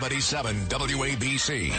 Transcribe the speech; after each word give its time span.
77 0.00 0.56
WABC. 0.68 1.74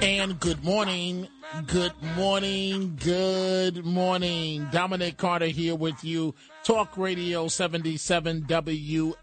And 0.00 0.40
good 0.40 0.64
morning, 0.64 1.28
good 1.66 1.92
morning, 2.16 2.96
good 2.98 3.84
morning. 3.84 4.68
Dominic 4.72 5.18
Carter 5.18 5.48
here 5.48 5.74
with 5.74 6.02
you. 6.02 6.34
Talk 6.64 6.96
Radio 6.96 7.48
77 7.48 8.44
WABC. 8.44 9.20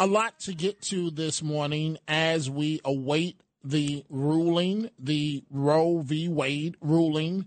A 0.00 0.06
lot 0.08 0.40
to 0.40 0.54
get 0.54 0.82
to 0.82 1.12
this 1.12 1.40
morning 1.40 1.96
as 2.08 2.50
we 2.50 2.80
await 2.84 3.40
the 3.62 4.04
ruling, 4.10 4.90
the 4.98 5.44
Roe 5.52 6.00
v. 6.00 6.28
Wade 6.28 6.74
ruling. 6.80 7.46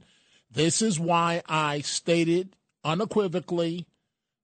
This 0.49 0.81
is 0.81 0.97
why 0.97 1.41
I 1.45 1.81
stated 1.81 2.55
unequivocally 2.85 3.85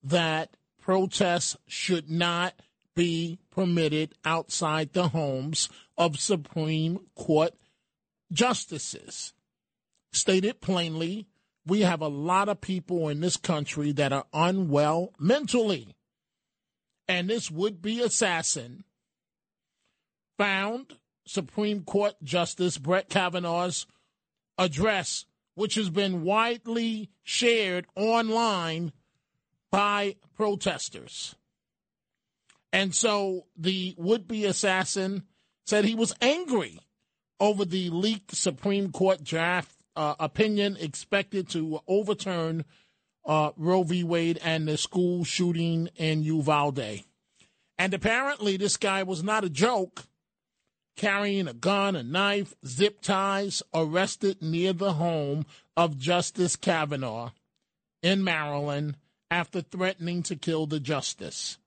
that 0.04 0.58
protests 0.86 1.58
should 1.66 2.12
not 2.12 2.54
be 2.96 3.40
permitted 3.50 4.14
outside 4.24 4.94
the 4.94 5.08
homes 5.08 5.68
of 5.98 6.20
Supreme 6.20 7.00
Court 7.16 7.54
justices. 8.32 9.34
Stated 10.14 10.62
plainly, 10.62 11.26
we 11.66 11.82
have 11.82 12.02
a 12.02 12.08
lot 12.08 12.50
of 12.50 12.62
people 12.62 13.10
in 13.10 13.20
this 13.20 13.36
country 13.36 13.94
that 13.94 14.14
are 14.14 14.28
unwell 14.32 15.12
mentally. 15.18 15.96
And 17.08 17.32
this 17.32 17.50
would 17.50 17.82
be 17.82 18.00
assassin 18.02 18.84
found 20.38 20.94
Supreme 21.26 21.82
Court 21.82 22.14
Justice 22.24 22.78
Brett 22.78 23.10
Kavanaugh's 23.10 23.88
address, 24.60 25.26
which 25.56 25.74
has 25.74 25.90
been 25.90 26.22
widely 26.22 27.10
shared 27.24 27.88
online 27.96 28.92
by 29.76 30.16
protesters. 30.38 31.36
And 32.72 32.96
so 32.96 33.48
the 33.58 33.94
would 33.98 34.26
be 34.26 34.46
assassin 34.46 35.24
said 35.66 35.84
he 35.84 35.96
was 35.96 36.16
angry 36.22 36.80
over 37.42 37.66
the 37.66 37.90
leaked 37.90 38.34
Supreme 38.34 38.94
Court 38.94 39.22
draft 39.22 39.76
uh, 39.98 40.16
opinion 40.18 40.78
expected 40.80 41.50
to 41.50 41.82
overturn 41.90 42.64
uh, 43.26 43.52
Roe 43.58 43.84
v. 43.84 44.06
Wade 44.06 44.40
and 44.42 44.66
the 44.66 44.78
school 44.78 45.26
shooting 45.26 45.90
in 45.98 46.24
Uvalde. 46.24 47.04
And 47.78 47.94
apparently, 47.94 48.56
this 48.56 48.78
guy 48.78 49.04
was 49.04 49.24
not 49.24 49.44
a 49.44 49.50
joke, 49.50 50.06
carrying 50.96 51.50
a 51.50 51.54
gun, 51.54 51.98
a 51.98 52.04
knife, 52.04 52.54
zip 52.66 53.02
ties, 53.02 53.62
arrested 53.74 54.42
near 54.42 54.72
the 54.72 54.94
home 54.94 55.46
of 55.76 55.98
Justice 55.98 56.56
Kavanaugh 56.56 57.32
in 58.02 58.24
Maryland 58.24 58.96
after 59.36 59.60
threatening 59.60 60.24
to 60.24 60.34
kill 60.38 60.66
the 60.66 60.80
justice. 60.80 61.58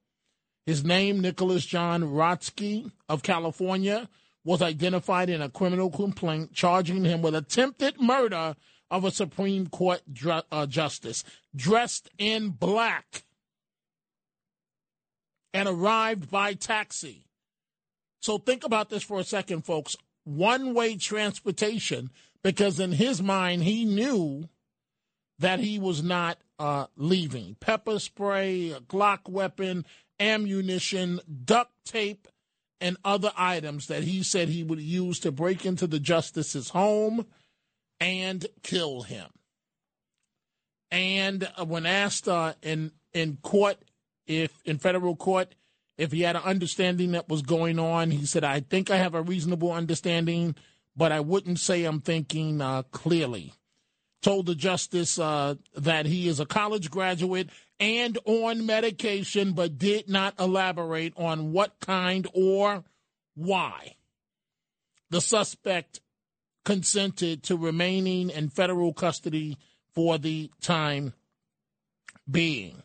His 0.65 0.83
name, 0.83 1.21
Nicholas 1.21 1.67
John 1.67 2.03
Roske 2.03 2.91
of 3.11 3.23
California, 3.23 4.09
was 4.43 4.63
identified 4.63 5.29
in 5.29 5.43
a 5.43 5.51
criminal 5.51 5.91
complaint 5.91 6.55
charging 6.55 7.05
him 7.05 7.21
with 7.21 7.35
attempted 7.35 8.01
murder 8.01 8.57
of 8.91 9.05
a 9.05 9.11
Supreme 9.11 9.67
Court 9.67 10.01
uh, 10.51 10.65
justice, 10.65 11.25
dressed 11.55 12.09
in 12.17 12.49
black 12.49 13.25
and 15.53 15.69
arrived 15.69 16.31
by 16.31 16.55
taxi. 16.55 17.27
So 18.21 18.39
think 18.39 18.65
about 18.65 18.89
this 18.89 19.03
for 19.03 19.21
a 19.21 19.25
second, 19.25 19.67
folks. 19.67 19.95
One 20.25 20.73
way 20.73 20.97
transportation, 20.97 22.11
because 22.43 22.81
in 22.81 22.93
his 22.93 23.21
mind, 23.21 23.65
he 23.65 23.85
knew 23.85 24.49
that 25.39 25.61
he 25.61 25.79
was 25.79 26.03
not 26.03 26.39
uh, 26.59 26.87
leaving. 26.97 27.57
Pepper 27.61 27.99
spray, 27.99 28.71
a 28.71 28.81
Glock 28.81 29.29
weapon, 29.29 29.85
ammunition, 30.19 31.21
duct 31.45 31.73
tape, 31.85 32.29
and 32.81 32.97
other 33.05 33.33
items 33.37 33.87
that 33.87 34.05
he 34.05 34.23
said 34.23 34.49
he 34.49 34.63
would 34.63 34.81
use 34.81 35.19
to 35.21 35.33
break 35.33 35.67
into 35.67 35.87
the 35.87 36.01
justice's 36.01 36.71
home 36.71 37.27
and 38.01 38.47
kill 38.63 39.03
him. 39.03 39.29
And 40.91 41.49
uh, 41.57 41.65
when 41.65 41.87
asked 41.87 42.29
uh, 42.29 42.55
in 42.63 42.93
in 43.13 43.39
court, 43.43 43.79
if 44.27 44.63
in 44.65 44.79
federal 44.79 45.17
court, 45.17 45.55
if 45.97 46.13
he 46.13 46.23
had 46.23 46.37
an 46.37 46.43
understanding 46.43 47.13
that 47.13 47.29
was 47.29 47.43
going 47.43 47.79
on, 47.79 48.11
he 48.11 48.25
said, 48.25 48.45
"I 48.45 48.61
think 48.61 48.91
I 48.91 48.97
have 48.97 49.15
a 49.15 49.23
reasonable 49.23 49.73
understanding, 49.73 50.55
but 50.97 51.13
I 51.13 51.21
wouldn't 51.21 51.59
say 51.59 51.85
I'm 51.85 52.01
thinking 52.01 52.61
uh, 52.61 52.85
clearly." 52.85 53.53
Told 54.23 54.47
the 54.47 54.55
justice 54.55 55.19
uh, 55.19 55.55
that 55.75 56.07
he 56.07 56.29
is 56.29 56.41
a 56.41 56.47
college 56.47 56.91
graduate 56.91 57.51
and 57.81 58.19
on 58.25 58.67
medication, 58.67 59.53
but 59.53 59.79
did 59.79 60.09
not 60.09 60.35
elaborate 60.39 61.13
on 61.17 61.53
what 61.53 61.79
kind 61.81 62.27
or 62.35 62.85
why. 63.35 63.95
The 65.11 65.21
suspect 65.21 66.01
consented 66.65 67.43
to 67.45 67.57
remaining 67.57 68.31
in 68.31 68.51
federal 68.51 68.93
custody 68.93 69.57
for 69.95 70.19
the 70.19 70.51
time 70.61 71.15
being. 72.31 72.83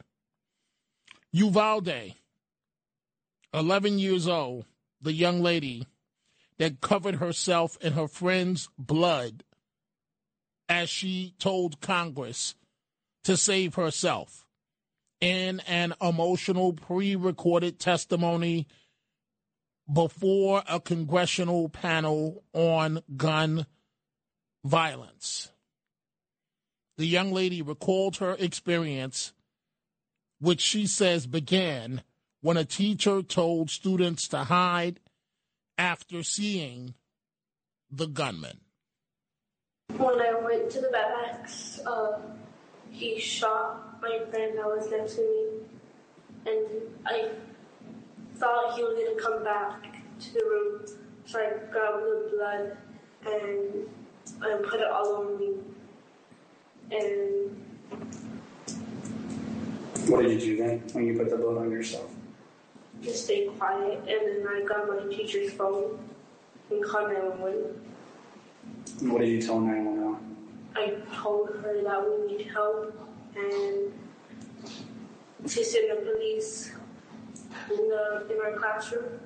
Uvalde, 1.32 2.14
11 3.54 4.00
years 4.00 4.28
old, 4.28 4.66
the 5.02 5.14
young 5.14 5.42
lady 5.42 5.88
that 6.60 6.80
covered 6.80 7.16
herself 7.16 7.78
in 7.82 7.94
her 7.94 8.08
friend's 8.08 8.70
blood 8.78 9.44
as 10.70 10.90
she 10.90 11.34
told 11.40 11.82
Congress 11.82 12.56
to 13.24 13.38
save 13.38 13.76
herself 13.76 14.46
in 15.22 15.62
an 15.62 15.94
emotional 16.02 16.74
pre 16.74 17.16
recorded 17.16 17.80
testimony 17.80 18.68
before 19.92 20.64
a 20.68 20.80
congressional 20.80 21.70
panel 21.70 22.44
on 22.54 23.02
gun 23.16 23.66
violence. 24.64 25.52
The 26.98 27.06
young 27.06 27.32
lady 27.32 27.62
recalled 27.62 28.18
her 28.18 28.36
experience, 28.38 29.34
which 30.40 30.62
she 30.62 30.86
says 30.86 31.26
began 31.26 32.04
when 32.42 32.58
a 32.58 32.66
teacher 32.66 33.22
told 33.22 33.70
students 33.70 34.28
to 34.28 34.40
hide 34.40 35.00
after 35.78 36.22
seeing 36.22 36.94
the 37.90 38.08
gunman. 38.08 38.60
When 39.96 40.20
went 40.64 40.74
to 40.74 40.82
the 40.82 40.90
barracks, 40.90 41.82
uh, 41.86 42.20
he 42.90 43.20
shot 43.20 44.02
my 44.02 44.20
friend 44.32 44.58
that 44.58 44.66
was 44.66 44.90
next 44.90 45.16
to 45.16 45.22
me, 45.22 46.52
and 46.52 46.66
I 47.06 47.32
thought 48.36 48.76
he 48.76 48.84
was 48.84 48.94
gonna 48.94 49.20
come 49.22 49.44
back 49.44 49.98
to 50.20 50.34
the 50.34 50.46
room, 50.46 50.86
so 51.26 51.40
I 51.40 51.50
grabbed 51.72 52.04
the 52.04 52.30
blood 52.34 52.78
and 53.26 53.90
and 54.42 54.66
put 54.66 54.80
it 54.80 54.88
all 54.88 55.08
over 55.08 55.38
me. 55.38 55.56
And 56.92 57.62
what 60.08 60.22
did 60.24 60.42
you 60.42 60.56
do 60.56 60.64
then 60.64 60.84
when 60.94 61.08
you 61.08 61.18
put 61.18 61.30
the 61.30 61.38
blood 61.38 61.58
on 61.58 61.72
yourself? 61.72 62.10
Just 63.02 63.26
stay 63.26 63.48
quiet, 63.48 64.00
and 64.00 64.08
then 64.08 64.48
I 64.48 64.64
got 64.66 64.88
my 64.88 65.14
teacher's 65.14 65.52
phone 65.52 66.00
and 66.70 66.84
called 66.86 67.12
911. 67.12 67.92
What 69.12 69.20
did 69.20 69.30
you 69.30 69.42
tell 69.42 69.60
911? 69.60 70.03
I 70.76 70.96
told 71.14 71.50
her 71.50 71.84
that 71.84 72.10
we 72.10 72.38
need 72.38 72.48
help 72.52 72.98
and 73.36 73.94
she 75.50 75.64
send 75.64 75.92
the 75.92 76.12
police 76.12 76.72
in 77.70 77.90
the 77.90 78.28
in 78.32 78.40
our 78.42 78.58
classroom. 78.58 79.20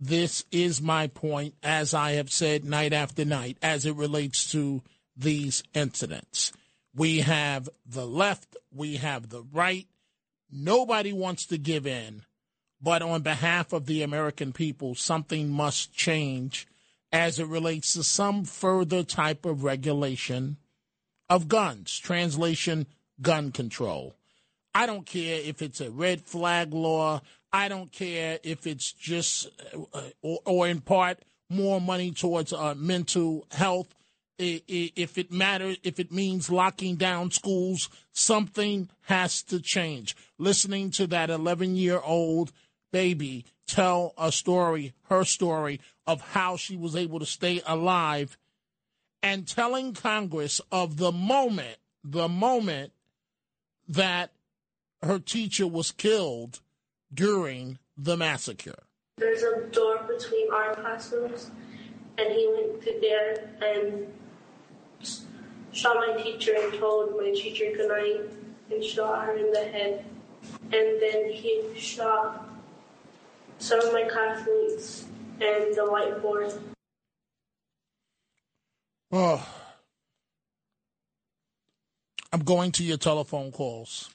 This 0.00 0.44
is 0.50 0.82
my 0.82 1.06
point, 1.06 1.54
as 1.62 1.94
I 1.94 2.12
have 2.12 2.32
said 2.32 2.64
night 2.64 2.92
after 2.92 3.24
night, 3.24 3.56
as 3.62 3.86
it 3.86 3.94
relates 3.94 4.50
to 4.50 4.82
these 5.16 5.62
incidents. 5.74 6.52
We 6.94 7.20
have 7.20 7.68
the 7.86 8.06
left, 8.06 8.56
we 8.74 8.96
have 8.96 9.28
the 9.28 9.42
right. 9.42 9.86
Nobody 10.50 11.12
wants 11.12 11.46
to 11.46 11.58
give 11.58 11.86
in. 11.86 12.24
But 12.80 13.00
on 13.00 13.22
behalf 13.22 13.72
of 13.72 13.86
the 13.86 14.02
American 14.02 14.52
people, 14.52 14.96
something 14.96 15.48
must 15.48 15.92
change 15.94 16.66
as 17.12 17.38
it 17.38 17.46
relates 17.46 17.92
to 17.92 18.02
some 18.02 18.44
further 18.44 19.02
type 19.02 19.44
of 19.44 19.64
regulation 19.64 20.56
of 21.28 21.48
guns. 21.48 21.98
Translation 21.98 22.86
gun 23.20 23.52
control. 23.52 24.14
I 24.74 24.86
don't 24.86 25.04
care 25.04 25.40
if 25.40 25.60
it's 25.60 25.80
a 25.80 25.90
red 25.90 26.22
flag 26.22 26.72
law. 26.72 27.20
I 27.52 27.68
don't 27.68 27.92
care 27.92 28.38
if 28.42 28.66
it's 28.66 28.92
just, 28.92 29.48
uh, 29.92 30.00
or, 30.22 30.38
or, 30.46 30.68
in 30.68 30.80
part, 30.80 31.18
more 31.50 31.80
money 31.80 32.10
towards 32.10 32.52
uh, 32.52 32.74
mental 32.74 33.46
health. 33.50 33.94
If 34.38 35.18
it 35.18 35.30
matters, 35.30 35.76
if 35.84 36.00
it 36.00 36.10
means 36.10 36.50
locking 36.50 36.96
down 36.96 37.30
schools, 37.30 37.90
something 38.12 38.88
has 39.02 39.42
to 39.44 39.60
change. 39.60 40.16
Listening 40.38 40.90
to 40.92 41.06
that 41.08 41.30
11 41.30 41.76
year 41.76 42.00
old 42.00 42.50
baby 42.92 43.44
tell 43.68 44.14
a 44.18 44.32
story, 44.32 44.94
her 45.04 45.24
story 45.24 45.80
of 46.06 46.20
how 46.20 46.56
she 46.56 46.76
was 46.76 46.96
able 46.96 47.18
to 47.18 47.26
stay 47.26 47.62
alive, 47.66 48.36
and 49.22 49.46
telling 49.46 49.94
Congress 49.94 50.60
of 50.70 50.96
the 50.96 51.12
moment, 51.12 51.76
the 52.02 52.28
moment 52.28 52.92
that 53.88 54.32
her 55.02 55.18
teacher 55.18 55.66
was 55.66 55.90
killed 55.92 56.60
during 57.12 57.78
the 57.96 58.16
massacre. 58.16 58.82
There's 59.18 59.42
a 59.42 59.66
door 59.70 60.00
between 60.08 60.52
our 60.52 60.74
classrooms, 60.74 61.50
and 62.18 62.32
he 62.32 62.52
went 62.52 62.82
to 62.82 62.98
there 63.00 63.50
and 63.62 64.06
shot 65.72 65.96
my 65.96 66.20
teacher 66.22 66.54
and 66.58 66.74
told 66.78 67.16
my 67.16 67.30
teacher 67.30 67.66
good 67.76 67.88
night 67.88 68.30
and 68.70 68.82
shot 68.82 69.26
her 69.26 69.36
in 69.36 69.52
the 69.52 69.64
head. 69.64 70.04
And 70.64 71.00
then 71.00 71.30
he 71.30 71.62
shot 71.76 72.48
some 73.58 73.80
of 73.80 73.92
my 73.92 74.04
classmates 74.04 75.04
and 75.42 75.74
the 75.74 75.82
whiteboard. 75.82 76.54
Oh. 79.10 79.46
I'm 82.32 82.44
going 82.44 82.72
to 82.72 82.84
your 82.84 82.96
telephone 82.96 83.52
calls 83.52 84.10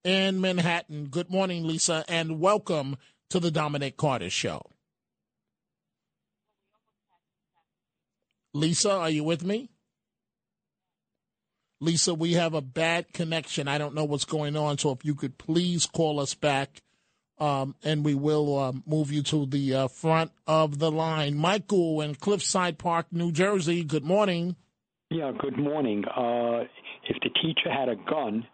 in 0.04 0.40
Manhattan. 0.40 1.06
Good 1.06 1.30
morning, 1.30 1.66
Lisa, 1.66 2.06
and 2.08 2.40
welcome 2.40 2.98
to 3.32 3.40
the 3.40 3.52
Dominic 3.52 3.98
Carter 3.98 4.30
Show. 4.30 4.62
Lisa, 8.54 8.92
are 8.92 9.10
you 9.10 9.24
with 9.24 9.44
me? 9.44 9.70
Lisa, 11.82 12.14
we 12.14 12.34
have 12.34 12.54
a 12.54 12.62
bad 12.62 13.12
connection. 13.14 13.68
I 13.68 13.78
don't 13.78 13.96
know 13.96 14.04
what's 14.04 14.26
going 14.26 14.56
on, 14.56 14.78
so 14.78 14.92
if 14.92 15.04
you 15.06 15.16
could 15.16 15.38
please 15.38 15.86
call 15.86 16.20
us 16.20 16.34
back 16.34 16.82
um, 17.40 17.76
and 17.84 18.04
we 18.04 18.14
will 18.14 18.58
uh, 18.58 18.74
move 18.86 19.12
you 19.12 19.24
to 19.24 19.46
the 19.46 19.74
uh, 19.74 19.88
front 19.88 20.32
of 20.48 20.80
the 20.80 20.92
line. 20.92 21.38
Michael 21.38 22.02
in 22.02 22.16
Cliffside 22.16 22.78
Park, 22.78 23.08
New 23.12 23.32
Jersey. 23.32 23.84
Good 23.84 24.04
morning. 24.04 24.56
Yeah, 25.10 25.32
good 25.38 25.58
morning. 25.58 26.04
Uh, 26.06 26.66
if 27.08 27.18
the 27.24 27.30
teacher 27.42 27.72
had 27.72 27.90
a 27.90 27.96
gun, 27.96 28.46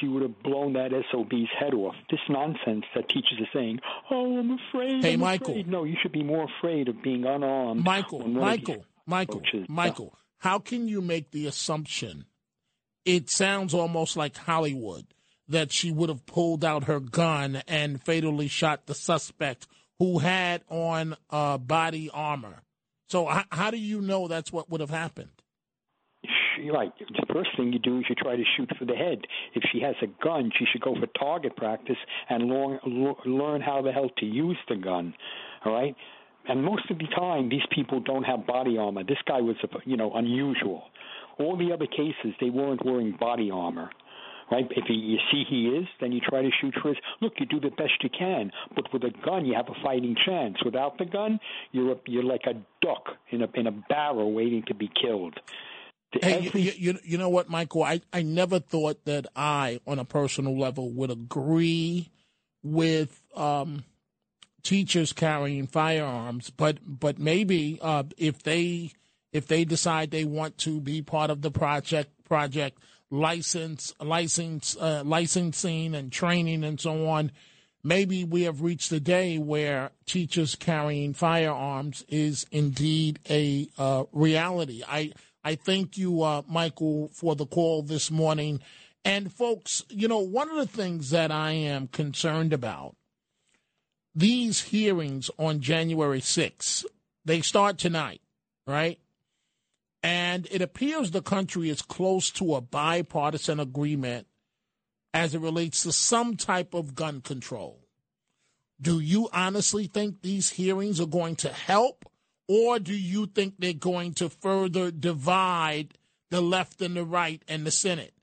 she 0.00 0.08
would 0.08 0.22
have 0.22 0.42
blown 0.42 0.72
that 0.72 0.90
SOB's 1.12 1.48
head 1.58 1.74
off. 1.74 1.94
This 2.10 2.20
nonsense 2.28 2.84
that 2.94 3.08
teachers 3.08 3.40
are 3.40 3.48
saying, 3.52 3.78
"Oh, 4.10 4.38
I'm 4.38 4.58
afraid." 4.68 5.04
Hey, 5.04 5.12
I'm 5.12 5.20
Michael. 5.20 5.50
Afraid. 5.50 5.68
No, 5.68 5.84
you 5.84 5.96
should 6.02 6.12
be 6.12 6.24
more 6.24 6.46
afraid 6.58 6.88
of 6.88 7.02
being 7.02 7.24
unarmed. 7.24 7.84
Michael, 7.84 8.26
Michael, 8.26 8.84
Michael, 9.06 9.42
Michael. 9.68 10.18
How 10.38 10.58
can 10.58 10.88
you 10.88 11.00
make 11.00 11.30
the 11.30 11.46
assumption? 11.46 12.24
It 13.04 13.30
sounds 13.30 13.72
almost 13.72 14.16
like 14.16 14.36
Hollywood 14.36 15.06
that 15.48 15.72
she 15.72 15.90
would 15.90 16.08
have 16.08 16.26
pulled 16.26 16.64
out 16.64 16.84
her 16.84 17.00
gun 17.00 17.62
and 17.68 18.02
fatally 18.02 18.48
shot 18.48 18.86
the 18.86 18.94
suspect 18.94 19.66
who 19.98 20.18
had 20.18 20.62
on 20.68 21.16
uh, 21.30 21.58
body 21.58 22.10
armor. 22.12 22.62
So, 23.08 23.30
h- 23.30 23.46
how 23.50 23.70
do 23.70 23.78
you 23.78 24.00
know 24.00 24.28
that's 24.28 24.52
what 24.52 24.70
would 24.70 24.80
have 24.80 24.90
happened? 24.90 25.30
Right. 26.72 26.92
The 26.98 27.32
first 27.32 27.50
thing 27.56 27.72
you 27.72 27.78
do 27.78 27.98
is 27.98 28.04
you 28.08 28.14
try 28.14 28.34
to 28.34 28.42
shoot 28.56 28.70
for 28.78 28.86
the 28.86 28.94
head. 28.94 29.20
If 29.54 29.62
she 29.72 29.80
has 29.82 29.94
a 30.02 30.06
gun, 30.24 30.50
she 30.58 30.64
should 30.72 30.80
go 30.80 30.94
for 30.98 31.06
target 31.18 31.54
practice 31.54 31.98
and 32.28 32.48
learn, 32.48 32.80
learn 33.26 33.60
how 33.60 33.82
the 33.82 33.92
hell 33.92 34.10
to 34.18 34.26
use 34.26 34.56
the 34.68 34.76
gun. 34.76 35.14
All 35.64 35.72
right. 35.72 35.94
And 36.48 36.64
most 36.64 36.90
of 36.90 36.98
the 36.98 37.06
time, 37.14 37.48
these 37.48 37.66
people 37.74 38.00
don't 38.00 38.22
have 38.24 38.46
body 38.46 38.78
armor. 38.78 39.04
This 39.04 39.18
guy 39.26 39.40
was, 39.40 39.56
you 39.84 39.96
know, 39.96 40.12
unusual. 40.14 40.84
All 41.38 41.56
the 41.56 41.72
other 41.72 41.86
cases, 41.86 42.34
they 42.40 42.50
weren't 42.50 42.84
wearing 42.84 43.16
body 43.18 43.50
armor 43.50 43.90
right? 44.50 44.66
If 44.70 44.84
you 44.88 45.18
see 45.30 45.44
he 45.48 45.68
is, 45.68 45.86
then 46.00 46.12
you 46.12 46.20
try 46.20 46.42
to 46.42 46.50
shoot 46.60 46.74
for 46.82 46.88
his. 46.88 46.98
Look, 47.20 47.34
you 47.38 47.46
do 47.46 47.60
the 47.60 47.70
best 47.70 47.92
you 48.02 48.10
can, 48.16 48.52
but 48.74 48.92
with 48.92 49.02
a 49.04 49.12
gun, 49.24 49.46
you 49.46 49.54
have 49.54 49.68
a 49.68 49.82
fighting 49.82 50.16
chance. 50.24 50.56
Without 50.64 50.98
the 50.98 51.04
gun, 51.04 51.38
you're 51.72 51.92
a, 51.92 51.96
you're 52.06 52.24
like 52.24 52.44
a 52.46 52.54
duck 52.82 53.16
in 53.30 53.42
a 53.42 53.48
in 53.54 53.66
a 53.66 53.72
barrel 53.72 54.32
waiting 54.32 54.62
to 54.68 54.74
be 54.74 54.90
killed. 55.00 55.38
Hey, 56.12 56.46
Every... 56.46 56.60
you, 56.60 56.72
you, 56.76 56.98
you 57.04 57.18
know 57.18 57.28
what, 57.28 57.48
Michael? 57.48 57.82
I, 57.82 58.00
I 58.12 58.22
never 58.22 58.60
thought 58.60 59.04
that 59.04 59.26
I, 59.34 59.80
on 59.86 59.98
a 59.98 60.04
personal 60.04 60.58
level, 60.58 60.90
would 60.90 61.10
agree 61.10 62.10
with 62.62 63.22
um, 63.34 63.84
teachers 64.62 65.12
carrying 65.12 65.66
firearms, 65.66 66.50
but 66.50 66.78
but 66.84 67.18
maybe 67.18 67.78
uh, 67.82 68.04
if 68.16 68.42
they 68.42 68.92
if 69.32 69.46
they 69.46 69.64
decide 69.64 70.10
they 70.10 70.24
want 70.24 70.58
to 70.58 70.80
be 70.80 71.02
part 71.02 71.30
of 71.30 71.42
the 71.42 71.50
project 71.50 72.10
project 72.24 72.78
license, 73.10 73.94
license, 74.00 74.76
uh, 74.76 75.02
licensing 75.04 75.94
and 75.94 76.12
training 76.12 76.64
and 76.64 76.80
so 76.80 77.06
on. 77.08 77.32
Maybe 77.84 78.24
we 78.24 78.42
have 78.42 78.62
reached 78.62 78.90
a 78.92 79.00
day 79.00 79.38
where 79.38 79.90
teachers 80.06 80.56
carrying 80.56 81.14
firearms 81.14 82.04
is 82.08 82.46
indeed 82.50 83.20
a 83.30 83.68
uh, 83.78 84.04
reality. 84.12 84.82
I 84.88 85.12
I 85.44 85.54
thank 85.54 85.96
you, 85.96 86.22
uh, 86.22 86.42
Michael, 86.48 87.08
for 87.12 87.36
the 87.36 87.46
call 87.46 87.82
this 87.82 88.10
morning. 88.10 88.60
And 89.04 89.32
folks, 89.32 89.84
you 89.88 90.08
know, 90.08 90.18
one 90.18 90.50
of 90.50 90.56
the 90.56 90.66
things 90.66 91.10
that 91.10 91.30
I 91.30 91.52
am 91.52 91.86
concerned 91.86 92.52
about 92.52 92.96
these 94.16 94.62
hearings 94.62 95.30
on 95.38 95.60
January 95.60 96.20
6th, 96.20 96.84
they 97.24 97.42
start 97.42 97.78
tonight. 97.78 98.20
right? 98.66 98.98
And 100.06 100.46
it 100.52 100.62
appears 100.62 101.10
the 101.10 101.20
country 101.20 101.68
is 101.68 101.82
close 101.82 102.30
to 102.30 102.54
a 102.54 102.60
bipartisan 102.60 103.58
agreement 103.58 104.28
as 105.12 105.34
it 105.34 105.40
relates 105.40 105.82
to 105.82 105.90
some 105.90 106.36
type 106.36 106.74
of 106.74 106.94
gun 106.94 107.20
control. 107.20 107.80
Do 108.80 109.00
you 109.00 109.28
honestly 109.32 109.88
think 109.88 110.22
these 110.22 110.50
hearings 110.50 111.00
are 111.00 111.06
going 111.06 111.34
to 111.36 111.48
help, 111.48 112.04
or 112.46 112.78
do 112.78 112.94
you 112.94 113.26
think 113.26 113.54
they're 113.58 113.72
going 113.72 114.14
to 114.14 114.28
further 114.28 114.92
divide 114.92 115.98
the 116.30 116.40
left 116.40 116.80
and 116.80 116.96
the 116.96 117.04
right 117.04 117.42
and 117.48 117.66
the 117.66 117.72
Senate? 117.72 118.14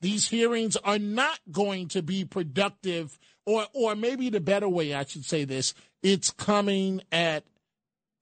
These 0.00 0.30
hearings 0.30 0.74
are 0.78 0.98
not 0.98 1.38
going 1.52 1.86
to 1.90 2.02
be 2.02 2.24
productive, 2.24 3.20
or 3.46 3.68
or 3.72 3.94
maybe 3.94 4.30
the 4.30 4.40
better 4.40 4.68
way 4.68 4.92
I 4.92 5.04
should 5.04 5.26
say 5.26 5.44
this: 5.44 5.74
it's 6.02 6.32
coming 6.32 7.02
at 7.12 7.44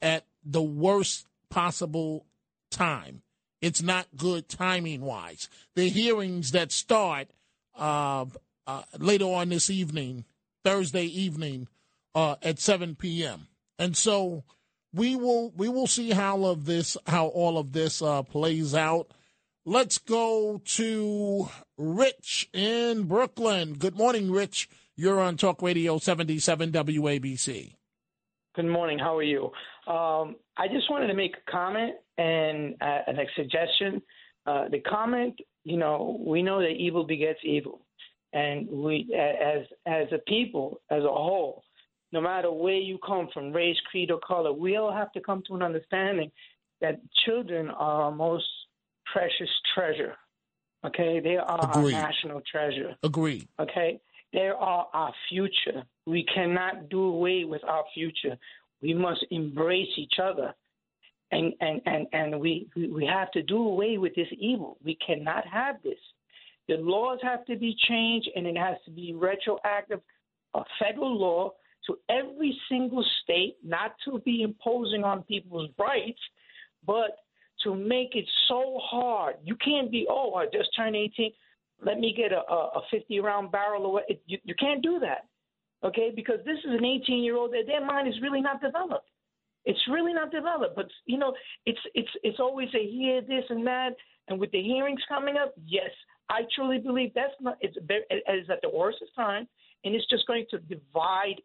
at 0.02 0.26
the 0.44 0.60
worst 0.62 1.26
possible 1.48 2.26
time. 2.72 3.22
It's 3.60 3.80
not 3.80 4.08
good 4.16 4.48
timing 4.48 5.02
wise. 5.02 5.48
The 5.76 5.88
hearings 5.88 6.50
that 6.50 6.72
start 6.72 7.28
uh, 7.78 8.26
uh, 8.66 8.82
later 8.98 9.26
on 9.26 9.50
this 9.50 9.70
evening, 9.70 10.24
Thursday 10.64 11.04
evening, 11.04 11.68
uh, 12.14 12.36
at 12.42 12.58
7 12.58 12.96
p.m. 12.96 13.46
And 13.78 13.96
so 13.96 14.42
we 14.92 15.16
will 15.16 15.50
we 15.56 15.68
will 15.68 15.86
see 15.86 16.10
how 16.10 16.44
of 16.44 16.64
this 16.64 16.96
how 17.06 17.26
all 17.26 17.58
of 17.58 17.72
this 17.72 18.02
uh, 18.02 18.22
plays 18.22 18.74
out. 18.74 19.12
Let's 19.64 19.98
go 19.98 20.60
to 20.64 21.48
Rich 21.78 22.50
in 22.52 23.04
Brooklyn. 23.04 23.74
Good 23.74 23.96
morning, 23.96 24.30
Rich. 24.30 24.68
You're 24.96 25.20
on 25.20 25.36
Talk 25.36 25.62
Radio 25.62 25.98
77 25.98 26.72
WABC. 26.72 27.76
Good 28.54 28.66
morning. 28.66 28.98
How 28.98 29.16
are 29.16 29.22
you? 29.22 29.46
Um, 29.86 30.36
I 30.56 30.68
just 30.68 30.90
wanted 30.90 31.06
to 31.06 31.14
make 31.14 31.34
a 31.36 31.50
comment 31.50 31.94
and, 32.22 32.74
uh, 32.80 33.00
and 33.08 33.18
a 33.18 33.24
suggestion. 33.36 34.02
Uh, 34.46 34.68
the 34.68 34.80
comment, 34.80 35.34
you 35.64 35.76
know, 35.76 36.20
we 36.24 36.42
know 36.42 36.60
that 36.60 36.70
evil 36.86 37.04
begets 37.04 37.40
evil, 37.44 37.80
and 38.32 38.68
we, 38.68 38.94
as 39.14 39.62
as 39.86 40.06
a 40.12 40.18
people, 40.26 40.80
as 40.90 41.02
a 41.04 41.14
whole, 41.26 41.62
no 42.12 42.20
matter 42.20 42.50
where 42.50 42.82
you 42.90 42.98
come 43.06 43.28
from, 43.32 43.52
race, 43.52 43.76
creed, 43.90 44.10
or 44.10 44.18
color, 44.18 44.52
we 44.52 44.76
all 44.76 44.92
have 44.92 45.12
to 45.12 45.20
come 45.20 45.42
to 45.46 45.54
an 45.54 45.62
understanding 45.62 46.30
that 46.80 47.00
children 47.24 47.68
are 47.70 48.02
our 48.04 48.10
most 48.10 48.46
precious 49.12 49.50
treasure. 49.74 50.14
Okay, 50.84 51.20
they 51.20 51.36
are 51.36 51.60
Agreed. 51.70 51.94
our 51.94 52.02
national 52.02 52.42
treasure. 52.50 52.96
Agreed. 53.04 53.46
Okay, 53.60 54.00
they 54.32 54.48
are 54.48 54.88
our 54.92 55.12
future. 55.28 55.84
We 56.06 56.24
cannot 56.34 56.88
do 56.88 57.04
away 57.04 57.44
with 57.44 57.62
our 57.64 57.84
future. 57.94 58.36
We 58.80 58.94
must 58.94 59.24
embrace 59.30 59.92
each 59.96 60.14
other. 60.20 60.54
And, 61.32 61.54
and, 61.60 61.80
and, 61.86 62.06
and 62.12 62.40
we, 62.40 62.68
we 62.76 63.06
have 63.06 63.30
to 63.32 63.42
do 63.42 63.56
away 63.56 63.96
with 63.98 64.14
this 64.14 64.28
evil. 64.38 64.76
We 64.84 64.96
cannot 65.04 65.46
have 65.46 65.82
this. 65.82 65.98
The 66.68 66.76
laws 66.76 67.18
have 67.22 67.44
to 67.46 67.56
be 67.56 67.74
changed, 67.88 68.28
and 68.36 68.46
it 68.46 68.56
has 68.56 68.76
to 68.84 68.90
be 68.90 69.14
retroactive, 69.14 70.00
a 70.54 70.62
federal 70.78 71.18
law 71.18 71.52
to 71.86 71.98
every 72.08 72.56
single 72.68 73.04
state, 73.22 73.56
not 73.64 73.94
to 74.04 74.20
be 74.20 74.42
imposing 74.42 75.04
on 75.04 75.22
people's 75.22 75.70
rights, 75.78 76.20
but 76.86 77.16
to 77.64 77.74
make 77.74 78.14
it 78.14 78.26
so 78.48 78.78
hard. 78.82 79.36
You 79.42 79.56
can't 79.56 79.90
be, 79.90 80.06
oh, 80.08 80.34
I 80.34 80.46
just 80.46 80.68
turned 80.76 80.96
18. 80.96 81.32
Let 81.84 81.98
me 81.98 82.14
get 82.16 82.32
a, 82.32 82.40
a 82.40 82.82
50 82.90 83.20
round 83.20 83.50
barrel 83.50 83.86
away. 83.86 84.02
You, 84.26 84.38
you 84.44 84.54
can't 84.54 84.82
do 84.82 85.00
that, 85.00 85.26
okay? 85.84 86.12
Because 86.14 86.38
this 86.44 86.58
is 86.58 86.78
an 86.78 86.84
18 86.84 87.24
year 87.24 87.36
old 87.36 87.52
that 87.52 87.64
their 87.66 87.84
mind 87.84 88.06
is 88.06 88.14
really 88.22 88.40
not 88.40 88.60
developed. 88.60 89.08
It's 89.64 89.80
really 89.90 90.12
not 90.12 90.30
developed. 90.30 90.76
But 90.76 90.86
you 91.06 91.18
know, 91.18 91.34
it's 91.66 91.78
it's 91.94 92.08
it's 92.22 92.40
always 92.40 92.68
a 92.74 92.86
here, 92.86 93.20
this 93.20 93.44
and 93.48 93.66
that. 93.66 93.90
And 94.28 94.38
with 94.38 94.50
the 94.52 94.62
hearings 94.62 95.00
coming 95.08 95.36
up, 95.36 95.52
yes, 95.66 95.90
I 96.28 96.42
truly 96.54 96.78
believe 96.78 97.12
that's 97.14 97.34
not. 97.40 97.58
It's 97.60 97.76
it 97.88 98.22
is 98.32 98.50
at 98.50 98.60
the 98.62 98.70
worst 98.70 98.98
of 99.02 99.08
time, 99.14 99.48
and 99.84 99.94
it's 99.94 100.08
just 100.08 100.26
going 100.26 100.46
to 100.50 100.58
divide. 100.58 101.40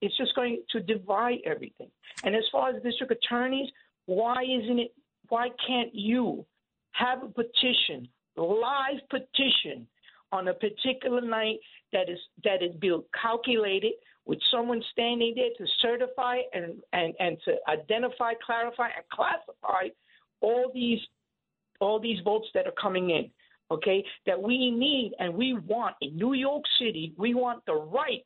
It's 0.00 0.16
just 0.16 0.34
going 0.34 0.62
to 0.70 0.80
divide 0.80 1.38
everything. 1.44 1.90
And 2.24 2.34
as 2.34 2.44
far 2.52 2.70
as 2.70 2.82
district 2.82 3.12
attorneys, 3.12 3.68
why 4.06 4.44
isn't 4.44 4.78
it? 4.78 4.92
Why 5.28 5.48
can't 5.66 5.94
you 5.94 6.46
have 6.92 7.22
a 7.22 7.28
petition, 7.28 8.08
live 8.36 9.00
petition, 9.10 9.86
on 10.32 10.48
a 10.48 10.54
particular 10.54 11.20
night 11.20 11.58
that 11.92 12.08
is 12.08 12.18
that 12.44 12.62
is 12.62 12.74
built 12.80 13.06
calculated 13.20 13.92
with 14.28 14.38
someone 14.50 14.82
standing 14.92 15.34
there 15.34 15.48
to 15.56 15.72
certify 15.80 16.36
and, 16.52 16.74
and, 16.92 17.14
and 17.18 17.38
to 17.46 17.54
identify, 17.66 18.34
clarify, 18.44 18.88
and 18.94 19.04
classify 19.10 19.88
all 20.40 20.70
these 20.72 21.00
all 21.80 22.00
these 22.00 22.18
votes 22.24 22.48
that 22.54 22.66
are 22.66 22.74
coming 22.80 23.10
in. 23.10 23.30
Okay, 23.70 24.04
that 24.26 24.40
we 24.40 24.70
need 24.70 25.12
and 25.18 25.34
we 25.34 25.54
want 25.54 25.94
in 26.00 26.16
New 26.16 26.34
York 26.34 26.64
City, 26.78 27.12
we 27.16 27.34
want 27.34 27.64
the 27.66 27.74
right 27.74 28.22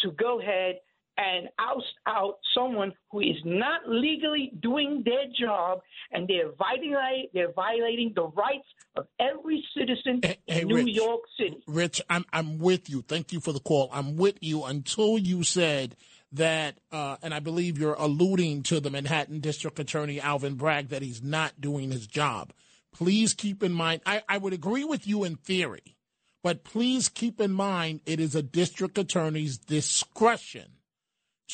to 0.00 0.10
go 0.12 0.40
ahead 0.40 0.76
and 1.16 1.48
oust 1.58 1.94
out 2.06 2.38
someone 2.54 2.92
who 3.10 3.20
is 3.20 3.36
not 3.44 3.80
legally 3.86 4.52
doing 4.60 5.02
their 5.04 5.24
job 5.38 5.80
and 6.10 6.26
they're 6.28 6.52
violating 6.58 7.28
they're 7.34 7.52
violating 7.52 8.12
the 8.14 8.24
rights 8.28 8.66
of 8.96 9.06
every 9.20 9.64
citizen 9.76 10.20
hey, 10.22 10.38
hey, 10.46 10.62
in 10.62 10.68
New 10.68 10.76
Rich, 10.76 10.94
York 10.94 11.20
City. 11.38 11.62
Rich, 11.66 12.02
I'm 12.08 12.24
I'm 12.32 12.58
with 12.58 12.88
you. 12.88 13.02
Thank 13.02 13.32
you 13.32 13.40
for 13.40 13.52
the 13.52 13.60
call. 13.60 13.90
I'm 13.92 14.16
with 14.16 14.38
you 14.40 14.64
until 14.64 15.18
you 15.18 15.42
said 15.42 15.96
that, 16.32 16.78
uh, 16.90 17.16
and 17.22 17.34
I 17.34 17.40
believe 17.40 17.78
you're 17.78 17.94
alluding 17.94 18.62
to 18.64 18.80
the 18.80 18.90
Manhattan 18.90 19.40
District 19.40 19.78
Attorney 19.78 20.20
Alvin 20.20 20.54
Bragg 20.54 20.88
that 20.88 21.02
he's 21.02 21.22
not 21.22 21.60
doing 21.60 21.90
his 21.90 22.06
job. 22.06 22.52
Please 22.94 23.34
keep 23.34 23.62
in 23.62 23.72
mind. 23.72 24.00
I, 24.06 24.22
I 24.28 24.38
would 24.38 24.52
agree 24.52 24.84
with 24.84 25.06
you 25.06 25.24
in 25.24 25.36
theory, 25.36 25.96
but 26.42 26.64
please 26.64 27.08
keep 27.08 27.40
in 27.40 27.52
mind 27.52 28.00
it 28.06 28.20
is 28.20 28.34
a 28.34 28.42
district 28.42 28.98
attorney's 28.98 29.58
discretion 29.58 30.72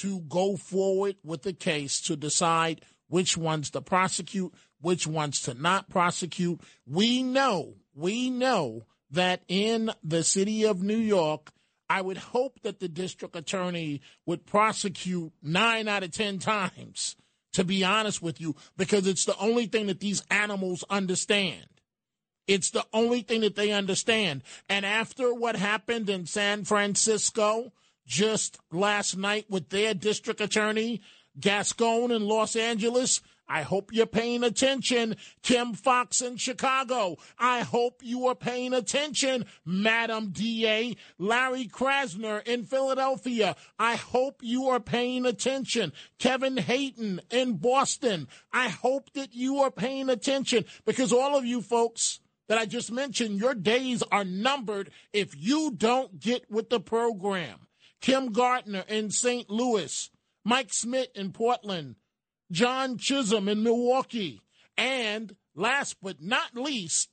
to 0.00 0.20
go 0.20 0.56
forward 0.56 1.16
with 1.24 1.42
the 1.42 1.52
case 1.52 2.00
to 2.02 2.16
decide 2.16 2.82
which 3.08 3.36
ones 3.36 3.70
to 3.70 3.80
prosecute, 3.80 4.52
which 4.80 5.06
ones 5.06 5.42
to 5.42 5.54
not 5.54 5.88
prosecute. 5.88 6.60
We 6.86 7.22
know, 7.22 7.74
we 7.94 8.30
know 8.30 8.84
that 9.10 9.42
in 9.48 9.90
the 10.02 10.22
city 10.22 10.64
of 10.64 10.82
New 10.82 10.98
York, 10.98 11.50
I 11.88 12.02
would 12.02 12.18
hope 12.18 12.60
that 12.62 12.80
the 12.80 12.88
district 12.88 13.34
attorney 13.34 14.02
would 14.26 14.44
prosecute 14.44 15.32
nine 15.42 15.88
out 15.88 16.02
of 16.02 16.12
10 16.12 16.38
times, 16.38 17.16
to 17.54 17.64
be 17.64 17.82
honest 17.82 18.20
with 18.20 18.40
you, 18.40 18.56
because 18.76 19.06
it's 19.06 19.24
the 19.24 19.38
only 19.38 19.66
thing 19.66 19.86
that 19.86 20.00
these 20.00 20.22
animals 20.30 20.84
understand. 20.90 21.66
It's 22.46 22.70
the 22.70 22.84
only 22.92 23.22
thing 23.22 23.40
that 23.42 23.56
they 23.56 23.72
understand. 23.72 24.42
And 24.68 24.84
after 24.84 25.32
what 25.34 25.56
happened 25.56 26.08
in 26.08 26.26
San 26.26 26.64
Francisco, 26.64 27.72
just 28.08 28.58
last 28.72 29.16
night 29.16 29.44
with 29.48 29.68
their 29.68 29.94
district 29.94 30.40
attorney, 30.40 31.02
Gascon 31.38 32.10
in 32.10 32.26
Los 32.26 32.56
Angeles. 32.56 33.20
I 33.50 33.62
hope 33.62 33.90
you're 33.92 34.06
paying 34.06 34.42
attention, 34.44 35.16
Kim 35.42 35.72
Foxx 35.72 36.20
in 36.20 36.36
Chicago. 36.36 37.16
I 37.38 37.60
hope 37.60 38.00
you 38.02 38.26
are 38.26 38.34
paying 38.34 38.74
attention, 38.74 39.46
Madam 39.64 40.30
DA, 40.32 40.96
Larry 41.18 41.66
Krasner 41.66 42.46
in 42.46 42.64
Philadelphia. 42.64 43.56
I 43.78 43.96
hope 43.96 44.40
you 44.42 44.68
are 44.68 44.80
paying 44.80 45.24
attention, 45.24 45.92
Kevin 46.18 46.58
Hayden 46.58 47.20
in 47.30 47.56
Boston. 47.56 48.28
I 48.52 48.68
hope 48.68 49.12
that 49.14 49.34
you 49.34 49.58
are 49.60 49.70
paying 49.70 50.10
attention 50.10 50.64
because 50.84 51.12
all 51.12 51.36
of 51.36 51.46
you 51.46 51.62
folks 51.62 52.20
that 52.48 52.58
I 52.58 52.66
just 52.66 52.90
mentioned, 52.90 53.40
your 53.40 53.54
days 53.54 54.02
are 54.10 54.24
numbered 54.24 54.90
if 55.12 55.34
you 55.36 55.72
don't 55.74 56.20
get 56.20 56.50
with 56.50 56.68
the 56.68 56.80
program. 56.80 57.67
Kim 58.00 58.32
Gardner 58.32 58.84
in 58.88 59.10
St. 59.10 59.48
Louis, 59.50 60.10
Mike 60.44 60.72
Smith 60.72 61.08
in 61.14 61.32
Portland, 61.32 61.96
John 62.50 62.96
Chisholm 62.98 63.48
in 63.48 63.62
Milwaukee, 63.62 64.40
and 64.76 65.34
last 65.54 65.96
but 66.00 66.22
not 66.22 66.54
least, 66.54 67.08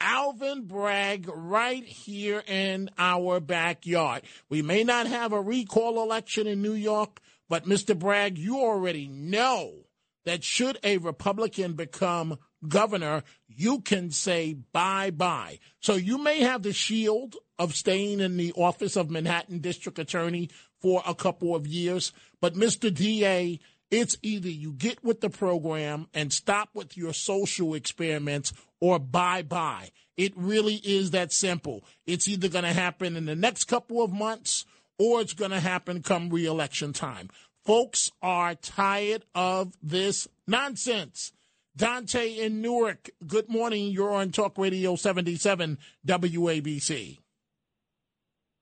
Alvin 0.00 0.66
Bragg 0.66 1.28
right 1.32 1.84
here 1.84 2.42
in 2.46 2.90
our 2.98 3.40
backyard. 3.40 4.22
We 4.48 4.60
may 4.60 4.84
not 4.84 5.06
have 5.06 5.32
a 5.32 5.40
recall 5.40 6.02
election 6.02 6.46
in 6.46 6.60
New 6.60 6.74
York, 6.74 7.20
but 7.48 7.64
Mr. 7.64 7.96
Bragg, 7.96 8.36
you 8.36 8.58
already 8.58 9.08
know 9.08 9.86
that 10.24 10.44
should 10.44 10.78
a 10.82 10.98
Republican 10.98 11.74
become 11.74 12.38
governor, 12.66 13.22
you 13.48 13.80
can 13.80 14.10
say 14.10 14.54
bye 14.72 15.10
bye. 15.10 15.58
So 15.80 15.94
you 15.94 16.18
may 16.18 16.40
have 16.40 16.62
the 16.62 16.72
shield 16.72 17.36
of 17.58 17.74
staying 17.74 18.20
in 18.20 18.36
the 18.36 18.52
office 18.54 18.96
of 18.96 19.10
Manhattan 19.10 19.58
District 19.58 19.98
Attorney 19.98 20.50
for 20.80 21.02
a 21.06 21.14
couple 21.14 21.54
of 21.54 21.66
years, 21.66 22.12
but 22.40 22.54
Mr. 22.54 22.92
DA, 22.92 23.60
it's 23.90 24.16
either 24.22 24.48
you 24.48 24.72
get 24.72 25.04
with 25.04 25.20
the 25.20 25.30
program 25.30 26.08
and 26.14 26.32
stop 26.32 26.70
with 26.74 26.96
your 26.96 27.12
social 27.12 27.74
experiments 27.74 28.52
or 28.80 28.98
bye 28.98 29.42
bye. 29.42 29.90
It 30.16 30.32
really 30.36 30.76
is 30.76 31.12
that 31.12 31.32
simple. 31.32 31.84
It's 32.06 32.26
either 32.26 32.48
going 32.48 32.64
to 32.64 32.72
happen 32.72 33.16
in 33.16 33.26
the 33.26 33.36
next 33.36 33.64
couple 33.64 34.02
of 34.02 34.12
months 34.12 34.64
or 34.98 35.20
it's 35.20 35.34
going 35.34 35.50
to 35.50 35.60
happen 35.60 36.02
come 36.02 36.30
reelection 36.30 36.92
time. 36.92 37.28
Folks 37.64 38.10
are 38.20 38.54
tired 38.54 39.24
of 39.34 39.72
this 39.82 40.26
Nonsense. 40.46 41.32
Dante 41.76 42.38
in 42.38 42.60
Newark, 42.60 43.10
good 43.26 43.48
morning. 43.48 43.92
You're 43.92 44.12
on 44.12 44.30
Talk 44.30 44.58
Radio 44.58 44.96
77 44.96 45.78
WABC. 46.06 47.21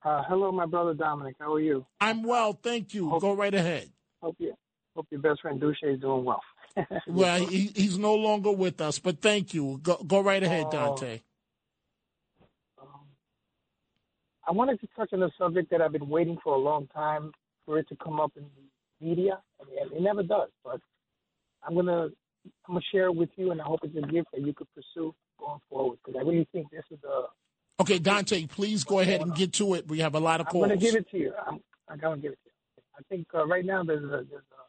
Uh, 0.03 0.23
hello, 0.27 0.51
my 0.51 0.65
brother 0.65 0.93
Dominic. 0.93 1.35
How 1.39 1.53
are 1.53 1.59
you? 1.59 1.85
I'm 1.99 2.23
well, 2.23 2.53
thank 2.53 2.93
you. 2.93 3.09
Hope, 3.09 3.21
Go 3.21 3.33
right 3.33 3.53
ahead. 3.53 3.89
Hope 4.21 4.35
you, 4.39 4.53
hope 4.95 5.07
your 5.11 5.21
best 5.21 5.41
friend 5.41 5.61
Duche 5.61 5.83
is 5.83 5.99
doing 5.99 6.25
well. 6.25 6.41
well, 7.07 7.45
he, 7.45 7.71
he's 7.75 7.97
no 7.97 8.15
longer 8.15 8.51
with 8.51 8.81
us, 8.81 8.97
but 8.97 9.21
thank 9.21 9.53
you. 9.53 9.79
Go, 9.83 9.97
go 9.97 10.21
right 10.21 10.41
ahead, 10.41 10.67
uh, 10.67 10.69
Dante. 10.69 11.21
Um, 12.81 12.87
I 14.47 14.51
wanted 14.51 14.79
to 14.81 14.87
touch 14.95 15.13
on 15.13 15.21
a 15.21 15.29
subject 15.37 15.69
that 15.69 15.81
I've 15.81 15.91
been 15.91 16.09
waiting 16.09 16.37
for 16.43 16.55
a 16.55 16.57
long 16.57 16.87
time 16.87 17.31
for 17.65 17.77
it 17.77 17.87
to 17.89 17.95
come 17.97 18.19
up 18.19 18.31
in 18.35 18.43
the 18.43 19.05
media. 19.05 19.39
Mean, 19.67 19.97
it 19.97 20.01
never 20.01 20.23
does, 20.23 20.49
but 20.63 20.79
I'm 21.63 21.75
gonna 21.75 22.09
I'm 22.67 22.73
gonna 22.73 22.81
share 22.91 23.05
it 23.05 23.15
with 23.15 23.29
you, 23.35 23.51
and 23.51 23.61
I 23.61 23.65
hope 23.65 23.81
it's 23.83 23.95
a 23.95 24.07
gift 24.11 24.29
that 24.33 24.41
you 24.41 24.53
could 24.53 24.67
pursue 24.73 25.13
going 25.39 25.59
forward 25.69 25.99
because 26.03 26.19
I 26.19 26.23
really 26.23 26.47
think 26.51 26.71
this 26.71 26.85
is 26.89 26.99
a. 27.03 27.25
Okay, 27.81 27.97
Dante, 27.97 28.45
please 28.45 28.83
go 28.83 28.99
ahead 28.99 29.21
and 29.21 29.33
get 29.33 29.53
to 29.53 29.73
it. 29.73 29.87
We 29.87 29.99
have 30.01 30.13
a 30.13 30.19
lot 30.19 30.39
of 30.39 30.45
calls. 30.45 30.65
I'm 30.65 30.69
gonna 30.69 30.79
give 30.79 30.93
it 30.93 31.09
to 31.09 31.17
you. 31.17 31.33
I'm, 31.47 31.59
I'm 31.89 31.97
gonna 31.97 32.21
give 32.21 32.33
it 32.33 32.39
to 32.43 32.49
you. 32.49 32.83
I 32.95 33.01
think 33.09 33.25
uh, 33.33 33.47
right 33.47 33.65
now 33.65 33.83
there's 33.83 34.03
a 34.03 34.23
there's 34.29 34.45
a 34.51 34.61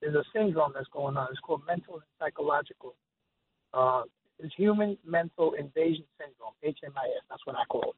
there's 0.00 0.14
a 0.14 0.22
syndrome 0.32 0.70
that's 0.76 0.86
going 0.92 1.16
on. 1.16 1.26
It's 1.32 1.40
called 1.40 1.62
mental 1.66 1.94
and 1.94 2.04
psychological. 2.20 2.94
Uh, 3.74 4.02
it's 4.38 4.54
human 4.54 4.96
mental 5.04 5.54
invasion 5.54 6.04
syndrome, 6.18 6.54
HMIS. 6.64 7.22
That's 7.28 7.44
what 7.46 7.56
I 7.56 7.64
call 7.64 7.90
it. 7.90 7.96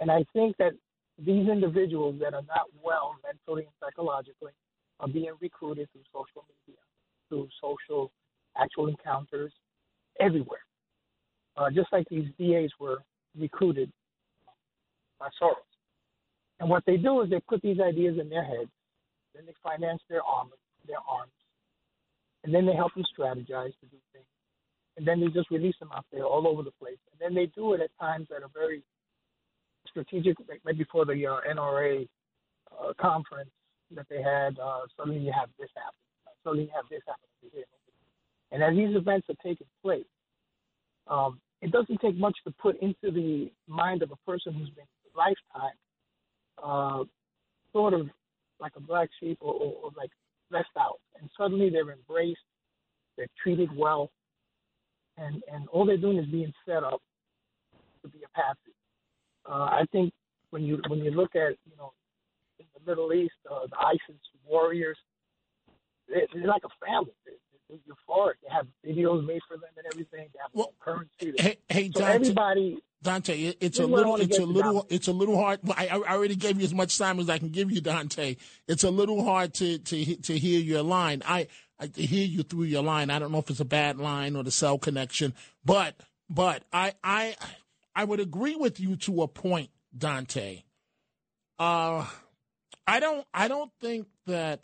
And 0.00 0.08
I 0.08 0.24
think 0.32 0.56
that 0.58 0.72
these 1.18 1.48
individuals 1.48 2.20
that 2.20 2.34
are 2.34 2.46
not 2.46 2.68
well 2.84 3.16
mentally 3.24 3.64
and 3.64 3.72
psychologically 3.82 4.52
are 5.00 5.08
being 5.08 5.32
recruited 5.40 5.88
through 5.92 6.02
social 6.12 6.44
media, 6.46 6.78
through 7.28 7.48
social 7.60 8.12
actual 8.56 8.86
encounters 8.86 9.52
everywhere. 10.20 10.60
Uh, 11.56 11.70
just 11.70 11.92
like 11.92 12.06
these 12.10 12.28
DAs 12.38 12.70
were 12.78 12.98
recruited 13.38 13.90
by 15.18 15.28
Soros. 15.40 15.54
And 16.60 16.68
what 16.68 16.84
they 16.86 16.96
do 16.96 17.22
is 17.22 17.30
they 17.30 17.40
put 17.40 17.62
these 17.62 17.80
ideas 17.80 18.18
in 18.20 18.28
their 18.28 18.44
heads, 18.44 18.70
then 19.34 19.44
they 19.46 19.54
finance 19.62 20.00
their 20.08 20.22
arms, 20.22 20.52
their 20.86 20.98
arms, 21.08 21.32
and 22.44 22.54
then 22.54 22.66
they 22.66 22.74
help 22.74 22.94
them 22.94 23.04
strategize 23.18 23.72
to 23.80 23.86
do 23.90 23.96
things, 24.12 24.26
and 24.96 25.06
then 25.06 25.20
they 25.20 25.28
just 25.28 25.50
release 25.50 25.74
them 25.80 25.90
out 25.94 26.06
there 26.12 26.24
all 26.24 26.46
over 26.46 26.62
the 26.62 26.70
place. 26.80 26.98
And 27.12 27.20
then 27.20 27.34
they 27.34 27.50
do 27.54 27.74
it 27.74 27.80
at 27.80 27.90
times 28.00 28.28
that 28.30 28.42
are 28.42 28.50
very 28.54 28.82
strategic, 29.88 30.36
like 30.48 30.60
maybe 30.64 30.84
for 30.90 31.04
the 31.04 31.26
uh, 31.26 31.40
NRA 31.50 32.08
uh, 32.72 32.92
conference 33.00 33.50
that 33.94 34.06
they 34.08 34.22
had. 34.22 34.58
Uh, 34.58 34.80
suddenly 34.96 35.20
you 35.20 35.32
have 35.32 35.48
this 35.58 35.70
happen. 35.74 35.98
Suddenly 36.44 36.64
you 36.64 36.70
have 36.74 36.84
this 36.90 37.02
happen. 37.06 37.22
And 38.52 38.62
as 38.62 38.74
these 38.74 38.96
events 38.96 39.26
are 39.28 39.34
taking 39.42 39.66
place, 39.82 40.06
um, 41.08 41.38
it 41.62 41.72
doesn't 41.72 42.00
take 42.00 42.16
much 42.16 42.36
to 42.44 42.52
put 42.60 42.80
into 42.82 43.10
the 43.10 43.50
mind 43.66 44.02
of 44.02 44.10
a 44.10 44.30
person 44.30 44.52
who's 44.52 44.70
been 44.70 44.84
lifetime 45.16 45.72
uh, 46.62 47.04
sort 47.72 47.94
of 47.94 48.08
like 48.60 48.72
a 48.76 48.80
black 48.80 49.08
sheep 49.20 49.38
or, 49.40 49.52
or, 49.52 49.72
or 49.84 49.90
like 49.96 50.10
left 50.50 50.68
out, 50.78 50.98
and 51.20 51.28
suddenly 51.36 51.70
they're 51.70 51.90
embraced, 51.90 52.40
they're 53.16 53.26
treated 53.42 53.68
well, 53.76 54.10
and 55.16 55.42
and 55.52 55.68
all 55.68 55.84
they're 55.84 55.96
doing 55.96 56.18
is 56.18 56.26
being 56.26 56.52
set 56.66 56.84
up 56.84 57.00
to 58.02 58.08
be 58.08 58.18
a 58.24 58.28
patsy. 58.38 58.74
Uh, 59.48 59.64
I 59.64 59.84
think 59.92 60.12
when 60.50 60.62
you 60.62 60.80
when 60.88 61.00
you 61.00 61.10
look 61.10 61.34
at 61.34 61.56
you 61.64 61.76
know 61.78 61.92
in 62.58 62.66
the 62.74 62.90
Middle 62.90 63.12
East, 63.12 63.34
uh, 63.50 63.66
the 63.70 63.76
ISIS 63.78 64.20
warriors, 64.46 64.98
they're, 66.08 66.26
they're 66.32 66.46
like 66.46 66.62
a 66.64 66.86
family. 66.86 67.12
They're, 67.24 67.34
they're 67.68 67.78
euphoric. 67.78 68.34
They 68.42 68.50
have 68.52 68.66
videos 68.86 69.26
made 69.26 69.40
for 69.48 69.56
them 69.56 69.70
and 69.76 69.86
everything. 69.86 70.28
They 70.32 70.38
have 70.40 70.50
well, 70.52 70.74
currency. 70.80 71.34
Hey, 71.38 71.58
hey 71.68 71.90
so 71.92 72.00
Dante, 72.00 72.14
everybody. 72.14 72.78
Dante, 73.02 73.54
it's 73.60 73.78
a 73.78 73.86
little, 73.86 74.16
it's 74.16 74.38
a 74.38 74.44
little, 74.44 74.86
it's 74.88 75.08
a 75.08 75.12
little 75.12 75.36
hard. 75.36 75.60
I, 75.76 75.88
I 75.88 76.14
already 76.14 76.36
gave 76.36 76.58
you 76.58 76.64
as 76.64 76.74
much 76.74 76.98
time 76.98 77.18
as 77.20 77.28
I 77.28 77.38
can 77.38 77.50
give 77.50 77.70
you, 77.70 77.80
Dante. 77.80 78.36
It's 78.66 78.84
a 78.84 78.90
little 78.90 79.24
hard 79.24 79.54
to 79.54 79.78
to 79.78 80.16
to 80.16 80.38
hear 80.38 80.60
your 80.60 80.82
line. 80.82 81.22
I 81.26 81.48
I 81.78 81.90
hear 81.94 82.26
you 82.26 82.42
through 82.42 82.64
your 82.64 82.82
line. 82.82 83.10
I 83.10 83.18
don't 83.18 83.32
know 83.32 83.38
if 83.38 83.50
it's 83.50 83.60
a 83.60 83.64
bad 83.64 83.98
line 83.98 84.36
or 84.36 84.42
the 84.42 84.50
cell 84.50 84.78
connection, 84.78 85.34
but 85.64 85.96
but 86.28 86.64
I 86.72 86.94
I 87.04 87.36
I 87.94 88.04
would 88.04 88.20
agree 88.20 88.56
with 88.56 88.80
you 88.80 88.96
to 88.96 89.22
a 89.22 89.28
point, 89.28 89.70
Dante. 89.96 90.62
Uh, 91.58 92.06
I 92.86 93.00
don't 93.00 93.26
I 93.32 93.48
don't 93.48 93.72
think 93.80 94.06
that 94.26 94.60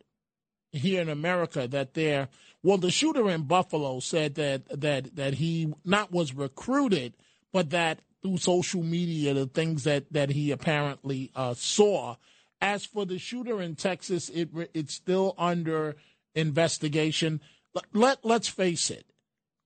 here 0.72 1.02
in 1.02 1.08
America 1.08 1.68
that 1.68 1.94
there 1.94 2.28
well 2.62 2.78
the 2.78 2.90
shooter 2.90 3.30
in 3.30 3.42
Buffalo 3.42 4.00
said 4.00 4.34
that 4.36 4.80
that 4.80 5.14
that 5.16 5.34
he 5.34 5.72
not 5.84 6.10
was 6.10 6.34
recruited 6.34 7.14
but 7.52 7.70
that 7.70 8.00
through 8.22 8.38
social 8.38 8.82
media 8.82 9.34
the 9.34 9.46
things 9.46 9.84
that 9.84 10.10
that 10.12 10.30
he 10.30 10.50
apparently 10.50 11.30
uh, 11.34 11.54
saw. 11.54 12.16
As 12.60 12.84
for 12.84 13.04
the 13.04 13.18
shooter 13.18 13.60
in 13.60 13.74
Texas 13.74 14.28
it 14.30 14.48
it's 14.72 14.94
still 14.94 15.34
under 15.36 15.96
investigation. 16.34 17.40
Let, 17.74 17.84
let 17.92 18.24
let's 18.24 18.48
face 18.48 18.90
it. 18.90 19.06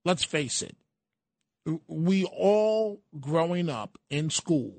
Let's 0.03 0.23
face 0.23 0.61
it. 0.61 0.75
We 1.87 2.25
all 2.25 3.01
growing 3.19 3.69
up 3.69 3.97
in 4.09 4.29
school 4.29 4.73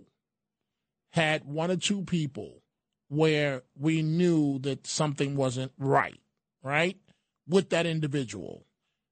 had 1.13 1.45
one 1.45 1.71
or 1.71 1.77
two 1.77 2.03
people 2.03 2.63
where 3.09 3.63
we 3.77 4.03
knew 4.03 4.59
that 4.61 4.87
something 4.87 5.37
wasn't 5.37 5.73
right, 5.79 6.21
right, 6.63 6.97
with 7.49 7.71
that 7.71 7.87
individual 7.87 8.65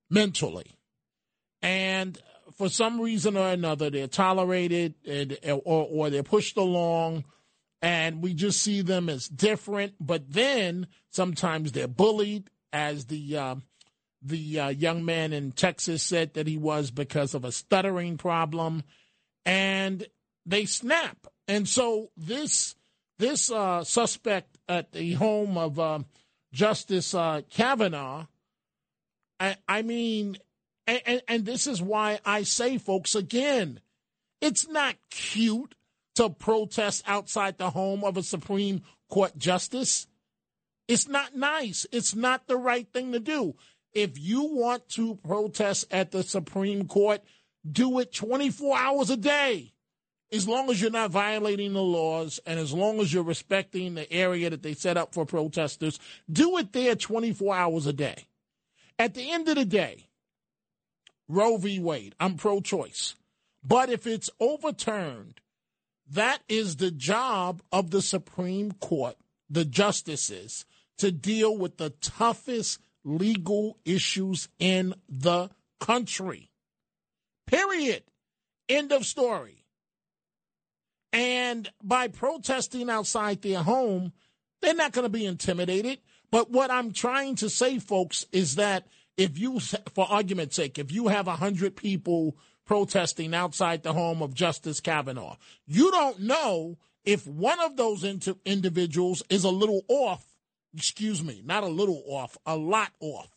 mentally. 0.09 0.79
And 1.63 2.19
for 2.57 2.69
some 2.69 3.01
reason 3.01 3.37
or 3.37 3.49
another, 3.49 3.91
they're 3.91 4.07
tolerated 4.07 4.95
and, 5.07 5.37
or, 5.43 5.61
or 5.91 6.11
they're 6.11 6.23
pushed 6.23 6.57
along, 6.57 7.25
and 7.83 8.23
we 8.23 8.35
just 8.35 8.63
see 8.63 8.83
them 8.83 9.09
as 9.09 9.29
different. 9.29 9.95
But 10.01 10.33
then 10.33 10.87
sometimes 11.11 11.73
they're 11.73 11.89
bullied, 11.89 12.51
as 12.73 13.07
the 13.07 13.37
uh, 13.37 13.55
the 14.23 14.61
uh, 14.61 14.69
young 14.69 15.05
man 15.05 15.33
in 15.33 15.53
Texas 15.53 16.03
said 16.03 16.35
that 16.35 16.47
he 16.47 16.59
was 16.59 16.91
because 16.91 17.35
of 17.35 17.45
a 17.45 17.53
stuttering 17.53 18.17
problem, 18.17 18.85
and 19.45 20.07
they 20.45 20.67
snap. 20.67 21.27
And 21.49 21.69
so 21.69 22.11
this 22.17 22.76
this 23.19 23.51
uh, 23.51 23.85
suspect 23.85 24.59
at 24.69 24.93
the 24.93 25.15
home 25.15 25.57
of 25.57 25.79
uh, 25.79 26.01
Justice 26.53 27.15
uh, 27.15 27.43
Kavanaugh, 27.51 28.27
I, 29.39 29.57
I 29.69 29.83
mean, 29.83 30.39
and, 30.87 31.23
and 31.29 31.45
this 31.45 31.67
is 31.67 31.83
why 31.83 32.21
I 32.25 32.43
say, 32.43 32.79
folks, 32.79 33.15
again, 33.15 33.81
it's 34.41 34.69
not 34.69 34.97
cute 35.11 35.75
to 36.15 36.31
protest 36.31 37.03
outside 37.07 37.59
the 37.59 37.71
home 37.71 38.05
of 38.05 38.17
a 38.17 38.23
Supreme 38.23 38.83
Court 39.09 39.37
justice. 39.37 40.07
It's 40.89 41.09
not 41.09 41.35
nice. 41.37 41.87
It's 41.93 42.15
not 42.15 42.47
the 42.47 42.57
right 42.57 42.87
thing 42.93 43.13
to 43.13 43.21
do. 43.21 43.57
If 43.93 44.19
you 44.19 44.45
want 44.45 44.89
to 44.91 45.17
protest 45.17 45.87
at 45.91 46.13
the 46.13 46.23
Supreme 46.23 46.87
Court, 46.87 47.23
do 47.71 47.99
it 47.99 48.15
24 48.15 48.77
hours 48.77 49.11
a 49.11 49.17
day. 49.17 49.73
As 50.33 50.49
long 50.49 50.71
as 50.71 50.81
you're 50.81 50.91
not 50.91 51.13
violating 51.13 51.73
the 51.73 51.83
laws 51.83 52.41
and 52.47 52.59
as 52.59 52.73
long 52.73 53.01
as 53.01 53.13
you're 53.13 53.23
respecting 53.23 53.95
the 53.95 54.13
area 54.13 54.51
that 54.51 54.63
they 54.63 54.75
set 54.75 54.97
up 54.97 55.15
for 55.15 55.25
protesters, 55.25 56.01
do 56.31 56.59
it 56.59 56.73
there 56.73 56.97
24 56.97 57.55
hours 57.55 57.87
a 57.87 57.93
day. 57.93 58.27
At 58.99 59.15
the 59.15 59.31
end 59.31 59.49
of 59.49 59.55
the 59.55 59.65
day, 59.65 60.09
Roe 61.29 61.57
v. 61.59 61.79
Wade, 61.79 62.15
I'm 62.19 62.37
pro 62.37 62.61
choice. 62.61 63.15
But 63.63 63.89
if 63.89 64.07
it's 64.07 64.31
overturned, 64.41 65.41
that 66.11 66.43
is 66.49 66.77
the 66.77 66.91
job 66.91 67.63
of 67.73 67.91
the 67.91 68.03
Supreme 68.03 68.73
Court, 68.73 69.17
the 69.51 69.65
justices, 69.65 70.65
to 70.99 71.11
deal 71.11 71.57
with 71.57 71.77
the 71.77 71.91
toughest 71.91 72.81
legal 73.05 73.79
issues 73.85 74.49
in 74.59 74.95
the 75.09 75.51
country. 75.81 76.51
Period. 77.47 78.03
End 78.69 78.93
of 78.93 79.05
story. 79.05 79.56
And 81.17 81.71
by 81.83 82.09
protesting 82.09 82.91
outside 82.91 83.43
their 83.43 83.63
home, 83.63 84.13
they're 84.61 84.75
not 84.75 84.93
going 84.93 85.05
to 85.05 85.09
be 85.09 85.25
intimidated. 85.25 86.01
But 86.31 86.51
what 86.51 86.71
I'm 86.71 86.93
trying 86.93 87.37
to 87.37 87.49
say, 87.49 87.79
folks, 87.79 88.27
is 88.33 88.57
that 88.57 88.87
if 89.17 89.39
you, 89.39 89.61
for 89.95 90.07
argument's 90.11 90.57
sake, 90.57 90.79
if 90.79 90.93
you 90.93 91.09
have 91.09 91.27
100 91.27 91.75
people 91.75 92.37
protesting 92.67 93.35
outside 93.35 93.83
the 93.83 93.95
home 93.95 94.21
of 94.21 94.35
Justice 94.35 94.81
Kavanaugh, 94.81 95.37
you 95.67 95.91
don't 95.91 96.21
know 96.21 96.77
if 97.05 97.27
one 97.27 97.61
of 97.61 97.77
those 97.77 98.05
individuals 98.45 99.23
is 99.31 99.45
a 99.45 99.51
little 99.51 99.83
off 99.89 100.25
excuse 100.77 101.25
me, 101.25 101.43
not 101.45 101.63
a 101.63 101.69
little 101.69 102.03
off, 102.07 102.37
a 102.45 102.57
lot 102.57 102.93
off, 103.01 103.31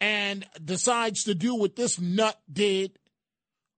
and 0.00 0.46
decides 0.62 1.24
to 1.24 1.34
do 1.34 1.54
what 1.54 1.76
this 1.76 1.98
nut 1.98 2.38
did, 2.52 2.98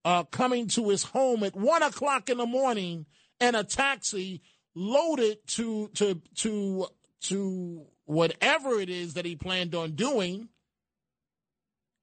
uh, 0.05 0.25
coming 0.25 0.69
to 0.69 0.89
his 0.91 1.05
home 1.05 1.43
at 1.43 1.57
one 1.57 1.83
o'clock 1.83 2.29
in 2.29 2.39
the 2.39 2.47
morning 2.47 3.07
and 3.41 3.57
a 3.57 3.65
taxi 3.65 4.43
loaded 4.75 5.39
to 5.47 5.89
to 5.95 6.21
to 6.37 6.87
to 7.23 7.87
whatever 8.05 8.81
it 8.81 8.91
is 8.91 9.15
that 9.15 9.25
he 9.25 9.37
planned 9.37 9.75
on 9.75 9.93
doing, 9.93 10.49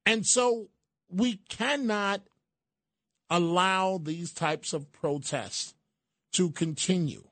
And 0.04 0.26
so 0.26 0.68
we 1.08 1.36
cannot 1.48 2.22
allow 3.30 3.98
these 3.98 4.32
types 4.32 4.72
of 4.72 4.90
protests 4.92 5.74
to 6.32 6.50
continue 6.50 7.24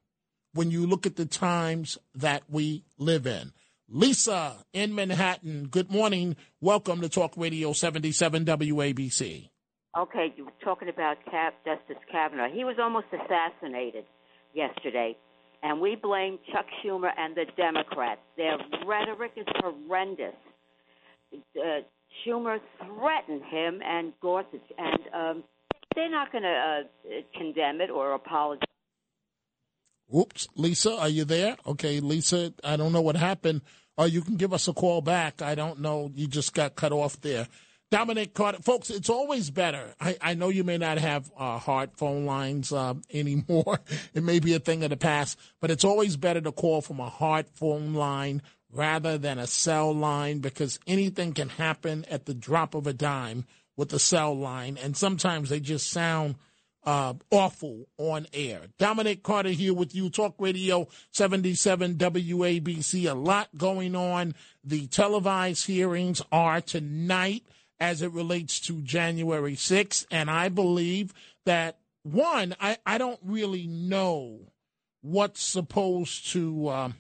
when 0.53 0.71
you 0.71 0.87
look 0.87 1.07
at 1.07 1.17
the 1.17 1.27
times 1.27 1.99
that 2.15 2.45
we 2.49 2.85
live 2.97 3.27
in. 3.27 3.53
Lisa 3.89 4.65
in 4.73 4.95
Manhattan, 4.95 5.67
good 5.67 5.91
morning. 5.91 6.37
Welcome 6.61 7.01
to 7.01 7.09
Talk 7.09 7.33
Radio 7.37 7.73
77 7.73 8.45
WABC. 8.45 9.49
Okay, 9.97 10.33
you 10.37 10.45
were 10.45 10.53
talking 10.63 10.89
about 10.89 11.17
Cap, 11.29 11.55
Justice 11.65 12.03
Kavanaugh. 12.11 12.49
He 12.49 12.65
was 12.65 12.77
almost 12.81 13.07
assassinated 13.13 14.05
yesterday, 14.55 15.17
and 15.65 15.81
we 15.81 15.97
blame 15.97 16.39
Chuck 16.53 16.67
Schumer 16.83 17.11
and 17.19 17.35
the 17.35 17.47
Democrats. 17.57 18.21
Their 18.37 18.57
rhetoric 18.87 19.33
is 19.37 19.47
horrendous. 19.57 20.35
Uh, 21.35 21.81
Schumer 22.25 22.59
threatened 22.79 23.43
him 23.51 23.81
and 23.85 24.13
Gorsuch, 24.21 24.61
and 24.79 25.01
um, 25.13 25.45
they're 25.97 26.11
not 26.11 26.31
going 26.31 26.45
to 26.45 26.49
uh, 26.49 27.21
condemn 27.37 27.81
it 27.81 27.91
or 27.91 28.15
apologize. 28.15 28.67
Whoops, 30.07 30.49
Lisa, 30.57 30.97
are 30.99 31.09
you 31.09 31.25
there? 31.25 31.57
Okay, 31.67 32.01
Lisa, 32.01 32.53
I 32.63 32.77
don't 32.77 32.93
know 32.93 33.01
what 33.01 33.17
happened. 33.17 33.63
Or 33.97 34.07
you 34.07 34.23
can 34.23 34.37
give 34.37 34.53
us 34.53 34.67
a 34.67 34.73
call 34.73 35.03
back. 35.03 35.43
I 35.43 35.55
don't 35.55 35.81
know. 35.81 36.11
You 36.15 36.27
just 36.27 36.55
got 36.55 36.75
cut 36.75 36.93
off 36.93 37.21
there. 37.21 37.49
Dominic 37.91 38.35
Carter, 38.35 38.63
folks, 38.63 38.89
it's 38.89 39.11
always 39.11 39.51
better. 39.51 39.95
I, 40.01 40.17
I 40.21 40.35
know 40.35 40.49
you 40.49 40.63
may 40.63 40.79
not 40.79 40.99
have 40.99 41.31
uh, 41.37 41.59
hard 41.59 41.91
phone 41.97 42.25
lines 42.25 42.73
uh, 42.73 42.95
anymore. 43.13 43.81
it 44.15 44.23
may 44.23 44.39
be 44.39 44.55
a 44.55 44.61
thing 44.61 44.85
of 44.85 44.91
the 44.91 44.97
past, 44.97 45.39
but 45.61 45.73
it's 45.73 45.85
always 45.85 46.17
better 46.17 46.41
to 46.41 46.53
call 46.53 46.83
from 46.83 47.01
a 47.01 47.09
hard 47.09 47.49
phone 47.49 47.95
line 47.95 48.43
rather 48.73 49.19
than 49.19 49.39
a 49.39 49.47
cell 49.49 49.93
line 49.93 50.39
because 50.39 50.79
anything 50.87 51.33
can 51.33 51.49
happen 51.49 52.05
at 52.09 52.27
the 52.27 52.35
drop 52.35 52.77
of 52.77 52.87
a 52.87 52.93
dime 52.93 53.45
with 53.77 53.89
the 53.89 53.99
cell 53.99 54.37
line, 54.39 54.79
and 54.81 54.97
sometimes 54.97 55.49
they 55.49 55.59
just 55.59 55.91
sound 55.91 56.37
uh, 56.85 57.15
awful 57.31 57.87
on 57.99 58.27
air. 58.33 58.63
Dominic 58.79 59.23
Carter 59.23 59.51
here 59.51 59.75
with 59.75 59.95
you, 59.95 60.11
Talk 60.11 60.37
Radio 60.39 60.87
77 61.11 61.97
WABC. 61.97 63.11
A 63.11 63.15
lot 63.15 63.49
going 63.57 63.97
on. 63.97 64.35
The 64.63 64.87
televised 64.87 65.67
hearings 65.67 66.23
are 66.31 66.61
tonight 66.61 67.43
as 67.81 68.03
it 68.03 68.13
relates 68.13 68.61
to 68.61 68.83
January 68.83 69.57
6th, 69.57 70.07
and 70.11 70.31
I 70.31 70.49
believe 70.49 71.15
that 71.47 71.79
one, 72.03 72.55
I, 72.61 72.79
I 72.85 72.99
don't 72.99 73.21
really 73.25 73.67
know 73.67 74.41
what's 75.03 75.43
supposed 75.43 76.31
to. 76.33 76.69
Um, 76.69 76.95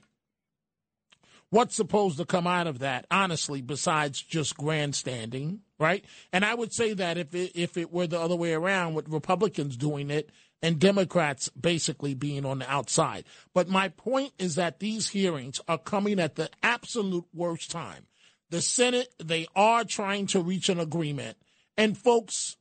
what's 1.50 1.74
supposed 1.74 2.16
to 2.18 2.24
come 2.24 2.46
out 2.46 2.66
of 2.66 2.78
that, 2.78 3.06
honestly, 3.10 3.60
besides 3.60 4.22
just 4.22 4.56
grandstanding, 4.56 5.60
right? 5.78 6.04
And 6.32 6.44
I 6.44 6.54
would 6.54 6.72
say 6.72 6.94
that 6.94 7.18
if 7.18 7.34
it, 7.34 7.52
if 7.54 7.76
it 7.76 7.92
were 7.92 8.06
the 8.06 8.20
other 8.20 8.36
way 8.36 8.52
around, 8.52 8.94
with 8.94 9.08
Republicans 9.08 9.76
doing 9.76 10.10
it 10.10 10.30
and 10.62 10.78
Democrats 10.78 11.48
basically 11.48 12.14
being 12.14 12.44
on 12.44 12.60
the 12.60 12.70
outside. 12.70 13.24
But 13.54 13.68
my 13.68 13.88
point 13.88 14.32
is 14.38 14.54
that 14.54 14.78
these 14.78 15.08
hearings 15.10 15.60
are 15.66 15.78
coming 15.78 16.20
at 16.20 16.36
the 16.36 16.50
absolute 16.62 17.26
worst 17.34 17.70
time. 17.70 18.06
The 18.50 18.60
Senate, 18.60 19.14
they 19.22 19.46
are 19.54 19.84
trying 19.84 20.26
to 20.28 20.40
reach 20.40 20.68
an 20.68 20.80
agreement. 20.80 21.36
And 21.76 21.96
folks, 21.96 22.56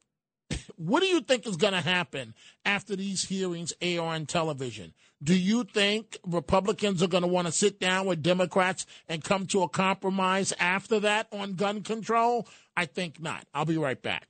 what 0.76 1.02
do 1.02 1.08
you 1.08 1.22
think 1.22 1.48
is 1.48 1.58
going 1.58 1.74
to 1.74 1.82
happen 1.82 2.34
after 2.64 2.96
these 2.96 3.26
hearings 3.26 3.74
air 3.82 4.02
on 4.02 4.26
television? 4.26 4.94
Do 5.22 5.36
you 5.36 5.64
think 5.64 6.18
Republicans 6.26 7.04
are 7.04 7.08
going 7.08 7.24
to 7.24 7.28
want 7.28 7.48
to 7.48 7.52
sit 7.52 7.80
down 7.80 8.06
with 8.06 8.24
Democrats 8.24 8.86
and 9.10 9.24
come 9.24 9.48
to 9.48 9.64
a 9.64 9.70
compromise 9.70 10.54
after 10.60 11.00
that 11.02 11.28
on 11.32 11.54
gun 11.54 11.82
control? 11.82 12.48
I 12.78 12.86
think 12.86 13.22
not. 13.22 13.46
I'll 13.54 13.66
be 13.66 13.78
right 13.78 14.02
back. 14.02 14.28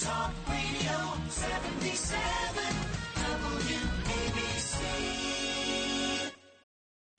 Talk 0.00 0.32
Radio 0.48 1.12
77 1.28 2.49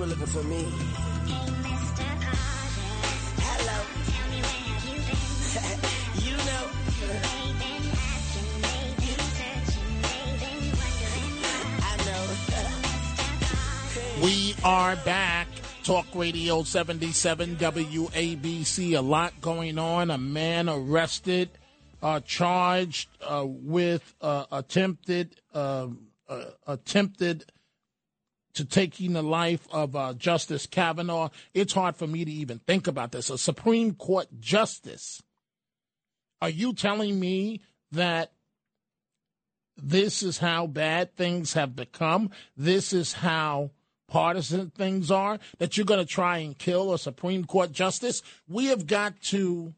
Were 0.00 0.06
looking 0.06 0.26
for 0.26 0.42
me. 0.44 0.64
Hello. 3.36 3.84
you 6.24 6.36
know. 6.48 6.70
I 11.82 11.96
know. 14.20 14.24
We 14.24 14.56
are 14.64 14.96
back. 14.96 15.48
Talk 15.84 16.06
Radio 16.14 16.62
77 16.62 17.56
WABC. 17.56 18.96
A 18.96 19.02
lot 19.02 19.38
going 19.42 19.78
on. 19.78 20.10
A 20.10 20.16
man 20.16 20.70
arrested, 20.70 21.50
uh, 22.02 22.20
charged 22.20 23.10
uh, 23.20 23.44
with 23.46 24.14
uh, 24.22 24.46
attempted 24.50 25.36
uh, 25.52 25.88
uh, 26.26 26.44
attempted 26.66 27.44
to 28.54 28.64
taking 28.64 29.12
the 29.12 29.22
life 29.22 29.66
of 29.72 29.94
uh, 29.94 30.14
Justice 30.14 30.66
Kavanaugh. 30.66 31.30
It's 31.54 31.72
hard 31.72 31.96
for 31.96 32.06
me 32.06 32.24
to 32.24 32.30
even 32.30 32.58
think 32.60 32.86
about 32.86 33.12
this. 33.12 33.30
A 33.30 33.38
Supreme 33.38 33.94
Court 33.94 34.26
justice. 34.38 35.22
Are 36.42 36.50
you 36.50 36.72
telling 36.72 37.20
me 37.20 37.60
that 37.92 38.32
this 39.76 40.22
is 40.22 40.38
how 40.38 40.66
bad 40.66 41.16
things 41.16 41.52
have 41.54 41.76
become? 41.76 42.30
This 42.56 42.92
is 42.92 43.12
how 43.14 43.70
partisan 44.08 44.70
things 44.70 45.10
are? 45.10 45.38
That 45.58 45.76
you're 45.76 45.86
going 45.86 46.00
to 46.00 46.06
try 46.06 46.38
and 46.38 46.56
kill 46.56 46.92
a 46.92 46.98
Supreme 46.98 47.44
Court 47.44 47.72
justice? 47.72 48.22
We 48.48 48.66
have 48.66 48.86
got 48.86 49.20
to. 49.24 49.74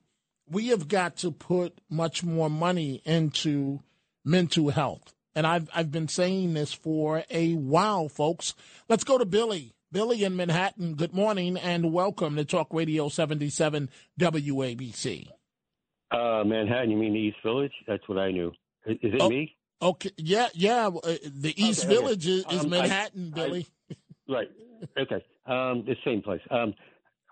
We 0.51 0.69
have 0.69 0.89
got 0.89 1.17
to 1.19 1.31
put 1.31 1.79
much 1.89 2.23
more 2.23 2.51
money 2.51 3.01
into 3.05 3.81
mental 4.25 4.71
health. 4.71 5.15
And 5.35 5.47
I've 5.47 5.69
I've 5.75 5.91
been 5.91 6.09
saying 6.09 6.55
this 6.55 6.73
for 6.73 7.25
a 7.31 7.55
while, 7.55 8.09
folks. 8.09 8.55
Let's 8.89 9.05
go 9.05 9.19
to 9.19 9.25
Billy. 9.25 9.73
Billy 9.91 10.25
in 10.25 10.37
Manhattan. 10.37 10.95
Good 10.95 11.13
morning 11.15 11.57
and 11.57 11.93
welcome 11.93 12.37
to 12.37 12.45
Talk 12.45 12.69
Radio 12.73 13.09
77 13.09 13.91
WABC. 14.19 15.29
Uh, 16.11 16.45
Manhattan, 16.45 16.91
you 16.91 16.97
mean 16.97 17.13
the 17.15 17.19
East 17.21 17.39
Village? 17.43 17.73
That's 17.87 18.07
what 18.09 18.19
I 18.19 18.31
knew. 18.31 18.53
Is, 18.87 18.99
it 19.03 19.21
Oh, 19.21 19.29
me? 19.29 19.55
Okay, 19.81 20.11
yeah, 20.19 20.49
yeah. 20.55 20.87
uh, 20.89 21.15
The 21.25 21.55
East 21.57 21.85
Okay, 21.85 21.95
okay. 21.95 22.01
Village 22.03 22.27
is, 22.27 22.45
is 22.51 22.65
Um, 22.65 22.71
Manhattan, 22.71 23.33
I- 23.35 23.37
Billy. 23.37 23.67
Right. 24.29 24.49
Okay. 24.97 25.23
Um, 25.47 25.85
the 25.85 25.97
same 26.05 26.23
place. 26.23 26.41
Um, 26.51 26.75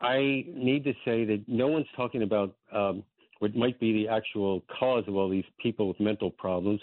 I 0.03 0.45
need 0.49 0.85
to 0.85 0.93
say 1.05 1.25
that 1.25 1.45
no 1.47 1.69
one's 1.69 1.87
talking 1.97 2.23
about 2.23 2.57
um, 2.73 3.05
what 3.39 3.55
might 3.55 3.79
be 3.79 3.93
the 3.93 4.09
actual 4.09 4.63
cause 4.79 5.05
of 5.07 5.15
all 5.17 5.29
these 5.31 5.45
people 5.63 5.87
with 5.89 6.01
mental 6.01 6.31
problems 6.31 6.81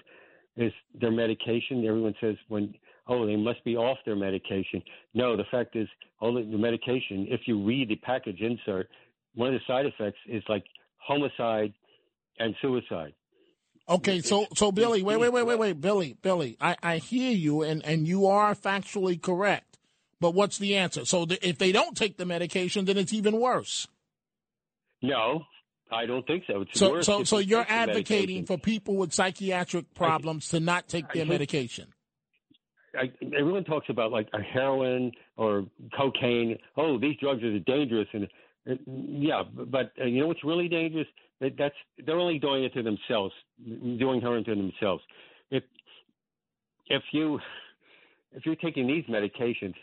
is 0.58 0.74
their 1.00 1.12
medication. 1.12 1.86
Everyone 1.86 2.16
says 2.20 2.36
when 2.50 2.74
oh 3.08 3.26
they 3.26 3.36
must 3.36 3.64
be 3.64 3.76
off 3.76 3.98
their 4.06 4.16
medication. 4.16 4.82
No, 5.14 5.38
the 5.38 5.46
fact 5.52 5.76
is 5.76 5.88
all 6.20 6.34
the, 6.34 6.42
the 6.42 6.58
medication. 6.58 7.28
If 7.30 7.42
you 7.46 7.64
read 7.64 7.90
the 7.90 7.96
package 7.98 8.42
insert, 8.42 8.90
one 9.36 9.54
of 9.54 9.60
the 9.60 9.66
side 9.72 9.86
effects 9.86 10.20
is 10.28 10.44
like 10.50 10.66
homicide 10.98 11.74
and 12.40 12.56
suicide. 12.62 13.14
Okay, 13.90 14.20
so 14.20 14.48
so 14.54 14.72
Billy, 14.72 15.02
wait, 15.02 15.18
wait, 15.18 15.32
wait, 15.32 15.44
wait, 15.44 15.60
wait, 15.60 15.80
Billy, 15.80 16.18
Billy, 16.22 16.58
I, 16.60 16.76
I 16.84 16.98
hear 16.98 17.32
you, 17.32 17.62
and 17.62 17.86
and 17.86 18.06
you 18.06 18.28
are 18.28 18.54
factually 18.54 19.22
correct, 19.22 19.78
but 20.20 20.34
what's 20.34 20.58
the 20.58 20.76
answer? 20.76 21.06
So 21.06 21.26
if 21.42 21.58
they 21.58 21.72
don't 21.72 21.96
take 21.96 22.18
the 22.18 22.26
medication, 22.26 22.84
then 22.84 22.98
it's 22.98 23.14
even 23.14 23.40
worse. 23.40 23.88
No, 25.02 25.46
I 25.92 26.06
don't 26.06 26.26
think 26.28 26.44
so. 26.48 26.62
It's 26.62 26.78
So 26.80 27.02
so 27.02 27.24
so 27.24 27.38
you 27.38 27.58
you're 27.58 27.66
advocating 27.68 28.46
for 28.46 28.58
people 28.58 28.96
with 28.96 29.14
psychiatric 29.14 29.94
problems 29.94 30.50
to 30.50 30.60
not 30.60 30.88
take 30.88 31.06
their 31.14 31.22
think- 31.22 31.30
medication. 31.30 31.94
I, 32.98 33.12
everyone 33.38 33.64
talks 33.64 33.88
about 33.90 34.12
like 34.12 34.28
a 34.34 34.42
heroin 34.42 35.12
or 35.36 35.66
cocaine. 35.96 36.58
Oh, 36.78 36.98
these 36.98 37.16
drugs 37.20 37.44
are 37.44 37.60
dangerous, 37.60 38.08
and 38.14 38.28
uh, 38.70 38.76
yeah, 38.88 39.44
but 39.54 39.92
uh, 40.02 40.06
you 40.06 40.22
know 40.22 40.28
what's 40.28 40.44
really 40.44 40.68
dangerous? 40.68 41.08
That, 41.40 41.52
that's 41.58 41.76
they're 42.06 42.18
only 42.18 42.40
doing 42.40 42.64
it 42.64 42.74
to 42.74 42.82
themselves, 42.82 43.34
doing 43.66 44.22
harm 44.22 44.44
to 44.46 44.56
themselves. 44.56 45.04
If 45.52 45.64
if 46.88 47.04
you 47.12 47.40
if 48.32 48.46
you're 48.46 48.56
taking 48.56 48.88
these 48.88 49.06
medications, 49.06 49.76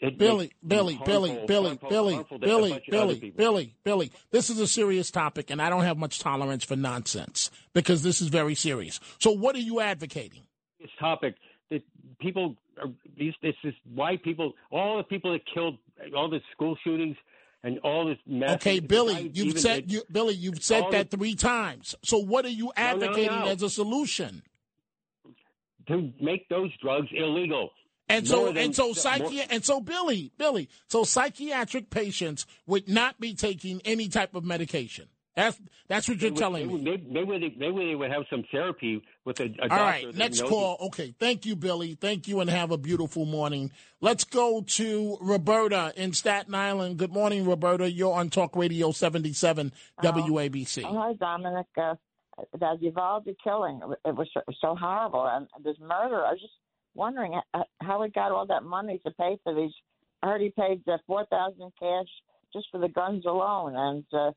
it 0.00 0.16
Billy, 0.18 0.52
Billy, 0.66 0.94
harmful- 0.94 1.06
Billy, 1.06 1.46
Billy, 1.46 1.66
harmful- 1.68 1.88
Billy, 1.88 2.14
harmful 2.14 2.38
Billy, 2.38 2.70
bunch 2.70 2.88
of 2.88 2.94
other 2.94 3.14
Billy. 3.14 3.30
Billy, 3.30 3.74
Billy. 3.84 4.12
This 4.30 4.48
is 4.50 4.58
a 4.60 4.66
serious 4.66 5.10
topic, 5.10 5.50
and 5.50 5.60
I 5.60 5.68
don't 5.70 5.82
have 5.84 5.98
much 5.98 6.18
tolerance 6.20 6.64
for 6.64 6.76
nonsense 6.76 7.50
because 7.74 8.02
this 8.02 8.20
is 8.20 8.28
very 8.28 8.54
serious. 8.54 9.00
So, 9.18 9.30
what 9.32 9.56
are 9.56 9.60
you 9.60 9.80
advocating? 9.80 10.42
This 10.80 10.90
topic 11.00 11.34
that 11.70 11.82
people 12.20 12.56
are 12.80 12.90
these. 13.16 13.34
This 13.42 13.56
is 13.64 13.74
why 13.92 14.16
people, 14.16 14.54
all 14.70 14.98
the 14.98 15.02
people 15.02 15.32
that 15.32 15.42
killed, 15.52 15.78
all 16.16 16.30
the 16.30 16.40
school 16.52 16.76
shootings, 16.84 17.16
and 17.64 17.80
all 17.80 18.06
this 18.06 18.18
mess. 18.24 18.50
Okay, 18.54 18.78
Billy, 18.78 19.32
you've 19.34 19.58
said 19.58 19.88
the- 19.88 19.94
you, 19.94 20.02
Billy, 20.12 20.34
you've 20.34 20.62
said 20.62 20.84
that 20.92 21.10
the- 21.10 21.16
three 21.16 21.34
times. 21.34 21.96
So, 22.04 22.18
what 22.18 22.44
are 22.44 22.50
you 22.50 22.66
No, 22.66 22.70
no, 22.70 22.72
advocating 22.76 23.40
no. 23.40 23.46
as 23.48 23.62
a 23.62 23.70
solution? 23.70 24.42
to 25.88 26.12
make 26.20 26.46
those 26.50 26.70
drugs 26.82 27.08
illegal. 27.12 27.70
And 28.08 28.26
so, 28.26 28.46
than- 28.46 28.56
and 28.56 28.74
so, 28.74 28.92
more- 29.18 29.30
and 29.50 29.64
so, 29.64 29.80
Billy, 29.80 30.32
Billy, 30.38 30.68
so 30.88 31.04
psychiatric 31.04 31.90
patients 31.90 32.46
would 32.66 32.88
not 32.88 33.20
be 33.20 33.34
taking 33.34 33.82
any 33.84 34.08
type 34.08 34.34
of 34.34 34.44
medication. 34.44 35.08
That's 35.36 35.60
that's 35.86 36.08
what 36.08 36.20
you're 36.20 36.32
would- 36.32 36.38
telling 36.38 36.66
they 36.66 36.74
me. 36.74 36.90
would- 36.90 37.06
Maybe, 37.12 37.26
maybe, 37.26 37.48
they, 37.50 37.54
maybe 37.70 37.86
they 37.90 37.94
would 37.94 38.10
have 38.10 38.24
some 38.28 38.42
therapy 38.50 39.00
with 39.24 39.38
a, 39.38 39.44
a 39.44 39.48
doctor. 39.48 39.72
All 39.74 39.78
right, 39.78 40.14
next 40.16 40.40
knows- 40.40 40.48
call. 40.48 40.76
Okay, 40.86 41.14
thank 41.20 41.46
you, 41.46 41.54
Billy. 41.54 41.94
Thank 41.94 42.26
you, 42.26 42.40
and 42.40 42.50
have 42.50 42.70
a 42.72 42.78
beautiful 42.78 43.24
morning. 43.24 43.70
Let's 44.00 44.24
go 44.24 44.62
to 44.62 45.16
Roberta 45.20 45.92
in 45.96 46.12
Staten 46.12 46.54
Island. 46.56 46.96
Good 46.96 47.12
morning, 47.12 47.44
Roberta. 47.46 47.88
You're 47.90 48.14
on 48.14 48.30
Talk 48.30 48.56
Radio 48.56 48.90
77 48.90 49.72
WABC. 50.02 50.84
Oh, 50.84 50.98
hi, 50.98 51.12
Dominic. 51.12 51.66
Uh, 51.76 51.94
that 52.58 52.80
Uvalde 52.82 53.28
killing, 53.42 53.80
it 54.04 54.14
was 54.16 54.28
so, 54.32 54.40
so 54.60 54.74
horrible. 54.76 55.26
And 55.26 55.46
this 55.64 55.76
murder, 55.80 56.24
I 56.24 56.34
just 56.34 56.52
wondering 56.98 57.40
how 57.80 58.02
he 58.02 58.10
got 58.10 58.32
all 58.32 58.46
that 58.46 58.62
money 58.64 59.00
to 59.06 59.10
pay 59.12 59.38
for 59.44 59.54
these. 59.54 59.72
I 60.22 60.26
heard 60.28 60.40
he 60.40 60.50
paid 60.50 60.82
uh, 60.88 60.98
4000 61.06 61.72
cash 61.80 62.06
just 62.52 62.66
for 62.70 62.78
the 62.80 62.88
guns 62.88 63.24
alone. 63.24 63.74
And 63.76 64.04
uh, 64.12 64.32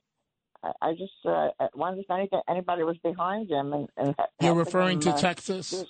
I- 0.63 0.89
I 0.89 0.91
just 0.93 1.11
uh, 1.27 1.49
wondered 1.75 2.01
if 2.07 2.11
anything, 2.11 2.41
anybody 2.47 2.83
was 2.83 2.97
behind 3.03 3.49
him. 3.49 3.73
And, 3.73 3.87
and 3.97 4.15
You're 4.39 4.53
referring 4.53 4.97
him, 4.97 5.01
to 5.01 5.09
uh, 5.11 5.17
Texas? 5.17 5.71
do- 5.71 5.85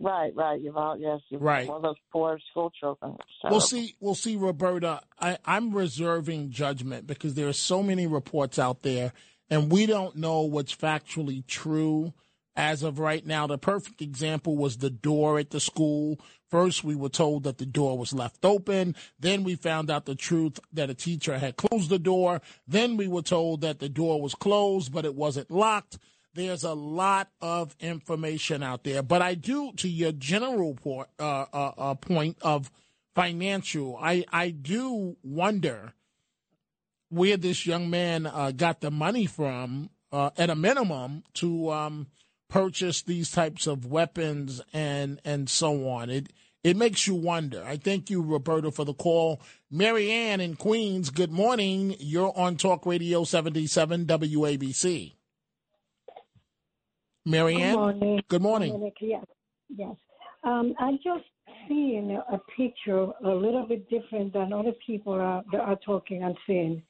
Right, 0.00 0.32
right. 0.36 0.60
Uvalde, 0.60 1.00
yes. 1.00 1.18
Uvalde, 1.30 1.44
Right. 1.44 1.68
All 1.68 1.80
those 1.80 1.96
poor 2.12 2.38
school 2.52 2.70
children. 2.78 3.16
We'll 3.42 3.60
see. 3.60 3.96
We'll 3.98 4.14
see, 4.14 4.36
Roberta. 4.36 5.00
I, 5.18 5.38
I'm 5.44 5.72
reserving 5.74 6.50
judgment 6.50 7.08
because 7.08 7.34
there 7.34 7.48
are 7.48 7.52
so 7.52 7.82
many 7.82 8.06
reports 8.06 8.60
out 8.60 8.82
there, 8.82 9.12
and 9.50 9.72
we 9.72 9.86
don't 9.86 10.14
know 10.14 10.42
what's 10.42 10.72
factually 10.72 11.44
true 11.48 12.12
as 12.58 12.82
of 12.82 12.98
right 12.98 13.24
now. 13.24 13.46
The 13.46 13.56
perfect 13.56 14.02
example 14.02 14.56
was 14.56 14.78
the 14.78 14.90
door 14.90 15.38
at 15.38 15.50
the 15.50 15.60
school. 15.60 16.20
First, 16.50 16.82
we 16.82 16.96
were 16.96 17.08
told 17.08 17.44
that 17.44 17.58
the 17.58 17.66
door 17.66 17.96
was 17.96 18.12
left 18.12 18.44
open. 18.44 18.96
Then 19.18 19.44
we 19.44 19.54
found 19.54 19.90
out 19.90 20.06
the 20.06 20.16
truth 20.16 20.58
that 20.72 20.90
a 20.90 20.94
teacher 20.94 21.38
had 21.38 21.56
closed 21.56 21.88
the 21.88 22.00
door. 22.00 22.42
Then 22.66 22.96
we 22.96 23.06
were 23.06 23.22
told 23.22 23.60
that 23.60 23.78
the 23.78 23.88
door 23.88 24.20
was 24.20 24.34
closed, 24.34 24.92
but 24.92 25.04
it 25.04 25.14
wasn't 25.14 25.52
locked. 25.52 25.98
There's 26.34 26.64
a 26.64 26.74
lot 26.74 27.30
of 27.40 27.76
information 27.80 28.62
out 28.62 28.84
there, 28.84 29.02
but 29.02 29.22
I 29.22 29.34
do, 29.34 29.72
to 29.76 29.88
your 29.88 30.12
general 30.12 30.74
po- 30.74 31.06
uh, 31.18 31.46
uh, 31.52 31.72
uh, 31.78 31.94
point 31.94 32.38
of 32.42 32.70
financial, 33.14 33.98
I, 34.00 34.24
I 34.32 34.50
do 34.50 35.16
wonder 35.22 35.94
where 37.08 37.36
this 37.36 37.66
young 37.66 37.88
man 37.88 38.26
uh, 38.26 38.52
got 38.52 38.80
the 38.80 38.90
money 38.90 39.26
from, 39.26 39.90
uh, 40.12 40.30
at 40.36 40.50
a 40.50 40.54
minimum, 40.54 41.24
to 41.34 41.70
um, 41.72 42.06
purchase 42.48 43.02
these 43.02 43.30
types 43.30 43.66
of 43.66 43.86
weapons 43.86 44.60
and 44.72 45.20
and 45.24 45.48
so 45.48 45.88
on. 45.88 46.10
It 46.10 46.32
it 46.64 46.76
makes 46.76 47.06
you 47.06 47.14
wonder. 47.14 47.62
I 47.64 47.76
thank 47.76 48.10
you, 48.10 48.20
Roberta, 48.20 48.70
for 48.72 48.84
the 48.84 48.94
call. 48.94 49.40
Mary 49.70 50.10
Ann 50.10 50.40
in 50.40 50.56
Queens, 50.56 51.10
good 51.10 51.30
morning. 51.30 51.94
You're 52.00 52.36
on 52.36 52.56
Talk 52.56 52.84
Radio 52.84 53.24
77 53.24 54.06
WABC. 54.06 55.14
Mary 57.24 57.54
Good 57.54 57.62
Ann? 57.62 57.74
morning. 57.74 58.22
Good 58.28 58.42
morning. 58.42 58.92
Yes, 59.00 59.24
yes. 59.68 59.94
Um, 60.44 60.74
I 60.78 60.92
just 61.04 61.24
seen 61.68 62.18
a 62.32 62.38
picture 62.56 63.06
a 63.24 63.28
little 63.28 63.66
bit 63.68 63.88
different 63.90 64.32
than 64.32 64.52
other 64.52 64.72
people 64.84 65.12
are, 65.12 65.44
that 65.52 65.60
are 65.60 65.78
talking 65.84 66.22
and 66.22 66.36
saying. 66.46 66.82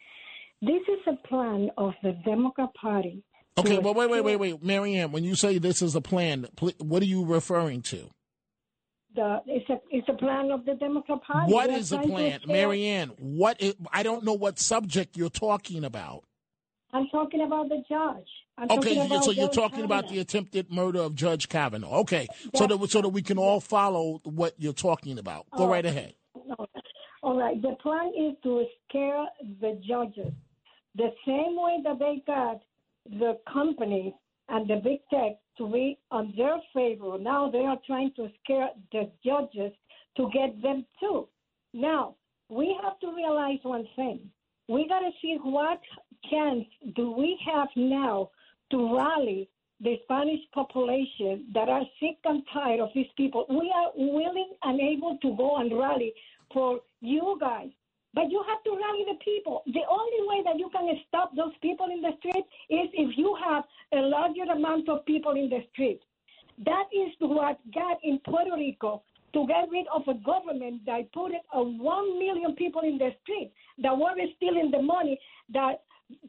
This 0.62 0.82
is 0.88 0.98
a 1.06 1.28
plan 1.28 1.70
of 1.76 1.92
the 2.02 2.12
Democrat 2.24 2.70
Party. 2.80 3.22
Okay, 3.58 3.80
but 3.80 3.94
wait, 3.96 4.10
wait, 4.10 4.18
escape 4.18 4.24
wait, 4.24 4.52
wait. 4.52 4.62
Marianne. 4.62 5.12
When 5.12 5.24
you 5.24 5.34
say 5.34 5.58
this 5.58 5.82
is 5.82 5.94
a 5.94 6.00
plan, 6.00 6.46
what 6.78 7.02
are 7.02 7.06
you 7.06 7.24
referring 7.24 7.82
to? 7.82 8.10
The, 9.14 9.40
it's 9.46 9.68
a 9.70 9.80
it's 9.90 10.08
a 10.08 10.12
plan 10.12 10.50
of 10.50 10.64
the 10.64 10.74
Democrat 10.74 11.22
Party. 11.22 11.52
What 11.52 11.68
They're 11.68 11.78
is 11.78 11.90
the 11.90 11.98
plan? 11.98 12.40
Marianne? 12.46 13.08
What 13.18 13.60
is, 13.60 13.74
I 13.92 14.02
don't 14.02 14.24
know 14.24 14.34
what 14.34 14.58
subject 14.58 15.16
you're 15.16 15.30
talking 15.30 15.84
about. 15.84 16.24
I'm 16.92 17.06
talking 17.08 17.42
about 17.42 17.68
the 17.68 17.82
judge. 17.88 18.26
I'm 18.56 18.70
Okay, 18.78 18.94
so 19.22 19.30
you're 19.30 19.46
Judge 19.46 19.54
talking 19.54 19.84
about 19.84 20.08
the 20.08 20.18
attempted 20.18 20.70
murder 20.72 21.00
of 21.00 21.14
Judge 21.14 21.48
Kavanaugh. 21.48 22.00
Okay, 22.00 22.26
so 22.54 22.66
that 22.66 22.90
so 22.90 23.02
that 23.02 23.10
we 23.10 23.22
can 23.22 23.38
all 23.38 23.60
follow 23.60 24.20
what 24.24 24.54
you're 24.58 24.72
talking 24.72 25.18
about. 25.18 25.46
Go 25.56 25.64
Oh. 25.64 25.68
right 25.68 25.84
ahead. 25.84 26.14
All 27.22 27.38
right. 27.38 27.60
The 27.60 27.76
plan 27.82 28.12
is 28.16 28.34
to 28.44 28.64
scare 28.88 29.24
the 29.60 29.80
judges 29.86 30.32
the 30.94 31.10
same 31.26 31.56
way 31.56 31.78
that 31.84 31.98
they 31.98 32.22
got 32.26 32.60
the 33.10 33.38
companies 33.52 34.12
and 34.48 34.68
the 34.68 34.76
big 34.76 35.00
tech 35.10 35.38
to 35.58 35.70
be 35.70 35.98
on 36.10 36.32
their 36.36 36.56
favor. 36.74 37.18
Now 37.18 37.50
they 37.50 37.64
are 37.64 37.78
trying 37.86 38.12
to 38.16 38.28
scare 38.42 38.70
the 38.92 39.10
judges 39.24 39.72
to 40.16 40.30
get 40.32 40.60
them 40.62 40.86
too. 41.00 41.28
Now 41.74 42.16
we 42.48 42.76
have 42.82 42.98
to 43.00 43.14
realize 43.14 43.58
one 43.62 43.86
thing. 43.96 44.30
We 44.68 44.88
got 44.88 45.00
to 45.00 45.10
see 45.22 45.38
what 45.42 45.80
chance 46.30 46.64
do 46.94 47.12
we 47.12 47.38
have 47.52 47.68
now 47.76 48.30
to 48.70 48.96
rally 48.96 49.48
the 49.80 49.96
Spanish 50.04 50.40
population 50.52 51.46
that 51.54 51.68
are 51.68 51.84
sick 52.00 52.18
and 52.24 52.42
tired 52.52 52.80
of 52.80 52.90
these 52.94 53.06
people. 53.16 53.46
We 53.48 53.72
are 53.74 53.92
willing 53.94 54.52
and 54.64 54.80
able 54.80 55.18
to 55.22 55.36
go 55.36 55.56
and 55.58 55.78
rally 55.78 56.12
for 56.52 56.80
you 57.00 57.38
guys. 57.40 57.70
But 58.14 58.30
you 58.30 58.42
have 58.48 58.62
to 58.64 58.70
rally 58.70 59.04
the 59.06 59.18
people. 59.24 59.62
The 59.66 59.84
only 59.88 60.28
way 60.28 60.42
that 60.44 60.58
you 60.58 60.70
can 60.70 60.88
stop 61.08 61.34
those 61.36 61.52
people 61.60 61.86
in 61.92 62.00
the 62.00 62.12
street 62.18 62.44
is 62.70 62.88
if 62.94 63.16
you 63.18 63.36
have 63.44 63.64
a 63.92 64.00
larger 64.00 64.50
amount 64.50 64.88
of 64.88 65.04
people 65.04 65.32
in 65.32 65.48
the 65.48 65.60
street. 65.72 66.00
That 66.64 66.84
is 66.92 67.12
what 67.20 67.58
got 67.72 67.98
in 68.02 68.18
Puerto 68.24 68.56
Rico 68.56 69.02
to 69.34 69.46
get 69.46 69.68
rid 69.70 69.86
of 69.94 70.02
a 70.08 70.14
government 70.24 70.84
that 70.86 71.12
put 71.12 71.32
it 71.32 71.42
a 71.52 71.62
one 71.62 72.18
million 72.18 72.54
people 72.56 72.82
in 72.82 72.98
the 72.98 73.10
street 73.22 73.52
that 73.82 73.96
were 73.96 74.14
stealing 74.36 74.70
the 74.70 74.82
money 74.82 75.20
that 75.52 75.82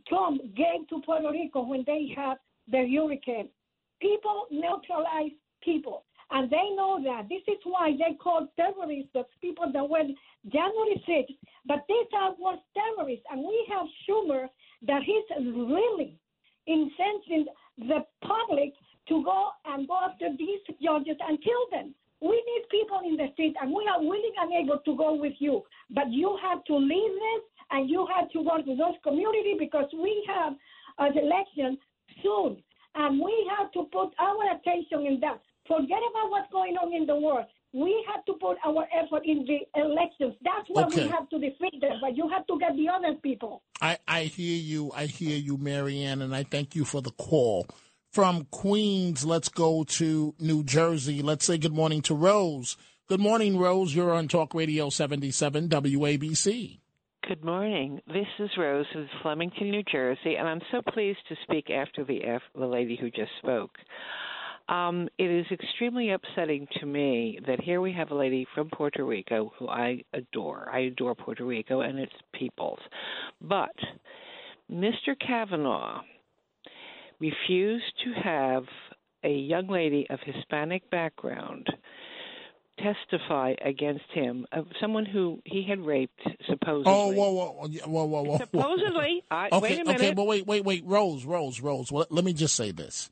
Trump 0.07 0.41
gave 0.55 0.87
to 0.89 1.01
Puerto 1.05 1.31
Rico 1.31 1.61
when 1.63 1.83
they 1.87 2.13
had 2.15 2.35
the 2.69 2.85
hurricane. 2.93 3.49
People 4.01 4.47
neutralize 4.51 5.31
people. 5.63 6.03
And 6.31 6.49
they 6.49 6.69
know 6.75 7.01
that. 7.03 7.27
This 7.27 7.41
is 7.47 7.59
why 7.63 7.91
they 7.97 8.15
call 8.15 8.47
terrorists 8.55 9.09
those 9.13 9.25
people 9.41 9.71
that 9.73 9.89
went 9.89 10.11
January 10.51 11.03
6th. 11.07 11.37
But 11.65 11.85
these 11.89 12.07
are 12.13 12.35
was 12.37 12.59
terrorists. 12.73 13.25
And 13.31 13.41
we 13.41 13.65
have 13.69 13.87
Schumer 14.05 14.47
that 14.87 15.01
he's 15.03 15.25
really 15.37 16.17
incensing 16.67 17.45
the 17.79 18.05
public 18.21 18.73
to 19.07 19.23
go 19.23 19.49
and 19.65 19.87
go 19.87 19.97
after 20.05 20.29
these 20.37 20.59
judges 20.81 21.17
and 21.27 21.41
kill 21.41 21.65
them. 21.71 21.95
We 22.21 22.35
need 22.35 22.63
people 22.69 22.99
in 23.05 23.15
the 23.15 23.31
street, 23.33 23.55
and 23.61 23.71
we 23.71 23.87
are 23.87 24.01
willing 24.01 24.33
and 24.39 24.51
able 24.51 24.79
to 24.79 24.95
go 24.97 25.15
with 25.15 25.33
you. 25.39 25.63
But 25.89 26.11
you 26.11 26.37
have 26.43 26.63
to 26.65 26.75
leave 26.75 27.13
this, 27.13 27.43
and 27.71 27.89
you 27.89 28.05
have 28.13 28.29
to 28.31 28.41
work 28.41 28.65
with 28.67 28.77
those 28.77 28.95
communities 29.03 29.55
because 29.57 29.87
we 29.93 30.23
have 30.27 30.53
an 30.99 31.17
election 31.17 31.77
soon, 32.21 32.61
and 32.95 33.19
we 33.19 33.49
have 33.57 33.71
to 33.71 33.83
put 33.91 34.13
our 34.19 34.51
attention 34.51 35.07
in 35.07 35.19
that. 35.21 35.41
Forget 35.69 35.99
about 36.11 36.29
what's 36.31 36.51
going 36.51 36.75
on 36.75 36.91
in 36.93 37.05
the 37.05 37.15
world. 37.15 37.45
We 37.71 38.03
have 38.11 38.25
to 38.25 38.33
put 38.41 38.57
our 38.65 38.85
effort 38.91 39.23
in 39.25 39.45
the 39.45 39.59
elections. 39.79 40.33
That's 40.41 40.67
where 40.71 40.85
Okay. 40.87 41.03
we 41.03 41.09
have 41.09 41.29
to 41.29 41.37
defeat 41.39 41.79
them. 41.79 41.99
But 42.01 42.17
you 42.17 42.27
have 42.29 42.45
to 42.47 42.57
get 42.59 42.75
the 42.75 42.89
other 42.89 43.13
people. 43.21 43.61
I, 43.79 43.99
I 44.07 44.23
hear 44.23 44.57
you. 44.57 44.91
I 44.95 45.05
hear 45.05 45.37
you, 45.37 45.57
Mary 45.57 46.01
Ann, 46.01 46.21
and 46.23 46.35
I 46.35 46.41
thank 46.43 46.75
you 46.75 46.83
for 46.83 47.01
the 47.03 47.11
call. 47.11 47.67
From 48.11 48.45
Queens, 48.49 49.23
let's 49.23 49.49
go 49.49 49.83
to 49.83 50.33
New 50.39 50.63
Jersey. 50.63 51.21
Let's 51.21 51.45
say 51.45 51.59
good 51.59 51.75
morning 51.75 52.01
to 52.03 52.15
Rose. 52.15 52.75
Good 53.07 53.19
morning, 53.19 53.57
Rose. 53.59 53.93
You're 53.95 54.13
on 54.13 54.27
Talk 54.27 54.55
Radio 54.55 54.89
77 54.89 55.69
WABC. 55.69 56.79
Good 57.27 57.45
morning. 57.45 58.01
This 58.07 58.25
is 58.39 58.49
Rose 58.57 58.87
of 58.95 59.05
Flemington, 59.21 59.69
New 59.69 59.83
Jersey, 59.83 60.35
and 60.39 60.47
I'm 60.47 60.61
so 60.71 60.81
pleased 60.91 61.19
to 61.29 61.35
speak 61.43 61.69
after 61.69 62.03
the 62.03 62.21
af- 62.21 62.41
the 62.57 62.65
lady 62.65 62.97
who 62.99 63.11
just 63.11 63.29
spoke. 63.37 63.71
Um, 64.69 65.09
it 65.17 65.31
is 65.31 65.45
extremely 65.51 66.11
upsetting 66.11 66.67
to 66.79 66.85
me 66.85 67.39
that 67.47 67.59
here 67.59 67.81
we 67.81 67.91
have 67.93 68.11
a 68.11 68.15
lady 68.15 68.45
from 68.53 68.69
Puerto 68.69 69.03
Rico 69.03 69.51
who 69.57 69.67
I 69.67 70.03
adore. 70.13 70.69
I 70.71 70.81
adore 70.81 71.15
Puerto 71.15 71.43
Rico 71.43 71.81
and 71.81 71.97
its 71.97 72.13
peoples. 72.33 72.79
But 73.41 73.75
Mr. 74.71 75.15
Kavanaugh 75.19 76.01
refused 77.19 77.91
to 78.03 78.21
have 78.21 78.63
a 79.23 79.33
young 79.33 79.67
lady 79.67 80.05
of 80.09 80.19
Hispanic 80.23 80.89
background 80.91 81.67
testify 82.77 83.55
against 83.65 84.05
him 84.13 84.45
of 84.51 84.65
someone 84.79 85.05
who 85.05 85.39
he 85.45 85.65
had 85.67 85.79
raped 85.79 86.21
supposedly. 86.47 86.83
Oh, 86.85 87.11
whoa, 87.11 87.31
whoa, 87.31 87.67
whoa, 87.85 88.05
whoa, 88.05 88.21
whoa. 88.23 88.37
Supposedly, 88.37 89.23
I, 89.29 89.49
okay, 89.51 89.59
wait 89.59 89.79
a 89.81 89.83
minute. 89.83 90.01
okay, 90.01 90.13
but 90.13 90.25
wait, 90.25 90.47
wait, 90.47 90.63
wait, 90.63 90.83
Rose, 90.85 91.25
Rose, 91.25 91.59
Rose. 91.59 91.91
Well, 91.91 92.05
let 92.09 92.23
me 92.23 92.33
just 92.33 92.55
say 92.55 92.71
this: 92.71 93.09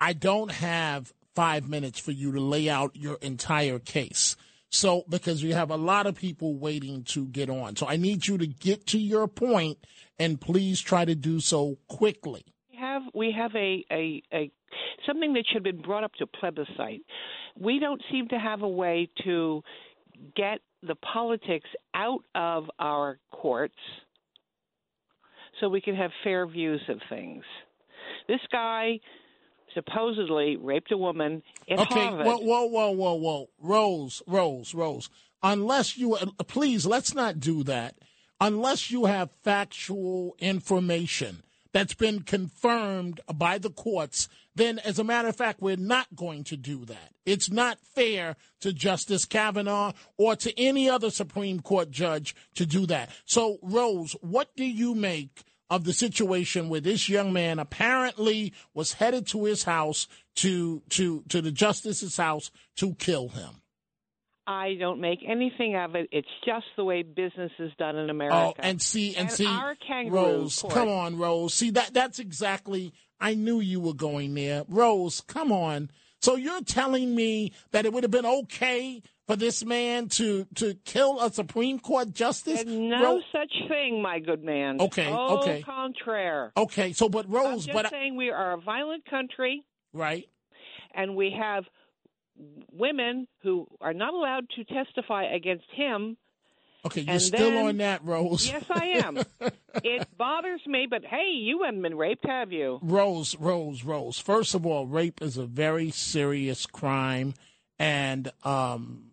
I 0.00 0.12
don't 0.12 0.50
have 0.50 1.12
five 1.34 1.68
minutes 1.68 1.98
for 1.98 2.12
you 2.12 2.32
to 2.32 2.40
lay 2.40 2.68
out 2.68 2.96
your 2.96 3.18
entire 3.20 3.78
case. 3.78 4.36
So, 4.68 5.04
because 5.08 5.44
we 5.44 5.52
have 5.52 5.70
a 5.70 5.76
lot 5.76 6.06
of 6.06 6.16
people 6.16 6.56
waiting 6.56 7.04
to 7.04 7.26
get 7.26 7.48
on, 7.48 7.76
so 7.76 7.86
I 7.86 7.96
need 7.96 8.26
you 8.26 8.36
to 8.38 8.46
get 8.46 8.86
to 8.88 8.98
your 8.98 9.28
point, 9.28 9.78
and 10.18 10.40
please 10.40 10.80
try 10.80 11.04
to 11.04 11.14
do 11.14 11.38
so 11.40 11.78
quickly. 11.88 12.44
We 12.70 12.78
have 12.78 13.02
we 13.14 13.34
have 13.36 13.54
a, 13.54 13.84
a, 13.92 14.22
a 14.32 14.50
something 15.06 15.34
that 15.34 15.44
should 15.46 15.64
have 15.64 15.76
been 15.76 15.82
brought 15.82 16.04
up 16.04 16.12
to 16.14 16.26
plebiscite. 16.26 17.02
We 17.58 17.78
don't 17.78 18.02
seem 18.10 18.28
to 18.28 18.38
have 18.38 18.62
a 18.62 18.68
way 18.68 19.08
to 19.24 19.62
get 20.34 20.58
the 20.82 20.96
politics 20.96 21.68
out 21.94 22.22
of 22.34 22.64
our 22.78 23.18
courts 23.30 23.78
so 25.60 25.68
we 25.68 25.80
can 25.80 25.94
have 25.94 26.10
fair 26.24 26.46
views 26.46 26.82
of 26.88 26.98
things. 27.08 27.44
This 28.28 28.40
guy 28.50 29.00
supposedly 29.76 30.56
raped 30.56 30.90
a 30.90 30.96
woman 30.96 31.42
in 31.66 31.78
okay, 31.78 32.06
Harvard. 32.06 32.26
whoa, 32.26 32.38
whoa, 32.38 32.64
whoa, 32.64 32.90
whoa, 32.90 33.14
whoa, 33.14 33.48
Rose, 33.60 34.22
Rose, 34.26 34.74
Rose. 34.74 35.10
Unless 35.42 35.98
you, 35.98 36.16
please, 36.48 36.86
let's 36.86 37.14
not 37.14 37.38
do 37.38 37.62
that. 37.64 37.94
Unless 38.40 38.90
you 38.90 39.04
have 39.04 39.30
factual 39.44 40.34
information 40.38 41.42
that's 41.72 41.94
been 41.94 42.20
confirmed 42.20 43.20
by 43.34 43.58
the 43.58 43.70
courts, 43.70 44.28
then 44.54 44.78
as 44.78 44.98
a 44.98 45.04
matter 45.04 45.28
of 45.28 45.36
fact, 45.36 45.60
we're 45.60 45.76
not 45.76 46.06
going 46.16 46.42
to 46.44 46.56
do 46.56 46.86
that. 46.86 47.12
It's 47.26 47.50
not 47.50 47.78
fair 47.78 48.36
to 48.60 48.72
Justice 48.72 49.26
Kavanaugh 49.26 49.92
or 50.16 50.36
to 50.36 50.58
any 50.58 50.88
other 50.88 51.10
Supreme 51.10 51.60
Court 51.60 51.90
judge 51.90 52.34
to 52.54 52.64
do 52.64 52.86
that. 52.86 53.10
So, 53.26 53.58
Rose, 53.62 54.16
what 54.22 54.56
do 54.56 54.64
you 54.64 54.94
make 54.94 55.44
of 55.70 55.84
the 55.84 55.92
situation 55.92 56.68
where 56.68 56.80
this 56.80 57.08
young 57.08 57.32
man 57.32 57.58
apparently 57.58 58.52
was 58.74 58.94
headed 58.94 59.26
to 59.28 59.44
his 59.44 59.64
house 59.64 60.06
to 60.36 60.82
to 60.90 61.24
to 61.28 61.40
the 61.40 61.52
justice's 61.52 62.16
house 62.16 62.50
to 62.76 62.94
kill 62.94 63.28
him? 63.28 63.62
I 64.46 64.74
don't 64.78 65.00
make 65.00 65.18
anything 65.26 65.74
of 65.74 65.96
it. 65.96 66.08
It's 66.12 66.28
just 66.44 66.66
the 66.76 66.84
way 66.84 67.02
business 67.02 67.50
is 67.58 67.72
done 67.78 67.96
in 67.96 68.08
oh, 68.08 68.10
America. 68.10 68.36
Oh, 68.36 68.54
and 68.60 68.80
see, 68.80 69.16
and, 69.16 69.30
see, 69.30 69.44
our 69.44 69.76
Rose, 70.08 70.60
court- 70.60 70.72
come 70.72 70.88
on, 70.88 71.18
Rose. 71.18 71.52
See 71.52 71.70
that 71.70 71.92
that's 71.92 72.18
exactly. 72.18 72.92
I 73.18 73.34
knew 73.34 73.60
you 73.60 73.80
were 73.80 73.94
going 73.94 74.34
there, 74.34 74.64
Rose. 74.68 75.20
Come 75.22 75.50
on. 75.50 75.90
So 76.20 76.36
you're 76.36 76.62
telling 76.62 77.14
me 77.14 77.52
that 77.72 77.86
it 77.86 77.92
would 77.92 78.04
have 78.04 78.10
been 78.10 78.26
okay 78.26 79.02
for 79.26 79.36
this 79.36 79.64
man 79.64 80.08
to 80.10 80.46
to 80.56 80.74
kill 80.84 81.20
a 81.20 81.32
Supreme 81.32 81.78
Court 81.78 82.12
justice? 82.12 82.62
There's 82.62 82.76
no 82.78 83.16
Ro- 83.16 83.20
such 83.32 83.52
thing, 83.68 84.00
my 84.02 84.18
good 84.20 84.42
man. 84.44 84.80
Okay, 84.80 85.08
Au 85.10 85.38
okay. 85.38 85.62
contraire. 85.62 86.52
okay, 86.56 86.92
so 86.92 87.08
but 87.08 87.28
Rose, 87.30 87.68
I'm 87.68 87.74
but 87.74 87.86
I- 87.86 87.90
saying 87.90 88.16
we 88.16 88.30
are 88.30 88.52
a 88.52 88.60
violent 88.60 89.04
country, 89.04 89.64
right? 89.92 90.28
and 90.94 91.14
we 91.16 91.34
have 91.38 91.64
women 92.72 93.26
who 93.42 93.66
are 93.80 93.94
not 93.94 94.14
allowed 94.14 94.48
to 94.56 94.64
testify 94.64 95.24
against 95.24 95.64
him. 95.74 96.16
Okay, 96.84 97.00
you're 97.00 97.12
And 97.14 97.22
still 97.22 97.50
then- 97.50 97.66
on 97.66 97.76
that, 97.78 98.04
Rose. 98.04 98.46
Yes, 98.48 98.64
I 98.70 99.02
am. 99.04 99.18
it 99.82 100.06
bothers 100.16 100.60
me, 100.66 100.86
but 100.88 101.04
hey, 101.04 101.30
you 101.32 101.62
haven't 101.64 101.82
been 101.82 101.96
raped, 101.96 102.24
have 102.26 102.52
you? 102.52 102.78
Rose, 102.82 103.36
Rose, 103.40 103.82
Rose. 103.82 104.18
First 104.18 104.54
of 104.54 104.64
all, 104.64 104.86
rape 104.86 105.20
is 105.20 105.36
a 105.36 105.46
very 105.46 105.90
serious 105.90 106.64
crime, 106.66 107.34
and 107.78 108.30
um, 108.44 109.05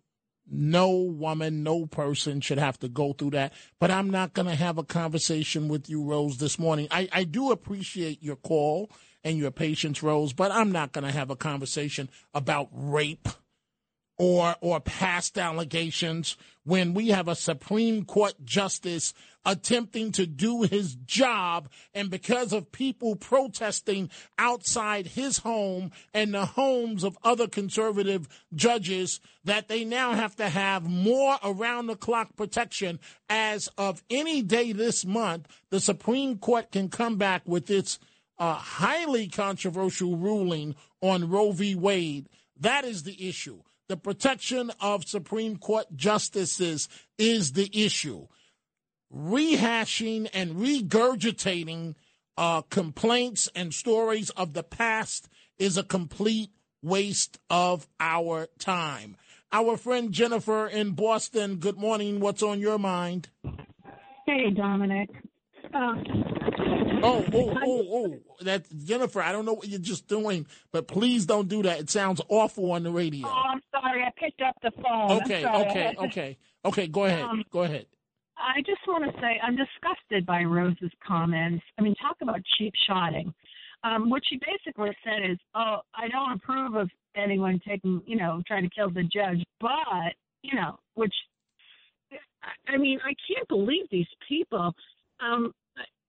no 0.54 0.90
woman, 0.90 1.62
no 1.62 1.86
person 1.86 2.40
should 2.40 2.58
have 2.58 2.78
to 2.78 2.88
go 2.88 3.12
through 3.12 3.30
that. 3.30 3.52
But 3.78 3.90
I'm 3.90 4.10
not 4.10 4.34
going 4.34 4.46
to 4.46 4.54
have 4.54 4.78
a 4.78 4.84
conversation 4.84 5.68
with 5.68 5.90
you, 5.90 6.02
Rose, 6.02 6.38
this 6.38 6.58
morning. 6.58 6.86
I, 6.90 7.08
I 7.12 7.24
do 7.24 7.50
appreciate 7.50 8.22
your 8.22 8.36
call 8.36 8.90
and 9.24 9.36
your 9.36 9.50
patience, 9.50 10.02
Rose, 10.02 10.32
but 10.32 10.52
I'm 10.52 10.70
not 10.70 10.92
going 10.92 11.04
to 11.04 11.12
have 11.12 11.30
a 11.30 11.36
conversation 11.36 12.08
about 12.34 12.68
rape 12.72 13.28
or 14.16 14.54
or 14.60 14.80
past 14.80 15.38
allegations 15.38 16.36
when 16.64 16.94
we 16.94 17.08
have 17.08 17.26
a 17.26 17.34
Supreme 17.34 18.04
Court 18.04 18.34
justice 18.44 19.12
attempting 19.44 20.12
to 20.12 20.26
do 20.26 20.62
his 20.62 20.94
job 20.94 21.68
and 21.92 22.10
because 22.10 22.52
of 22.52 22.72
people 22.72 23.16
protesting 23.16 24.10
outside 24.38 25.06
his 25.06 25.38
home 25.38 25.90
and 26.12 26.32
the 26.32 26.46
homes 26.46 27.04
of 27.04 27.18
other 27.22 27.46
conservative 27.46 28.28
judges 28.54 29.20
that 29.44 29.68
they 29.68 29.84
now 29.84 30.12
have 30.12 30.34
to 30.36 30.48
have 30.48 30.84
more 30.84 31.36
around 31.44 31.86
the 31.86 31.96
clock 31.96 32.36
protection 32.36 32.98
as 33.28 33.68
of 33.76 34.02
any 34.10 34.42
day 34.42 34.72
this 34.72 35.04
month 35.04 35.46
the 35.70 35.80
Supreme 35.80 36.38
Court 36.38 36.70
can 36.72 36.88
come 36.88 37.16
back 37.16 37.42
with 37.46 37.70
its 37.70 37.98
uh, 38.38 38.54
highly 38.54 39.28
controversial 39.28 40.16
ruling 40.16 40.74
on 41.00 41.28
Roe 41.28 41.52
v. 41.52 41.74
Wade 41.74 42.28
that 42.58 42.84
is 42.84 43.02
the 43.02 43.28
issue 43.28 43.60
the 43.88 43.96
protection 43.96 44.70
of 44.80 45.04
Supreme 45.04 45.56
Court 45.56 45.86
justices 45.94 46.88
is 47.18 47.52
the 47.52 47.70
issue. 47.84 48.26
Rehashing 49.14 50.28
and 50.34 50.56
regurgitating 50.56 51.94
uh, 52.36 52.62
complaints 52.62 53.48
and 53.54 53.72
stories 53.72 54.30
of 54.30 54.54
the 54.54 54.64
past 54.64 55.28
is 55.56 55.76
a 55.78 55.84
complete 55.84 56.50
waste 56.82 57.38
of 57.48 57.86
our 58.00 58.48
time. 58.58 59.16
Our 59.52 59.76
friend 59.76 60.10
Jennifer 60.10 60.66
in 60.66 60.92
Boston, 60.92 61.56
good 61.56 61.78
morning. 61.78 62.18
What's 62.18 62.42
on 62.42 62.58
your 62.58 62.78
mind? 62.78 63.28
Hey, 64.26 64.50
Dominic. 64.50 65.10
Uh, 65.72 65.94
Oh, 67.06 67.22
oh, 67.34 67.54
oh, 67.66 67.86
oh. 67.92 68.18
That's 68.40 68.66
Jennifer. 68.70 69.20
I 69.20 69.30
don't 69.30 69.44
know 69.44 69.52
what 69.52 69.68
you're 69.68 69.78
just 69.78 70.08
doing, 70.08 70.46
but 70.72 70.88
please 70.88 71.26
don't 71.26 71.48
do 71.48 71.62
that. 71.64 71.78
It 71.80 71.90
sounds 71.90 72.22
awful 72.28 72.72
on 72.72 72.82
the 72.82 72.90
radio. 72.90 73.28
oh, 73.28 73.42
I'm 73.52 73.60
sorry. 73.70 74.02
I 74.02 74.10
picked 74.16 74.40
up 74.40 74.56
the 74.62 74.70
phone. 74.70 75.22
Okay, 75.22 75.44
okay, 75.44 75.94
okay. 75.98 76.38
Okay, 76.64 76.86
go 76.86 77.04
ahead. 77.04 77.24
Um, 77.24 77.44
Go 77.50 77.62
ahead. 77.62 77.86
I 78.36 78.60
just 78.62 78.80
want 78.86 79.04
to 79.04 79.20
say 79.20 79.40
I'm 79.42 79.56
disgusted 79.56 80.26
by 80.26 80.42
Rose's 80.42 80.90
comments. 81.06 81.64
I 81.78 81.82
mean, 81.82 81.94
talk 81.96 82.16
about 82.22 82.40
cheap 82.58 82.72
shotting. 82.86 83.32
Um, 83.84 84.08
what 84.08 84.22
she 84.28 84.38
basically 84.38 84.96
said 85.04 85.28
is, 85.30 85.38
"Oh, 85.54 85.80
I 85.94 86.08
don't 86.08 86.32
approve 86.32 86.74
of 86.74 86.90
anyone 87.14 87.60
taking, 87.66 88.02
you 88.06 88.16
know, 88.16 88.42
trying 88.46 88.62
to 88.64 88.70
kill 88.74 88.90
the 88.90 89.04
judge, 89.04 89.44
but, 89.60 90.14
you 90.42 90.54
know, 90.54 90.78
which, 90.94 91.14
I- 92.66 92.76
mean, 92.76 93.00
I 93.04 93.14
can't 93.28 93.46
believe 93.48 93.88
these 93.90 94.08
people. 94.28 94.74
Um, 95.20 95.54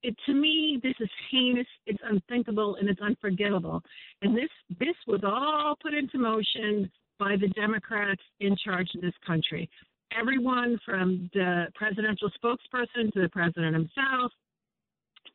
it, 0.04 0.16
to 0.26 0.34
me, 0.34 0.80
this 0.84 0.96
is 1.00 1.10
heinous. 1.32 1.68
It's 1.86 2.02
unthinkable 2.04 2.76
and 2.76 2.88
it's 2.90 3.02
unforgivable. 3.02 3.84
And 4.22 4.38
this 4.38 4.50
this 4.80 4.96
was 5.08 5.22
all 5.24 5.76
put 5.82 5.94
into 5.94 6.18
motion 6.18 6.92
by 7.20 7.36
the 7.38 7.48
Democrats 7.50 8.22
in 8.40 8.56
charge 8.58 8.90
of 8.96 9.02
this 9.02 9.14
country. 9.26 9.70
Everyone 10.12 10.80
from 10.86 11.30
the 11.34 11.68
presidential 11.76 12.30
spokesperson 12.42 13.12
to 13.14 13.22
the 13.22 13.30
president 13.30 13.76
himself 13.76 14.32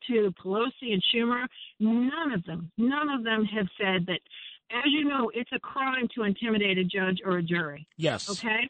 to 0.07 0.33
Pelosi 0.43 0.93
and 0.93 1.03
Schumer, 1.13 1.45
none 1.79 2.31
of 2.33 2.43
them, 2.45 2.71
none 2.77 3.09
of 3.09 3.23
them 3.23 3.45
have 3.45 3.67
said 3.79 4.05
that, 4.07 4.19
as 4.71 4.85
you 4.87 5.03
know, 5.03 5.31
it's 5.33 5.51
a 5.53 5.59
crime 5.59 6.07
to 6.15 6.23
intimidate 6.23 6.77
a 6.77 6.83
judge 6.83 7.19
or 7.23 7.37
a 7.37 7.43
jury. 7.43 7.85
Yes. 7.97 8.29
Okay. 8.29 8.67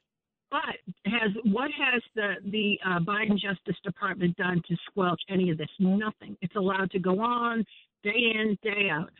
But 0.49 0.75
has 1.05 1.31
what 1.45 1.71
has 1.71 2.01
the 2.13 2.33
the 2.51 2.77
uh, 2.85 2.99
Biden 2.99 3.37
Justice 3.39 3.77
Department 3.85 4.35
done 4.35 4.61
to 4.67 4.75
squelch 4.89 5.21
any 5.29 5.49
of 5.49 5.57
this? 5.57 5.69
Nothing. 5.79 6.35
It's 6.41 6.55
allowed 6.57 6.91
to 6.91 6.99
go 6.99 7.21
on 7.21 7.63
day 8.03 8.33
in 8.35 8.57
day 8.61 8.89
out. 8.91 9.11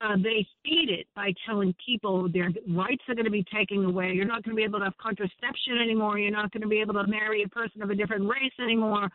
Uh, 0.00 0.16
they 0.16 0.46
feed 0.62 0.90
it 0.90 1.06
by 1.16 1.32
telling 1.44 1.74
people 1.84 2.28
their 2.32 2.50
rights 2.68 3.02
are 3.08 3.14
going 3.14 3.24
to 3.24 3.32
be 3.32 3.44
taken 3.52 3.84
away. 3.84 4.12
You're 4.12 4.26
not 4.26 4.44
going 4.44 4.54
to 4.54 4.56
be 4.56 4.62
able 4.62 4.78
to 4.78 4.84
have 4.84 4.96
contraception 4.98 5.78
anymore. 5.82 6.18
You're 6.18 6.30
not 6.30 6.52
going 6.52 6.62
to 6.62 6.68
be 6.68 6.80
able 6.80 6.94
to 6.94 7.06
marry 7.06 7.42
a 7.42 7.48
person 7.48 7.82
of 7.82 7.90
a 7.90 7.96
different 7.96 8.28
race 8.28 8.52
anymore. 8.62 9.10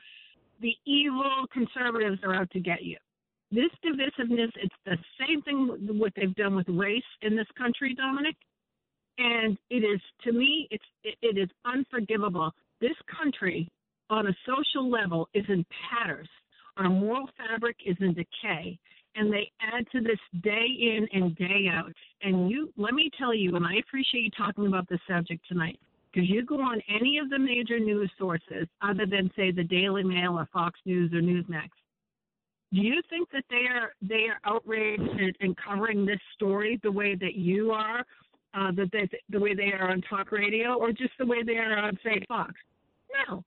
The 0.62 0.76
evil 0.86 1.46
conservatives 1.54 2.20
are 2.24 2.36
out 2.36 2.52
to 2.52 2.60
get 2.60 2.84
you. 2.84 2.98
This 3.50 3.70
divisiveness, 3.86 4.52
it's 4.56 4.76
the 4.86 4.98
same 5.20 5.42
thing 5.44 5.98
what 5.98 6.12
they've 6.16 6.36
done 6.36 6.56
with 6.56 6.68
race 6.68 7.04
in 7.22 7.36
this 7.36 7.48
country, 7.58 7.96
Dominic 7.96 8.36
and 9.18 9.58
it 9.70 9.84
is 9.84 10.02
to 10.24 10.32
me 10.32 10.68
it's 10.72 10.84
it, 11.04 11.16
it 11.22 11.38
is 11.38 11.50
unforgivable 11.66 12.52
this 12.82 12.96
country 13.22 13.70
on 14.10 14.28
a 14.28 14.36
social 14.46 14.90
level 14.90 15.30
is 15.34 15.46
in 15.50 15.66
tatters 15.92 16.30
our 16.78 16.90
moral 16.90 17.30
fabric 17.38 17.76
is 17.86 17.96
in 18.00 18.14
decay 18.14 18.78
and 19.16 19.32
they 19.32 19.52
add 19.62 19.86
to 19.92 20.02
this 20.02 20.20
day 20.42 20.66
in 20.80 21.08
and 21.14 21.36
day 21.36 21.68
out 21.72 21.92
and 22.22 22.50
you 22.50 22.72
let 22.78 22.94
me 22.94 23.10
tell 23.18 23.34
you 23.34 23.56
and 23.56 23.66
i 23.66 23.76
appreciate 23.76 24.22
you 24.22 24.32
talking 24.38 24.68
about 24.68 24.88
this 24.90 25.00
subject 25.08 25.46
tonight 25.48 25.80
because 26.12 26.30
you 26.30 26.46
go 26.46 26.62
on 26.62 26.82
any 26.90 27.18
of 27.18 27.30
the 27.30 27.40
major 27.40 27.80
news 27.80 28.12
sources 28.18 28.68
other 28.82 29.06
than 29.06 29.32
say 29.36 29.52
the 29.52 29.64
daily 29.64 30.04
mail 30.04 30.38
or 30.38 30.48
fox 30.52 30.80
news 30.86 31.12
or 31.14 31.22
newsmax 31.22 31.70
do 32.74 32.82
you 32.82 33.02
think 33.10 33.30
that 33.32 33.46
they 33.52 33.68
are 33.70 33.94
they 34.02 34.26
are 34.28 34.40
outraged 34.46 35.04
and, 35.40 35.56
covering 35.58 36.06
this 36.06 36.20
story 36.34 36.80
the 36.82 36.92
way 36.92 37.16
that 37.16 37.36
you 37.36 37.72
are 37.72 38.04
uh, 38.54 38.72
that 38.72 38.90
they, 38.92 39.10
the 39.30 39.40
way 39.40 39.54
they 39.54 39.72
are 39.74 39.92
on 39.92 40.02
talk 40.02 40.32
radio 40.32 40.74
or 40.74 40.92
just 40.92 41.12
the 41.20 41.26
way 41.26 41.44
they 41.44 41.58
are 41.58 41.78
on, 41.78 41.98
say, 42.04 42.24
Fox. 42.28 42.54
No. 43.28 43.44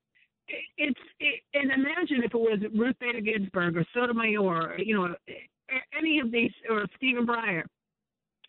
It's 0.79 0.99
it, 1.19 1.41
and 1.55 1.73
imagine 1.73 2.23
if 2.23 2.33
it 2.33 2.39
was 2.39 2.61
Ruth 2.73 2.95
Bader 3.01 3.21
Ginsburg 3.21 3.77
or 3.77 3.85
Sotomayor, 3.93 4.79
you 4.79 4.95
know, 4.95 5.15
any 5.97 6.21
of 6.21 6.31
these 6.31 6.53
or 6.69 6.87
Stephen 6.97 7.27
Breyer 7.27 7.65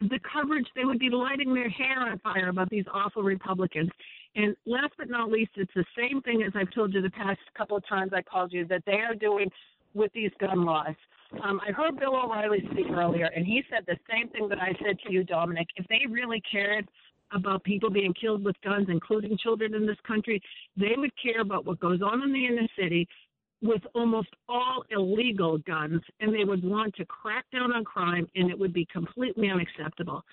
the 0.02 0.20
coverage, 0.32 0.68
they 0.76 0.86
would 0.86 1.00
be 1.00 1.10
lighting 1.10 1.54
their 1.54 1.70
hair 1.70 2.00
on 2.00 2.20
fire 2.20 2.50
about 2.50 2.70
these 2.70 2.86
awful 2.94 3.24
Republicans. 3.24 3.90
And 4.36 4.56
last 4.66 4.94
but 4.98 5.10
not 5.10 5.32
least, 5.32 5.52
it's 5.56 5.72
the 5.76 5.86
same 5.98 6.22
thing 6.22 6.44
as 6.44 6.54
I've 6.56 6.72
told 6.72 6.94
you 6.94 7.02
the 7.02 7.10
past 7.10 7.40
couple 7.58 7.78
of 7.78 7.88
times 7.88 8.12
I 8.14 8.22
called 8.22 8.54
you 8.54 8.66
that 8.68 8.84
they 8.86 9.00
are 9.00 9.16
doing 9.16 9.50
with 9.94 10.12
these 10.14 10.32
gun 10.40 10.66
laws. 10.66 10.96
Um, 11.44 11.60
I 11.68 11.72
heard 11.72 12.00
Bill 12.00 12.16
O'Reilly 12.16 12.68
speak 12.72 12.90
earlier, 12.92 13.26
and 13.36 13.46
he 13.46 13.64
said 13.70 13.86
the 13.86 13.98
same 14.10 14.30
thing 14.30 14.48
that 14.50 14.62
I 14.62 14.74
said 14.86 14.98
to 15.06 15.12
you, 15.12 15.24
Dominic. 15.24 15.68
If 15.76 15.88
they 15.88 16.02
really 16.08 16.42
cared 16.50 16.88
about 17.34 17.64
people 17.64 17.90
being 17.90 18.14
killed 18.14 18.44
with 18.46 18.56
guns, 18.64 18.88
including 18.90 19.38
children 19.38 19.74
in 19.74 19.86
this 19.86 19.98
country, 20.06 20.42
they 20.78 20.94
would 20.96 21.12
care 21.22 21.42
about 21.42 21.66
what 21.66 21.80
goes 21.80 22.02
on 22.02 22.24
in 22.24 22.32
the 22.32 22.46
inner 22.46 22.68
city 22.80 23.08
with 23.62 23.82
almost 23.96 24.30
all 24.48 24.84
illegal 24.92 25.58
guns, 25.60 26.02
and 26.20 26.34
they 26.34 26.44
would 26.44 26.64
want 26.64 26.96
to 26.96 27.06
crack 27.06 27.46
down 27.52 27.72
on 27.74 27.84
crime, 27.84 28.28
and 28.36 28.50
it 28.50 28.58
would 28.58 28.74
be 28.74 28.88
completely 28.92 29.50
unacceptable. 29.50 30.24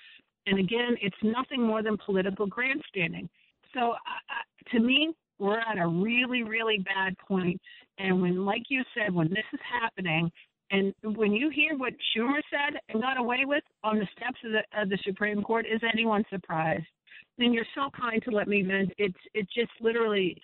And 0.47 0.59
again, 0.59 0.97
it's 1.01 1.17
nothing 1.23 1.63
more 1.63 1.83
than 1.83 1.97
political 2.05 2.47
grandstanding. 2.47 3.29
So, 3.73 3.93
uh, 3.93 4.71
to 4.73 4.81
me, 4.81 5.15
we're 5.39 5.59
at 5.59 5.79
a 5.79 5.87
really, 5.87 6.43
really 6.43 6.79
bad 6.79 7.17
point. 7.19 7.61
And 7.99 8.21
when, 8.21 8.45
like 8.45 8.65
you 8.69 8.83
said, 8.95 9.13
when 9.13 9.29
this 9.31 9.45
is 9.53 9.61
happening, 9.81 10.31
and 10.71 10.95
when 11.03 11.33
you 11.33 11.51
hear 11.51 11.77
what 11.77 11.93
Schumer 12.15 12.41
said 12.51 12.79
and 12.89 13.03
got 13.03 13.19
away 13.19 13.45
with 13.45 13.65
on 13.83 13.99
the 13.99 14.09
steps 14.17 14.39
of 14.45 14.53
the, 14.53 14.81
of 14.81 14.89
the 14.89 14.99
Supreme 15.05 15.43
Court, 15.43 15.67
is 15.67 15.81
anyone 15.93 16.25
surprised? 16.31 16.87
And 17.39 17.53
you're 17.53 17.67
so 17.75 17.91
kind 17.99 18.23
to 18.25 18.31
let 18.31 18.49
me 18.49 18.63
vent. 18.63 18.93
It's 18.99 19.19
it 19.35 19.47
just 19.55 19.71
literally 19.81 20.41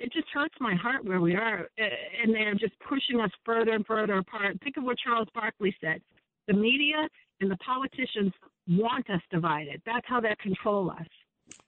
it 0.00 0.12
just 0.12 0.28
hurts 0.32 0.54
my 0.60 0.74
heart 0.74 1.04
where 1.04 1.20
we 1.20 1.34
are, 1.34 1.68
and 1.76 2.34
they're 2.34 2.54
just 2.54 2.74
pushing 2.88 3.20
us 3.20 3.30
further 3.44 3.72
and 3.72 3.84
further 3.86 4.18
apart. 4.18 4.58
Think 4.62 4.76
of 4.76 4.84
what 4.84 4.96
Charles 4.98 5.28
Barkley 5.34 5.74
said: 5.80 6.00
the 6.46 6.54
media 6.54 7.08
and 7.40 7.50
the 7.50 7.56
politicians 7.56 8.32
want 8.68 9.08
us 9.10 9.20
divided. 9.30 9.82
That's 9.84 10.06
how 10.06 10.20
they 10.20 10.34
control 10.40 10.90
us. 10.90 11.06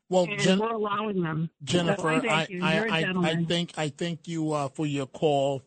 Well, 0.09 0.25
and 0.25 0.41
Jen- 0.41 0.59
we're 0.59 0.73
allowing 0.73 1.23
them. 1.23 1.51
Jennifer, 1.63 2.21
So 2.21 2.29
I, 2.29 2.47
I. 2.63 2.79
I, 2.89 3.31
I, 3.31 3.45
think 3.45 3.73
I 3.77 3.89
thank 3.89 4.27
you 4.27 4.53
uh, 4.53 4.69
for 4.69 4.87
your 4.87 5.07
call, 5.07 5.63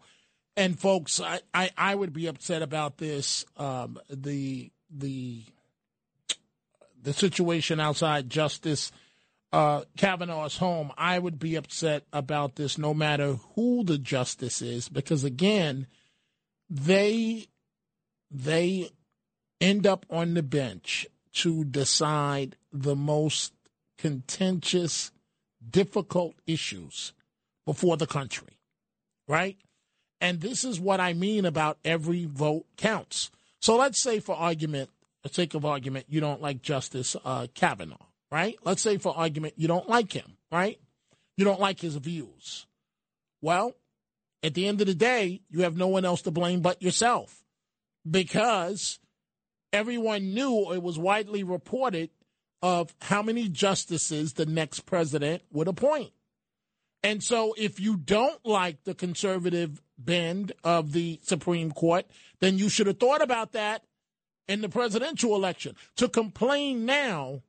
and 0.58 0.78
folks, 0.78 1.20
I, 1.20 1.40
I, 1.54 1.72
I 1.78 1.96
would 1.96 2.14
be 2.14 2.28
upset 2.28 2.62
about 2.62 2.98
this. 2.98 3.46
Um, 3.58 4.00
the 4.10 4.72
the 4.90 5.44
the 7.02 7.14
situation 7.14 7.80
outside 7.80 8.30
Justice 8.30 8.92
uh, 9.54 9.84
Kavanaugh's 9.96 10.58
home, 10.58 10.92
I 10.98 11.20
would 11.20 11.38
be 11.38 11.56
upset 11.56 12.06
about 12.12 12.56
this, 12.56 12.80
no 12.80 12.94
matter 12.94 13.36
who 13.54 13.84
the 13.84 14.00
justice 14.00 14.64
is, 14.64 14.90
because 14.90 15.24
again, 15.24 15.86
they 16.68 17.46
they 18.32 18.90
end 19.62 19.86
up 19.86 20.08
on 20.10 20.34
the 20.34 20.42
bench 20.42 21.06
to 21.34 21.64
decide 21.66 22.58
the 22.72 22.96
most 22.96 23.54
contentious, 24.00 25.12
difficult 25.70 26.34
issues 26.48 27.14
before 27.64 27.96
the 27.96 28.08
country, 28.08 28.58
right? 29.28 29.58
And 30.20 30.42
this 30.42 30.64
is 30.64 30.80
what 30.80 31.00
I 31.00 31.14
mean 31.14 31.46
about 31.46 31.78
every 31.86 32.26
vote 32.26 32.66
counts. 32.76 33.30
So 33.62 33.78
let's 33.78 34.02
say, 34.02 34.20
for 34.20 34.36
argument, 34.36 34.90
for 35.22 35.30
sake 35.30 35.54
of 35.54 35.64
argument, 35.64 36.08
you 36.10 36.20
don't 36.20 36.42
like 36.42 36.64
Justice 36.64 37.16
uh, 37.24 37.48
Kavanaugh, 37.54 38.08
right? 38.34 38.58
Let's 38.64 38.82
say, 38.82 38.98
for 38.98 39.16
argument, 39.16 39.54
you 39.58 39.68
don't 39.68 39.88
like 39.88 40.12
him, 40.12 40.38
right? 40.52 40.80
You 41.38 41.46
don't 41.46 41.60
like 41.60 41.80
his 41.80 41.96
views. 41.98 42.66
Well, 43.44 43.76
at 44.42 44.56
the 44.56 44.68
end 44.68 44.82
of 44.82 44.88
the 44.88 44.96
day, 44.96 45.42
you 45.52 45.62
have 45.62 45.78
no 45.78 45.88
one 45.88 46.04
else 46.04 46.24
to 46.24 46.32
blame 46.32 46.62
but 46.62 46.82
yourself 46.82 47.44
because 48.10 48.98
everyone 49.72 50.34
knew 50.34 50.74
it 50.74 50.82
was 50.82 50.98
widely 50.98 51.44
reported 51.44 52.10
of 52.64 52.92
how 53.02 53.22
many 53.22 53.50
justices 53.50 54.34
the 54.34 54.48
next 54.48 54.88
president 54.88 55.44
would 55.52 55.68
appoint. 55.68 56.12
And 57.04 57.22
so 57.22 57.54
if 57.56 57.80
you 57.80 57.98
don't 57.98 58.44
like 58.44 58.84
the 58.84 58.96
conservative 58.96 59.80
bend 60.00 60.54
of 60.64 60.92
the 60.92 61.20
Supreme 61.22 61.72
Court, 61.72 62.08
then 62.40 62.58
you 62.58 62.68
should 62.68 62.88
have 62.88 63.00
thought 63.00 63.22
about 63.22 63.52
that 63.52 63.84
in 64.48 64.62
the 64.62 64.70
presidential 64.70 65.36
election. 65.36 65.76
To 65.98 66.10
complain 66.10 66.88
now 66.88 67.44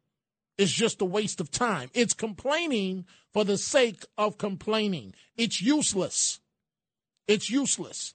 is 0.59 0.73
just 0.73 1.01
a 1.01 1.05
waste 1.05 1.41
of 1.41 1.51
time. 1.51 1.91
It's 1.95 2.15
complaining 2.15 3.07
for 3.33 3.45
the 3.45 3.59
sake 3.59 4.05
of 4.17 4.39
complaining. 4.39 5.15
It's 5.37 5.61
useless. 5.61 6.41
It's 7.27 7.51
useless. 7.51 8.15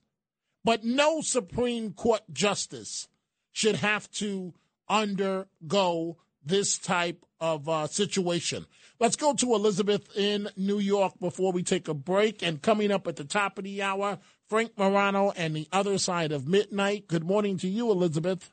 But 0.63 0.83
no 0.83 1.21
Supreme 1.21 1.93
Court 1.93 2.21
justice 2.31 3.07
should 3.51 3.77
have 3.77 4.09
to 4.11 4.53
undergo 4.87 6.17
this 6.43 6.77
type 6.77 7.25
of 7.39 7.67
uh, 7.69 7.87
situation. 7.87 8.65
Let's 8.99 9.15
go 9.15 9.33
to 9.33 9.55
Elizabeth 9.55 10.15
in 10.17 10.49
New 10.57 10.79
York 10.79 11.13
before 11.19 11.51
we 11.51 11.63
take 11.63 11.87
a 11.87 11.93
break. 11.93 12.41
And 12.41 12.61
coming 12.61 12.91
up 12.91 13.07
at 13.07 13.15
the 13.15 13.23
top 13.23 13.57
of 13.57 13.63
the 13.63 13.81
hour, 13.81 14.19
Frank 14.47 14.77
Morano 14.77 15.31
and 15.37 15.55
the 15.55 15.67
other 15.71 15.97
side 15.97 16.31
of 16.31 16.47
midnight. 16.47 17.07
Good 17.07 17.23
morning 17.23 17.57
to 17.59 17.67
you, 17.67 17.91
Elizabeth. 17.91 18.51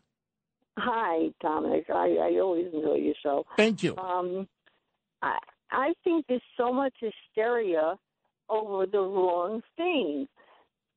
Hi, 0.79 1.31
Dominic. 1.41 1.87
I, 1.89 2.17
I 2.21 2.39
always 2.41 2.67
enjoy 2.73 2.97
your 2.97 3.15
show. 3.23 3.47
Thank 3.57 3.83
you. 3.83 3.97
Um, 3.97 4.47
I 5.23 5.39
I 5.71 5.95
think 6.05 6.27
there's 6.29 6.43
so 6.57 6.73
much 6.73 6.95
hysteria 7.01 7.97
over 8.49 8.87
the 8.87 9.01
wrong 9.01 9.63
thing. 9.77 10.29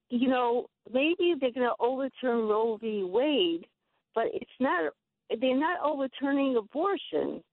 You 0.09 0.27
know, 0.27 0.67
maybe 0.91 1.35
they're 1.39 1.51
going 1.51 1.67
to 1.67 1.75
overturn 1.79 2.47
Roe 2.47 2.77
v. 2.81 3.03
Wade, 3.03 3.67
but 4.15 4.25
it's 4.33 4.51
not. 4.59 4.93
They're 5.29 5.57
not 5.57 5.79
overturning 5.85 6.57
abortion. 6.57 7.43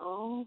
Oh, 0.00 0.46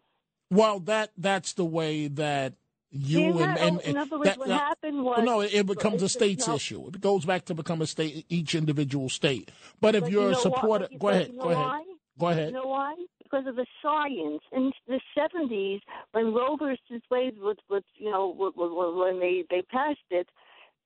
Well, 0.51 0.79
that 0.81 1.11
that's 1.17 1.53
the 1.53 1.65
way 1.65 2.07
that 2.07 2.53
you 2.91 3.33
They're 3.33 3.47
and, 3.49 3.57
and, 3.59 3.81
in 3.81 3.97
other 3.97 4.17
words, 4.17 4.29
that- 4.29 4.37
what 4.39 4.47
that- 4.47 4.59
happened 4.61 5.03
was- 5.03 5.23
no, 5.23 5.41
it, 5.41 5.53
it 5.53 5.65
becomes 5.65 6.01
a 6.01 6.09
state's 6.09 6.47
no. 6.47 6.55
issue. 6.55 6.87
It 6.87 7.01
goes 7.01 7.25
back 7.25 7.45
to 7.45 7.53
become 7.53 7.81
a 7.81 7.87
state, 7.87 8.25
each 8.29 8.55
individual 8.55 9.09
state. 9.09 9.51
But 9.81 9.95
if 9.95 10.03
But 10.03 10.11
you're 10.11 10.21
you 10.21 10.27
a 10.27 10.31
know 10.31 10.37
what? 10.37 10.41
supporter, 10.43 10.87
go 10.97 11.09
ahead, 11.09 11.31
go 11.37 11.49
ahead, 11.49 11.65
why? 11.65 11.83
go 12.19 12.27
ahead. 12.29 12.47
You 12.47 12.53
know 12.53 12.67
why? 12.67 12.95
Because 13.23 13.47
of 13.47 13.55
the 13.55 13.65
science. 13.81 14.41
In 14.51 14.71
the 14.87 15.01
seventies, 15.13 15.81
when 16.11 16.33
Roe 16.33 16.55
versus 16.55 17.01
Wade 17.11 17.37
was, 17.39 17.57
was 17.69 17.83
you 17.95 18.09
know, 18.11 18.33
when 18.55 19.19
they 19.19 19.43
they 19.49 19.61
passed 19.63 19.99
it, 20.11 20.29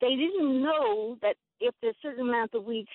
they 0.01 0.15
didn't 0.15 0.63
know 0.63 1.17
that 1.21 1.35
if 1.59 1.75
there's 1.81 1.95
a 1.95 2.07
certain 2.07 2.27
amount 2.27 2.55
of 2.55 2.63
weeks, 2.63 2.93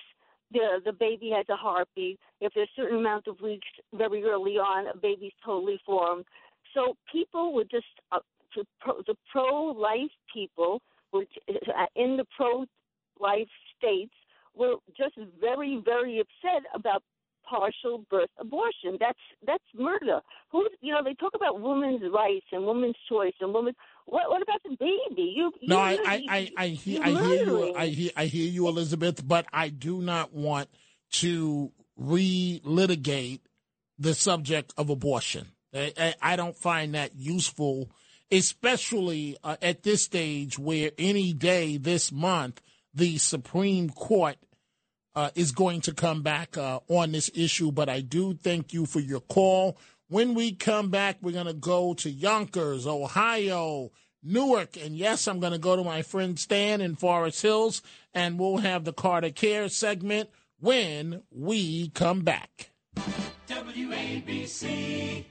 the 0.51 0.81
the 0.83 0.91
baby 0.91 1.29
has 1.29 1.45
a 1.49 1.55
heartbeat. 1.55 2.19
If 2.41 2.53
there's 2.53 2.67
a 2.77 2.81
certain 2.81 2.97
amount 2.99 3.27
of 3.27 3.39
weeks, 3.39 3.67
very 3.93 4.23
early 4.23 4.57
on, 4.57 4.87
a 4.87 4.97
baby's 4.97 5.31
totally 5.45 5.79
formed. 5.85 6.25
So 6.73 6.97
people 7.11 7.53
were 7.53 7.63
just 7.63 7.85
uh, 8.11 8.19
the 8.55 8.65
pro- 8.79 9.01
the 9.07 9.15
pro-life 9.31 10.11
people 10.33 10.81
were 11.11 11.25
uh, 11.49 11.85
in 11.95 12.17
the 12.17 12.25
pro-life 12.35 13.47
states 13.77 14.13
were 14.55 14.75
just 14.97 15.15
very 15.39 15.81
very 15.83 16.19
upset 16.19 16.63
about 16.73 17.03
partial 17.47 18.05
birth 18.09 18.29
abortion. 18.39 18.97
That's 18.99 19.19
that's 19.45 19.63
murder. 19.75 20.21
Who 20.51 20.67
you 20.81 20.93
know 20.93 21.03
they 21.03 21.13
talk 21.15 21.33
about 21.35 21.61
women's 21.61 22.01
rights 22.13 22.45
and 22.51 22.65
women's 22.65 22.95
choice 23.09 23.33
and 23.39 23.53
women. 23.53 23.73
What 24.05 24.29
what 24.29 24.41
about 24.41 24.61
the 24.63 24.75
baby? 24.79 25.33
You, 25.35 25.51
you 25.61 25.67
No, 25.67 25.79
I, 25.79 25.97
I, 26.05 26.25
I, 26.29 26.51
I, 26.57 26.67
hear, 26.67 27.01
I 27.03 27.09
hear 27.09 27.45
you. 27.45 27.75
I 27.75 27.87
hear, 27.87 28.11
I 28.15 28.25
hear 28.25 28.49
you, 28.49 28.67
Elizabeth. 28.67 29.27
But 29.27 29.45
I 29.53 29.69
do 29.69 30.01
not 30.01 30.33
want 30.33 30.69
to 31.13 31.71
relitigate 31.99 33.41
the 33.97 34.13
subject 34.13 34.73
of 34.77 34.89
abortion. 34.89 35.47
I, 35.73 35.93
I, 35.97 36.15
I 36.21 36.35
don't 36.35 36.55
find 36.55 36.95
that 36.95 37.15
useful, 37.15 37.89
especially 38.31 39.37
uh, 39.43 39.57
at 39.61 39.83
this 39.83 40.03
stage 40.03 40.57
where 40.57 40.91
any 40.97 41.33
day 41.33 41.77
this 41.77 42.11
month 42.11 42.61
the 42.93 43.17
Supreme 43.17 43.89
Court 43.89 44.37
uh, 45.15 45.29
is 45.35 45.51
going 45.51 45.81
to 45.81 45.93
come 45.93 46.21
back 46.23 46.57
uh, 46.57 46.79
on 46.87 47.11
this 47.11 47.29
issue. 47.33 47.71
But 47.71 47.89
I 47.89 48.01
do 48.01 48.33
thank 48.33 48.73
you 48.73 48.85
for 48.85 48.99
your 48.99 49.21
call. 49.21 49.77
When 50.07 50.33
we 50.33 50.53
come 50.53 50.89
back, 50.89 51.17
we're 51.21 51.31
going 51.31 51.47
to 51.47 51.53
go 51.53 51.93
to 51.95 52.09
Yonkers, 52.09 52.85
Ohio, 52.85 53.91
Newark, 54.23 54.77
and 54.77 54.95
yes, 54.95 55.27
I'm 55.27 55.39
going 55.39 55.53
to 55.53 55.59
go 55.59 55.75
to 55.75 55.83
my 55.83 56.01
friend 56.01 56.39
Stan 56.39 56.81
in 56.81 56.95
Forest 56.95 57.41
Hills, 57.41 57.81
and 58.13 58.39
we'll 58.39 58.57
have 58.57 58.83
the 58.83 58.93
Carter 58.93 59.29
Care 59.29 59.69
segment 59.69 60.29
when 60.59 61.21
we 61.31 61.89
come 61.89 62.21
back. 62.21 62.71
WABC. 63.47 65.25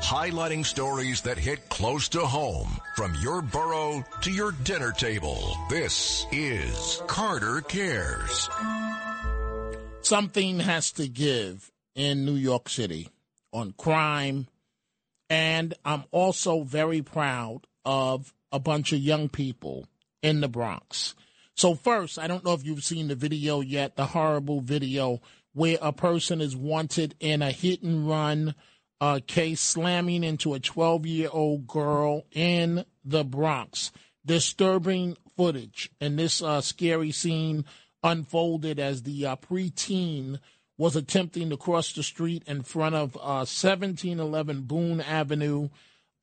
Highlighting 0.00 0.64
stories 0.64 1.22
that 1.22 1.38
hit 1.38 1.68
close 1.68 2.08
to 2.10 2.20
home 2.20 2.68
from 2.94 3.14
your 3.20 3.42
borough 3.42 4.04
to 4.22 4.30
your 4.30 4.52
dinner 4.52 4.92
table. 4.92 5.56
This 5.68 6.26
is 6.30 7.02
Carter 7.06 7.60
Cares. 7.62 8.48
Something 10.02 10.60
has 10.60 10.92
to 10.92 11.08
give 11.08 11.72
in 11.94 12.24
New 12.24 12.34
York 12.36 12.68
City. 12.68 13.08
on 13.52 13.72
crime. 13.72 14.46
And 15.30 15.74
I'm 15.84 16.04
also 16.10 16.62
very 16.62 17.00
proud 17.02 17.66
of 17.84 18.34
a 18.52 18.60
bunch 18.60 18.92
of 18.92 18.98
young 18.98 19.28
people 19.28 19.86
in 20.22 20.40
the 20.40 20.48
Bronx. 20.48 21.14
So, 21.54 21.74
first, 21.74 22.18
I 22.18 22.26
don't 22.26 22.44
know 22.44 22.52
if 22.52 22.64
you've 22.64 22.84
seen 22.84 23.08
the 23.08 23.14
video 23.14 23.60
yet, 23.62 23.96
the 23.96 24.04
horrible 24.06 24.60
video 24.60 25.20
where 25.54 25.78
a 25.80 25.92
person 25.92 26.42
is 26.42 26.54
wanted 26.54 27.14
in 27.18 27.40
a 27.40 27.50
hit 27.50 27.82
and 27.82 28.06
run 28.06 28.54
uh, 29.00 29.20
case 29.26 29.60
slamming 29.60 30.24
into 30.24 30.54
a 30.54 30.60
12 30.60 31.06
year 31.06 31.28
old 31.32 31.66
girl 31.66 32.24
in 32.32 32.84
the 33.04 33.24
Bronx. 33.24 33.92
Disturbing 34.24 35.16
footage. 35.36 35.90
And 36.00 36.18
this 36.18 36.42
uh, 36.42 36.60
scary 36.60 37.12
scene 37.12 37.64
unfolded 38.02 38.78
as 38.78 39.02
the 39.02 39.26
uh, 39.26 39.36
preteen 39.36 40.38
was 40.78 40.96
attempting 40.96 41.50
to 41.50 41.56
cross 41.56 41.92
the 41.92 42.02
street 42.02 42.42
in 42.46 42.62
front 42.62 42.94
of 42.94 43.16
uh, 43.16 43.46
1711 43.46 44.62
Boone 44.62 45.00
Avenue 45.00 45.68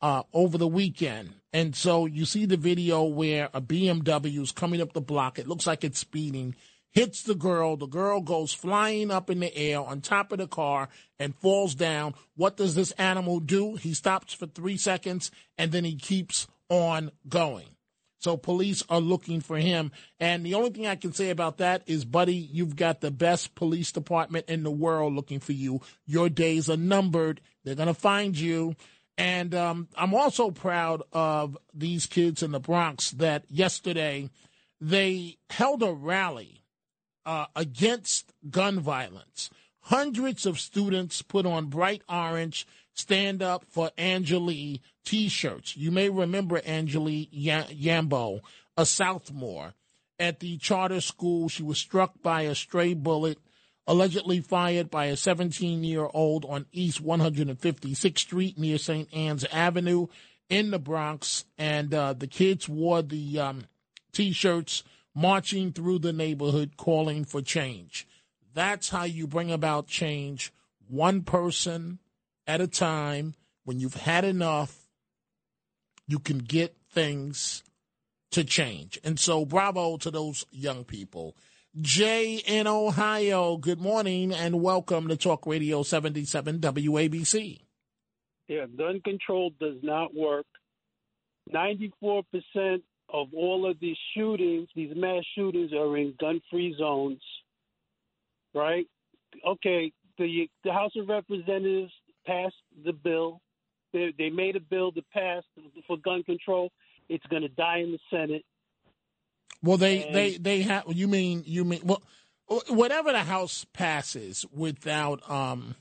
uh, 0.02 0.24
over 0.34 0.58
the 0.58 0.68
weekend. 0.68 1.34
And 1.52 1.76
so 1.76 2.06
you 2.06 2.26
see 2.26 2.46
the 2.46 2.58
video 2.58 3.04
where 3.04 3.50
a 3.54 3.62
BMW 3.62 4.42
is 4.42 4.52
coming 4.52 4.82
up 4.82 4.94
the 4.94 5.02
block. 5.02 5.40
It 5.40 5.48
looks 5.48 5.66
like 5.66 5.84
it's 5.84 6.00
speeding, 6.00 6.56
hits 6.94 7.24
the 7.24 7.36
girl. 7.36 7.76
The 7.76 7.88
girl 7.88 8.22
goes 8.22 8.54
flying 8.54 9.12
up 9.12 9.30
in 9.30 9.40
the 9.40 9.56
air 9.56 9.82
on 9.82 10.02
top 10.02 10.32
of 10.32 10.38
the 10.38 10.48
car 10.48 10.90
and 11.20 11.36
falls 11.36 11.76
down. 11.76 12.14
What 12.36 12.56
does 12.56 12.76
this 12.76 12.92
animal 12.92 13.40
do? 13.40 13.76
He 13.76 13.94
stops 13.94 14.34
for 14.34 14.46
three 14.46 14.78
seconds 14.78 15.32
and 15.58 15.72
then 15.72 15.84
he 15.84 15.96
keeps 15.96 16.48
on 16.70 17.12
going. 17.28 17.68
So 18.20 18.38
police 18.38 18.84
are 18.88 19.02
looking 19.02 19.42
for 19.42 19.58
him. 19.58 19.92
And 20.18 20.46
the 20.46 20.54
only 20.54 20.70
thing 20.70 20.88
I 20.88 20.96
can 20.96 21.12
say 21.12 21.30
about 21.30 21.58
that 21.58 21.84
is, 21.88 22.06
buddy, 22.06 22.36
you've 22.36 22.78
got 22.78 23.02
the 23.02 23.12
best 23.12 23.54
police 23.54 23.92
department 23.92 24.46
in 24.48 24.64
the 24.64 24.72
world 24.72 25.14
looking 25.14 25.42
for 25.42 25.52
you. 25.52 25.82
Your 26.06 26.30
days 26.30 26.70
are 26.70 26.78
numbered. 26.78 27.42
They're 27.66 27.76
going 27.76 27.88
to 27.88 27.94
find 27.94 28.40
you. 28.40 28.76
And 29.18 29.54
um, 29.54 29.90
I'm 29.96 30.14
also 30.14 30.52
proud 30.52 31.04
of 31.12 31.58
these 31.74 32.06
kids 32.06 32.42
in 32.42 32.52
the 32.52 32.62
Bronx 32.62 33.12
that 33.12 33.44
yesterday 33.50 34.30
they 34.80 35.38
held 35.50 35.84
a 35.84 35.92
rally 35.92 36.63
uh, 37.26 37.46
against 37.56 38.34
gun 38.50 38.80
violence. 38.80 39.50
Hundreds 39.82 40.46
of 40.46 40.60
students 40.60 41.22
put 41.22 41.46
on 41.46 41.66
bright 41.66 42.02
orange 42.08 42.66
stand 42.94 43.42
up 43.42 43.66
for 43.70 43.92
Angellyh 43.98 44.80
t 45.04 45.28
shirts. 45.28 45.76
You 45.76 45.92
may 45.92 46.10
remember 46.10 46.60
Angellyh 46.62 47.30
Yambo, 47.32 48.42
a 48.78 48.86
sophomore 48.86 49.74
at 50.20 50.40
the 50.40 50.58
charter 50.58 51.02
school. 51.02 51.50
She 51.50 51.64
was 51.64 51.78
struck 51.78 52.22
by 52.22 52.44
a 52.44 52.56
stray 52.56 52.94
bullet 52.94 53.40
allegedly 53.86 54.40
fired 54.40 54.90
by 54.90 55.06
a 55.06 55.18
17 55.18 55.84
year 55.84 56.08
old 56.14 56.46
on 56.46 56.66
East 56.72 57.04
156th 57.04 58.18
Street 58.18 58.58
near 58.58 58.78
St. 58.78 59.10
Anne's 59.14 59.46
Avenue 59.52 60.08
in 60.50 60.72
the 60.72 60.80
Bronx. 60.80 61.46
And 61.58 61.94
uh, 61.94 62.14
the 62.14 62.28
kids 62.28 62.70
wore 62.70 63.02
the 63.02 63.40
um, 63.40 63.66
t 64.12 64.32
shirts 64.32 64.84
marching 65.16 65.72
through 65.72 66.00
the 66.00 66.14
neighborhood 66.14 66.78
calling 66.78 67.26
for 67.26 67.42
change. 67.42 68.08
That's 68.54 68.90
how 68.90 69.04
you 69.04 69.28
bring 69.28 69.52
about 69.52 69.88
change, 69.88 70.54
one 70.88 71.22
person 71.24 72.00
at 72.46 72.62
a 72.62 72.68
time. 72.68 73.36
When 73.66 73.80
you've 73.80 73.96
had 73.96 74.26
enough, 74.26 74.88
you 76.08 76.20
can 76.20 76.40
get 76.40 76.76
things 76.92 77.64
to 78.32 78.44
change. 78.44 79.00
And 79.04 79.20
so, 79.20 79.46
bravo 79.46 79.98
to 79.98 80.12
those 80.12 80.46
young 80.52 80.84
people. 80.84 81.36
Jay 81.82 82.36
in 82.46 82.68
Ohio, 82.68 83.58
good 83.58 83.80
morning 83.80 84.32
and 84.32 84.62
welcome 84.62 85.08
to 85.08 85.18
Talk 85.18 85.48
Radio 85.48 85.82
77 85.82 86.60
WABC. 86.60 87.62
Yeah, 88.48 88.66
gun 88.78 89.02
control 89.04 89.52
does 89.60 89.78
not 89.82 90.14
work. 90.14 90.46
94% 91.52 92.24
of 93.14 93.28
all 93.36 93.70
of 93.70 93.80
these 93.80 93.98
shootings, 94.18 94.68
these 94.76 94.92
mass 94.96 95.24
shootings, 95.36 95.72
are 95.72 95.96
in 95.98 96.16
gun 96.20 96.42
free 96.50 96.76
zones, 96.78 97.22
right? 98.56 98.88
Okay, 99.48 99.92
the, 100.18 100.50
the 100.64 100.74
House 100.74 100.92
of 100.98 101.08
Representatives 101.08 101.92
passed 102.26 102.56
the 102.84 102.94
bill. 102.94 103.40
They, 103.94 104.14
they 104.18 104.30
made 104.30 104.56
a 104.56 104.60
bill 104.60 104.92
to 104.94 105.02
pass 105.14 105.44
for 105.88 105.98
gun 105.98 106.24
control. 106.24 106.72
It's 107.10 107.26
going 107.28 107.44
to 107.44 107.50
die 107.50 107.80
in 107.80 107.92
the 107.92 108.00
Senate. 108.10 108.44
Well, 109.62 109.78
they 109.78 110.04
And- 110.04 110.16
they 110.16 110.38
they 110.38 110.62
have. 110.64 110.86
You 110.88 111.08
mean 111.08 111.44
you 111.46 111.64
mean 111.64 111.82
well, 111.84 112.02
whatever 112.68 113.12
the 113.12 113.24
House 113.24 113.66
passes 113.74 114.46
without 114.52 115.30
um 115.30 115.76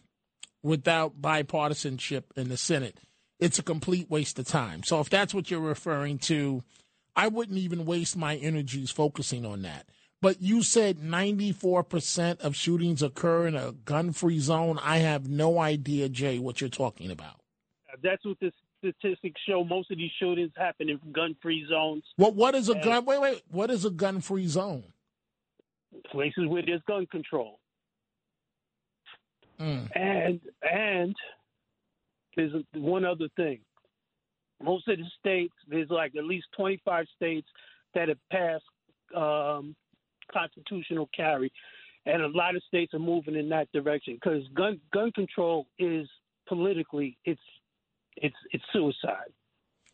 without 0.63 1.21
bipartisanship 1.21 2.25
in 2.37 2.49
the 2.49 2.57
Senate, 2.57 2.99
it's 3.41 3.59
a 3.59 3.63
complete 3.63 4.09
waste 4.11 4.39
of 4.39 4.47
time. 4.47 4.83
So 4.85 5.01
if 5.01 5.11
that's 5.11 5.35
what 5.35 5.51
you're 5.51 5.61
referring 5.61 6.19
to, 6.19 6.63
I 7.15 7.29
wouldn't 7.29 7.59
even 7.59 7.85
waste 7.85 8.17
my 8.17 8.37
energies 8.37 8.91
focusing 8.91 9.45
on 9.45 9.63
that. 9.63 9.87
But 10.21 10.41
you 10.41 10.63
said 10.63 10.99
94% 10.99 12.41
of 12.41 12.55
shootings 12.55 13.03
occur 13.03 13.47
in 13.49 13.57
a 13.57 13.73
gun-free 13.73 14.39
zone. 14.39 14.79
I 14.83 14.99
have 14.99 15.29
no 15.29 15.59
idea, 15.59 16.09
Jay, 16.09 16.39
what 16.39 16.61
you're 16.61 16.71
talking 16.71 17.11
about. 17.11 17.41
That's 18.03 18.25
what 18.25 18.39
the 18.41 18.53
statistics 18.79 19.41
show. 19.49 19.65
Most 19.65 19.91
of 19.91 19.99
these 19.99 20.13
shootings 20.19 20.53
happen 20.57 20.89
in 20.89 21.01
gun 21.13 21.37
free 21.43 21.67
zones, 21.69 22.05
What 22.17 22.35
what 22.35 22.55
is 22.55 22.69
a 22.69 22.75
gun? 22.75 23.05
Wait 23.05 23.21
wait. 23.21 23.43
What 23.51 23.71
is 23.71 23.85
a 23.85 23.91
gun-free 23.91 24.47
zone? 24.47 24.85
places 26.11 26.45
where 26.47 26.63
there's 26.65 26.83
gun 26.87 27.07
control. 27.07 27.59
Mm. 29.61 29.89
And 29.95 30.41
and 30.63 31.15
there's 32.37 32.53
one 32.75 33.05
other 33.05 33.29
thing. 33.37 33.61
Most 34.63 34.89
of 34.89 34.99
the 34.99 35.05
states, 35.19 35.55
there's 35.69 35.91
like 35.91 36.15
at 36.17 36.25
least 36.25 36.47
25 36.57 37.07
states 37.17 37.49
that 37.95 38.09
have 38.09 38.19
passed 38.31 38.65
um, 39.17 39.75
constitutional 40.33 41.09
carry, 41.15 41.53
and 42.07 42.23
a 42.23 42.29
lot 42.29 42.57
of 42.57 42.63
states 42.69 42.95
are 42.95 42.99
moving 42.99 43.37
in 43.37 43.49
that 43.51 43.71
direction 43.73 44.15
because 44.15 44.43
gun 44.55 44.81
gun 44.93 45.13
control 45.13 45.67
is 45.79 46.09
politically 46.49 47.17
it's 47.25 47.41
it's 48.17 48.37
it's 48.53 48.65
suicide. 48.73 49.33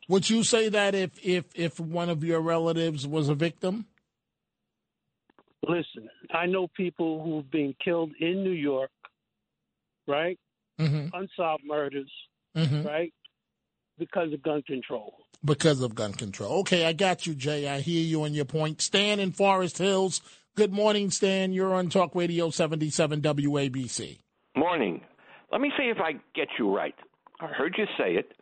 Would 0.09 0.31
you 0.31 0.43
say 0.43 0.69
that 0.69 0.95
if 0.95 1.19
if 1.25 1.45
if 1.55 1.81
one 1.81 2.09
of 2.09 2.25
your 2.25 2.41
relatives 2.41 3.07
was 3.07 3.29
a 3.29 3.35
victim? 3.35 3.87
Listen, 5.67 6.09
I 6.33 6.47
know 6.47 6.69
people 6.77 7.23
who've 7.23 7.51
been 7.51 7.75
killed 7.85 8.13
in 8.21 8.43
New 8.45 8.53
York, 8.53 8.91
right? 10.07 10.39
Mhm. 10.79 11.11
Unsolved 11.13 11.65
murders, 11.65 12.11
Mhm. 12.57 12.87
right? 12.87 13.13
Because 13.99 14.33
of 14.33 14.43
gun 14.43 14.63
control. 14.63 15.15
because 15.45 15.81
of 15.83 15.95
gun 15.95 16.13
control. 16.13 16.61
Okay, 16.61 16.85
I 16.87 16.93
got 16.93 17.27
you, 17.27 17.35
Jay. 17.35 17.69
I 17.69 17.81
hear 17.81 18.03
you 18.03 18.23
on 18.25 18.35
your 18.35 18.45
point. 18.45 18.81
Stan 18.81 19.21
in 19.21 19.33
Forest 19.33 19.79
Hills. 19.79 20.21
Good 20.57 20.73
morning, 20.73 21.11
Stan. 21.11 21.53
You're 21.53 21.75
on 21.75 21.89
Talk 21.89 22.15
Radio 22.15 22.51
77 22.51 23.21
WABC. 23.23 24.19
Morning. 24.57 25.01
Let 25.53 25.61
me 25.61 25.71
see 25.79 25.85
if 25.85 25.99
I 25.99 26.13
get 26.35 26.49
you 26.59 26.75
right. 26.75 26.95
I 27.41 27.47
heard 27.47 27.75
you 27.79 27.85
say 27.97 28.15
it, 28.15 28.33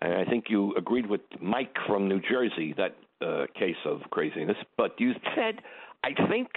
and 0.00 0.14
I 0.14 0.24
think 0.24 0.46
you 0.48 0.74
agreed 0.76 1.06
with 1.08 1.20
Mike 1.40 1.74
from 1.86 2.08
New 2.08 2.20
Jersey 2.20 2.74
that 2.78 2.96
uh, 3.20 3.46
case 3.58 3.76
of 3.84 4.00
craziness. 4.10 4.56
But 4.76 4.92
you 4.98 5.12
said, 5.34 5.60
I 6.02 6.10
think 6.28 6.48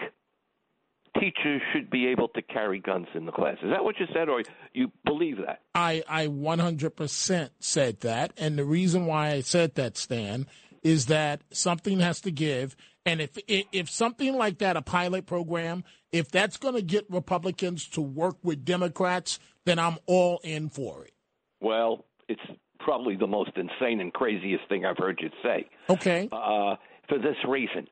teachers 1.20 1.62
should 1.74 1.90
be 1.90 2.08
able 2.08 2.30
to 2.30 2.42
carry 2.42 2.80
guns 2.80 3.08
in 3.14 3.26
the 3.26 3.32
class. 3.32 3.58
Is 3.64 3.72
that 3.72 3.84
what 3.84 4.00
you 4.00 4.06
said, 4.14 4.30
or 4.30 4.44
you 4.74 4.92
believe 5.06 5.38
that? 5.46 5.62
I, 5.76 6.04
I 6.08 6.28
100% 6.28 7.50
said 7.60 8.00
that. 8.02 8.34
And 8.38 8.58
the 8.58 8.66
reason 8.66 9.06
why 9.06 9.32
I 9.32 9.42
said 9.42 9.76
that, 9.76 9.98
Stan, 9.98 10.48
is 10.84 11.08
that 11.08 11.42
something 11.52 12.00
has 12.00 12.22
to 12.22 12.32
give. 12.32 12.76
And 13.06 13.22
if, 13.22 13.38
if, 13.48 13.66
if 13.72 13.90
something 13.90 14.36
like 14.36 14.60
that, 14.60 14.78
a 14.78 14.82
pilot 14.82 15.26
program, 15.26 15.84
if 16.12 16.30
that's 16.30 16.58
going 16.58 16.76
to 16.76 16.82
get 16.82 17.06
Republicans 17.10 17.88
to 17.90 18.02
work 18.02 18.38
with 18.44 18.64
Democrats, 18.64 19.40
then 19.66 19.80
I'm 19.80 19.98
all 20.06 20.40
in 20.44 20.70
for 20.70 21.06
it. 21.06 21.14
Well, 21.60 22.06
it's 22.28 22.42
probably 22.80 23.16
the 23.16 23.28
most 23.28 23.52
insane 23.56 24.02
and 24.02 24.12
craziest 24.14 24.68
thing 24.70 24.86
I've 24.86 24.98
heard 24.98 25.20
you 25.22 25.30
say. 25.44 25.70
Okay. 25.90 26.30
Uh, 26.32 26.76
for 27.08 27.18
this 27.18 27.36
reason, 27.48 27.88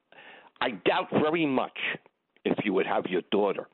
I 0.61 0.71
doubt 0.71 1.09
very 1.11 1.45
much 1.45 1.77
if 2.49 2.65
you 2.65 2.73
would 2.73 2.85
have 2.85 3.05
your 3.07 3.21
daughter 3.31 3.67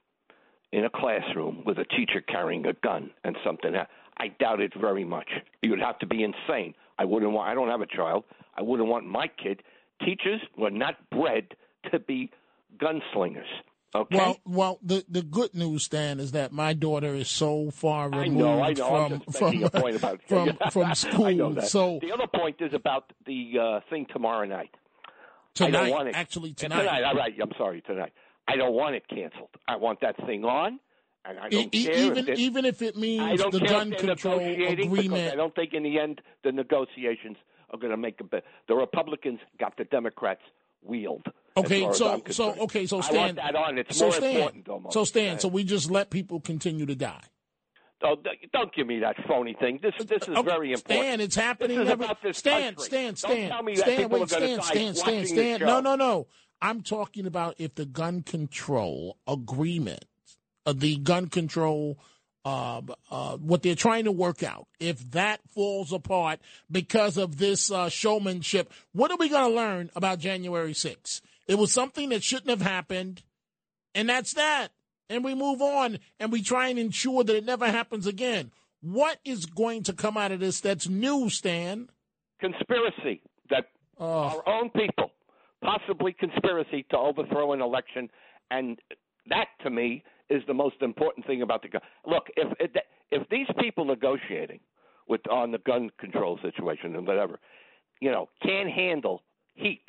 in 0.72 0.86
a 0.86 0.90
classroom 0.90 1.64
with 1.66 1.78
a 1.78 1.86
teacher 1.86 2.22
carrying 2.22 2.66
a 2.66 2.74
gun 2.74 3.12
and 3.24 3.36
something. 3.44 3.74
I 4.18 4.28
doubt 4.40 4.62
it 4.62 4.74
very 4.80 5.06
much. 5.06 5.30
You'd 5.62 5.80
have 5.80 6.00
to 6.00 6.06
be 6.06 6.24
insane. 6.24 6.74
I 6.98 7.06
wouldn't 7.06 7.32
want. 7.32 7.50
I 7.50 7.54
don't 7.54 7.70
have 7.70 7.82
a 7.82 7.88
child. 7.88 8.24
I 8.56 8.62
wouldn't 8.62 8.88
want 8.88 9.06
my 9.06 9.28
kid. 9.28 9.62
Teachers 10.04 10.42
were 10.58 10.72
not 10.72 10.96
bred 11.10 11.56
to 11.92 12.00
be 12.00 12.32
gunslingers. 12.78 13.44
Okay. 13.94 14.18
Well, 14.18 14.38
well, 14.46 14.80
the, 14.82 15.06
the 15.08 15.22
good 15.22 15.54
news, 15.54 15.86
Stan, 15.86 16.20
is 16.20 16.34
that 16.34 16.52
my 16.52 16.74
daughter 16.74 17.16
is 17.16 17.30
so 17.30 17.72
far 17.72 18.14
I 18.14 18.24
removed 18.24 18.38
know, 18.38 18.62
I 18.62 18.74
know. 18.74 18.90
from 18.90 19.20
from 19.32 19.52
making 19.52 19.64
a 19.64 19.70
point 19.70 19.96
about 19.96 20.22
from 20.28 20.58
from 20.72 20.96
school. 20.96 21.60
I. 21.60 21.64
So 21.64 22.00
the 22.02 22.12
other 22.12 22.28
point 22.28 22.58
is 22.60 22.74
about 22.74 23.14
the 23.26 23.54
uh, 23.62 23.80
thing 23.90 24.06
tomorrow 24.12 24.46
night. 24.46 24.72
I 25.06 25.10
tonight, 25.54 25.72
don't 25.84 25.90
want 25.92 26.08
it. 26.10 26.16
actually 26.16 26.50
Yeah, 26.50 26.68
tonight. 26.68 27.04
All 27.04 27.16
right. 27.16 27.34
I'm 27.42 27.52
sorry, 27.58 27.82
tonight. 27.82 28.12
I 28.48 28.56
don't 28.56 28.74
want 28.74 28.96
it 28.96 29.08
canceled. 29.08 29.50
I 29.68 29.76
want 29.78 30.00
that 30.02 30.16
thing 30.26 30.46
on, 30.46 30.80
And 31.26 31.40
I 31.40 31.50
don't 31.50 31.74
e- 31.74 31.86
care 31.86 31.96
even 31.96 32.18
if 32.20 32.30
it- 32.30 32.38
even 32.40 32.66
if 32.66 32.82
it 32.84 32.96
I 32.96 33.00
means 33.00 33.42
don't 33.42 33.52
the 33.52 33.60
gun 33.62 33.92
control 33.92 34.40
agreement. 34.40 35.34
I 35.34 35.36
don't 35.36 35.56
think 35.56 35.74
in 35.74 35.82
the 35.84 36.00
end 36.00 36.22
the 36.44 36.52
negotiations 36.52 37.38
are 37.72 37.80
going 37.80 37.92
to 37.92 37.98
make 37.98 38.20
a 38.22 38.24
bit. 38.24 38.46
The 38.68 38.76
Republicans 38.76 39.40
got 39.60 39.76
the 39.78 39.86
Democrats 39.86 40.42
wheeled. 40.84 41.26
Okay, 41.58 41.92
so 41.94 42.22
so 42.30 42.54
okay, 42.60 42.86
so 42.86 43.00
I 43.00 43.02
Stan. 43.02 43.18
want 43.18 43.36
that 43.38 43.56
on. 43.56 43.78
It's 43.80 43.98
so 43.98 44.06
more 44.06 44.12
Stan, 44.14 44.36
important 44.36 44.70
almost. 44.70 44.94
So 44.94 45.04
Stan, 45.04 45.40
so 45.40 45.48
we 45.48 45.64
just 45.64 45.90
let 45.90 46.12
people 46.12 46.40
continue 46.40 46.86
to 46.86 46.96
die. 46.96 47.22
Oh, 48.04 48.16
don't- 48.18 48.52
don't 48.52 48.76
give 48.76 48.86
me 48.86 49.00
that 49.00 49.16
phony 49.26 49.54
thing. 49.60 49.80
This 49.82 49.96
this 50.06 50.22
is 50.28 50.38
very 50.44 50.74
important. 50.74 50.80
Stan, 51.02 51.22
it's 51.22 51.36
happening. 51.36 51.80
This 51.80 51.88
is 51.88 51.92
every, 51.92 52.34
Stan. 52.34 52.78
Stan, 52.78 53.04
Don't 53.06 53.18
Stan, 53.18 53.50
tell 53.50 53.64
me 53.64 53.74
that 53.76 53.82
Stan, 53.82 53.98
people 53.98 54.20
wait, 54.20 54.30
Stan, 54.30 54.58
die 54.58 54.64
Stan, 54.64 54.94
Stan, 54.96 55.26
Stan. 55.26 55.60
No, 55.62 55.80
no, 55.80 55.96
no. 55.96 56.28
I'm 56.62 56.82
talking 56.82 57.26
about 57.26 57.56
if 57.58 57.76
the 57.76 57.86
gun 57.86 58.24
control 58.24 59.18
agreement, 59.28 60.06
uh, 60.66 60.74
the 60.74 60.98
gun 60.98 61.28
control, 61.28 62.00
uh, 62.44 62.82
uh, 63.12 63.38
what 63.38 63.64
they're 63.64 63.76
trying 63.76 64.06
to 64.06 64.12
work 64.12 64.44
out, 64.44 64.68
if 64.80 65.12
that 65.12 65.42
falls 65.54 65.92
apart 65.92 66.40
because 66.72 67.18
of 67.18 67.38
this 67.38 67.72
uh, 67.72 67.90
showmanship, 67.90 68.72
what 68.94 69.12
are 69.12 69.18
we 69.18 69.30
going 69.30 69.50
to 69.50 69.56
learn 69.56 69.90
about 69.96 70.20
January 70.20 70.74
6th? 70.74 71.22
It 71.48 71.56
was 71.56 71.72
something 71.72 72.10
that 72.10 72.24
shouldn't 72.24 72.50
have 72.50 72.62
happened, 72.62 73.24
and 73.94 74.10
that's 74.10 74.34
that. 74.34 74.70
And 75.08 75.24
we 75.24 75.36
move 75.36 75.62
on 75.62 76.00
and 76.20 76.32
we 76.32 76.42
try 76.42 76.70
and 76.70 76.80
ensure 76.80 77.24
that 77.24 77.36
it 77.36 77.46
never 77.46 77.70
happens 77.70 78.08
again. 78.08 78.52
What 78.82 79.20
is 79.24 79.46
going 79.46 79.84
to 79.84 79.94
come 79.94 80.18
out 80.18 80.32
of 80.32 80.40
this 80.40 80.62
that's 80.62 80.90
new, 80.90 81.30
Stan? 81.30 81.90
conspiracy 82.40 83.22
that 83.50 83.66
our 84.00 84.48
own 84.48 84.70
people, 84.72 85.12
possibly 85.66 86.14
conspiracy 86.14 86.86
to 86.92 86.98
overthrow 86.98 87.54
an 87.54 87.62
election, 87.62 88.10
and 88.52 88.80
that 89.28 89.48
to 89.64 89.70
me 89.70 90.04
is 90.30 90.44
the 90.48 90.54
most 90.54 90.76
important 90.82 91.26
thing 91.26 91.42
about 91.42 91.62
the 91.62 91.70
gun. 91.70 91.82
Look, 92.06 92.28
if 92.38 92.72
if, 93.12 93.30
these 93.30 93.48
people 93.60 93.86
negotiating 93.86 94.60
with 95.08 95.22
on 95.30 95.52
the 95.52 95.60
gun 95.60 95.90
control 96.00 96.40
situation 96.42 96.96
and 96.96 97.06
whatever, 97.08 97.40
you 98.02 98.12
know, 98.12 98.30
can't 98.44 98.70
handle 98.70 99.24
heat, 99.54 99.86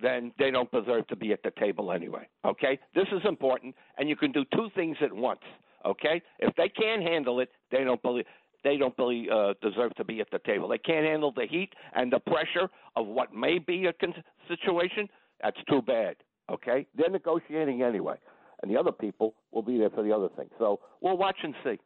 then 0.00 0.32
they 0.38 0.50
don't 0.50 0.70
deserve 0.70 1.06
to 1.08 1.16
be 1.16 1.32
at 1.32 1.42
the 1.42 1.52
table 1.58 1.92
anyway. 1.92 2.26
Okay, 2.44 2.78
this 2.94 3.06
is 3.12 3.20
important, 3.26 3.74
and 3.98 4.08
you 4.08 4.16
can 4.16 4.32
do 4.32 4.44
two 4.54 4.68
things 4.74 4.96
at 5.02 5.12
once. 5.12 5.40
Okay, 5.86 6.20
if 6.38 6.54
they 6.56 6.68
can't 6.68 7.02
handle 7.02 7.40
it, 7.40 7.50
they 7.70 7.84
don't 7.84 8.02
believe 8.02 8.26
they 8.64 8.76
don't 8.76 8.96
believe 8.96 9.28
uh, 9.30 9.54
deserve 9.62 9.94
to 9.96 10.04
be 10.04 10.20
at 10.20 10.30
the 10.30 10.38
table. 10.44 10.68
They 10.68 10.78
can't 10.78 11.04
handle 11.06 11.32
the 11.32 11.46
heat 11.48 11.70
and 11.94 12.12
the 12.12 12.20
pressure 12.20 12.68
of 12.96 13.06
what 13.06 13.32
may 13.34 13.58
be 13.58 13.86
a 13.86 13.92
con- 13.92 14.14
situation. 14.48 15.08
That's 15.42 15.56
too 15.68 15.82
bad. 15.82 16.16
Okay, 16.50 16.86
they're 16.96 17.10
negotiating 17.10 17.82
anyway, 17.82 18.16
and 18.62 18.70
the 18.70 18.76
other 18.78 18.90
people 18.92 19.34
will 19.52 19.62
be 19.62 19.78
there 19.78 19.90
for 19.90 20.02
the 20.02 20.12
other 20.14 20.28
thing. 20.36 20.48
So 20.58 20.80
we'll 21.00 21.16
watch 21.16 21.36
and 21.44 21.54
see. 21.64 21.78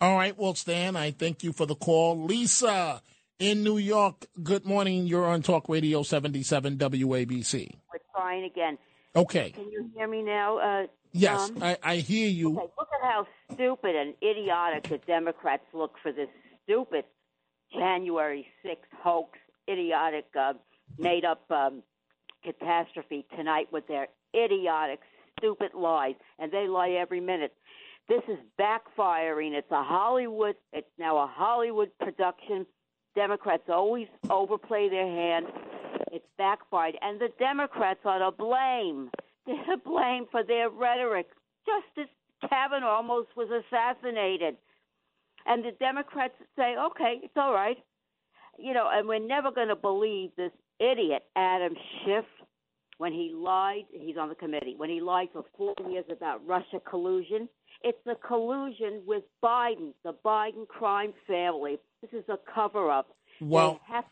All 0.00 0.16
right, 0.16 0.36
well, 0.36 0.54
Stan, 0.54 0.96
I 0.96 1.10
thank 1.12 1.42
you 1.44 1.52
for 1.52 1.66
the 1.66 1.74
call. 1.76 2.24
Lisa 2.24 3.00
in 3.38 3.62
New 3.62 3.78
York, 3.78 4.26
good 4.42 4.64
morning. 4.66 5.06
You're 5.06 5.26
on 5.26 5.42
Talk 5.42 5.68
Radio 5.68 6.02
77 6.02 6.76
WABC. 6.78 7.70
We're 7.92 7.98
trying 8.14 8.44
again. 8.44 8.76
Okay. 9.14 9.50
Can 9.50 9.70
you 9.70 9.88
hear 9.96 10.08
me 10.08 10.22
now? 10.22 10.58
Uh, 10.58 10.86
Yes, 11.12 11.48
Tom? 11.50 11.62
I, 11.62 11.78
I 11.82 11.96
hear 11.96 12.28
you. 12.28 12.50
Okay, 12.58 12.66
look 12.78 12.88
at 13.02 13.08
how 13.10 13.26
stupid 13.58 13.96
and 13.96 14.14
idiotic 14.22 14.88
the 14.88 14.98
Democrats 15.06 15.64
look 15.74 15.94
for 16.02 16.12
this 16.12 16.28
stupid 16.62 17.04
January 17.72 18.46
6th 18.64 18.76
hoax, 19.02 19.38
idiotic, 19.68 20.26
uh, 20.38 20.52
made 20.98 21.24
up 21.24 21.42
um, 21.50 21.82
catastrophe 22.44 23.26
tonight 23.36 23.66
with 23.72 23.86
their 23.88 24.06
idiotic, 24.34 25.00
stupid 25.38 25.74
lies. 25.74 26.14
And 26.38 26.52
they 26.52 26.68
lie 26.68 26.90
every 26.90 27.20
minute. 27.20 27.52
This 28.08 28.22
is 28.28 28.38
backfiring. 28.58 29.52
It's 29.52 29.70
a 29.70 29.82
Hollywood, 29.82 30.54
it's 30.72 30.86
now 30.98 31.18
a 31.18 31.26
Hollywood 31.26 31.90
production. 32.00 32.64
Democrats 33.14 33.64
always 33.68 34.06
overplay 34.30 34.88
their 34.88 35.06
hand. 35.06 35.46
It's 36.12 36.24
backfired. 36.38 36.94
And 37.02 37.20
the 37.20 37.28
Democrats 37.38 38.00
are 38.04 38.20
to 38.20 38.30
blame. 38.30 39.10
They're 39.44 39.64
to 39.76 39.82
blame 39.84 40.26
for 40.30 40.42
their 40.44 40.70
rhetoric. 40.70 41.26
Justice 41.66 42.10
Kavanaugh 42.48 42.96
almost 42.96 43.28
was 43.36 43.48
assassinated. 43.50 44.56
And 45.46 45.64
the 45.64 45.72
Democrats 45.80 46.34
say, 46.56 46.76
okay, 46.76 47.20
it's 47.22 47.36
all 47.36 47.52
right. 47.52 47.78
You 48.58 48.74
know, 48.74 48.88
and 48.92 49.08
we're 49.08 49.24
never 49.24 49.50
going 49.50 49.68
to 49.68 49.76
believe 49.76 50.30
this 50.36 50.52
idiot, 50.78 51.22
Adam 51.36 51.74
Schiff, 52.04 52.24
when 52.98 53.12
he 53.12 53.32
lied. 53.34 53.84
He's 53.92 54.16
on 54.16 54.28
the 54.28 54.34
committee. 54.34 54.74
When 54.76 54.90
he 54.90 55.00
lied 55.00 55.28
for 55.32 55.44
four 55.56 55.74
years 55.88 56.04
about 56.10 56.46
Russia 56.46 56.80
collusion. 56.88 57.48
It's 57.82 57.98
the 58.04 58.16
collusion 58.26 59.02
with 59.06 59.22
Biden, 59.42 59.92
the 60.04 60.14
Biden 60.24 60.66
crime 60.66 61.14
family. 61.28 61.78
This 62.02 62.10
is 62.12 62.28
a 62.28 62.36
cover 62.52 62.90
up. 62.90 63.08
Well, 63.40 63.80
they 63.88 63.94
have 63.94 64.04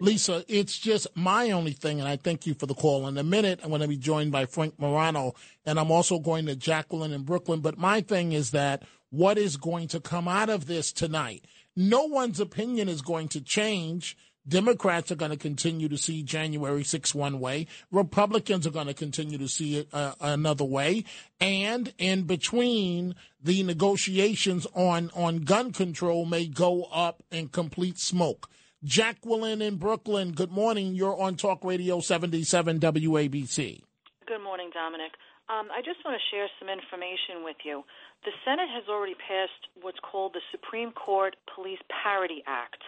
Lisa, 0.00 0.44
it's 0.48 0.76
just 0.76 1.06
my 1.14 1.52
only 1.52 1.72
thing, 1.72 2.00
and 2.00 2.08
I 2.08 2.16
thank 2.16 2.46
you 2.46 2.54
for 2.54 2.66
the 2.66 2.74
call. 2.74 3.06
In 3.06 3.16
a 3.16 3.22
minute, 3.22 3.60
I'm 3.62 3.68
going 3.68 3.80
to 3.80 3.88
be 3.88 3.96
joined 3.96 4.32
by 4.32 4.46
Frank 4.46 4.74
Morano, 4.78 5.34
and 5.64 5.78
I'm 5.78 5.90
also 5.90 6.18
going 6.18 6.46
to 6.46 6.56
Jacqueline 6.56 7.12
in 7.12 7.22
Brooklyn. 7.22 7.60
But 7.60 7.78
my 7.78 8.00
thing 8.00 8.32
is 8.32 8.50
that 8.50 8.82
what 9.10 9.38
is 9.38 9.56
going 9.56 9.88
to 9.88 10.00
come 10.00 10.26
out 10.26 10.50
of 10.50 10.66
this 10.66 10.92
tonight? 10.92 11.44
No 11.76 12.04
one's 12.04 12.40
opinion 12.40 12.88
is 12.88 13.02
going 13.02 13.28
to 13.28 13.40
change. 13.40 14.16
Democrats 14.46 15.10
are 15.10 15.16
going 15.16 15.30
to 15.30 15.36
continue 15.36 15.88
to 15.88 15.96
see 15.96 16.22
January 16.22 16.84
6 16.84 17.14
one 17.14 17.40
way. 17.40 17.66
Republicans 17.90 18.66
are 18.66 18.70
going 18.70 18.88
to 18.88 18.94
continue 18.94 19.38
to 19.38 19.48
see 19.48 19.78
it 19.78 19.88
uh, 19.92 20.14
another 20.20 20.64
way. 20.64 21.04
And 21.40 21.94
in 21.98 22.24
between, 22.24 23.14
the 23.42 23.62
negotiations 23.62 24.66
on, 24.74 25.10
on 25.14 25.42
gun 25.42 25.72
control 25.72 26.26
may 26.26 26.46
go 26.46 26.84
up 26.84 27.22
in 27.30 27.48
complete 27.48 27.98
smoke. 27.98 28.48
Jacqueline 28.84 29.62
in 29.62 29.80
Brooklyn, 29.80 30.32
good 30.36 30.52
morning. 30.52 30.94
You're 30.94 31.16
on 31.16 31.40
Talk 31.40 31.64
Radio 31.64 32.00
77 32.04 32.80
WABC. 32.80 33.80
Good 34.28 34.44
morning, 34.44 34.68
Dominic. 34.76 35.16
Um, 35.48 35.72
I 35.72 35.80
just 35.80 36.04
want 36.04 36.20
to 36.20 36.24
share 36.28 36.52
some 36.60 36.68
information 36.68 37.48
with 37.48 37.56
you. 37.64 37.80
The 38.28 38.36
Senate 38.44 38.68
has 38.68 38.84
already 38.84 39.16
passed 39.16 39.72
what's 39.80 39.96
called 40.04 40.36
the 40.36 40.44
Supreme 40.52 40.92
Court 40.92 41.32
Police 41.48 41.80
Parity 41.88 42.44
Act. 42.44 42.84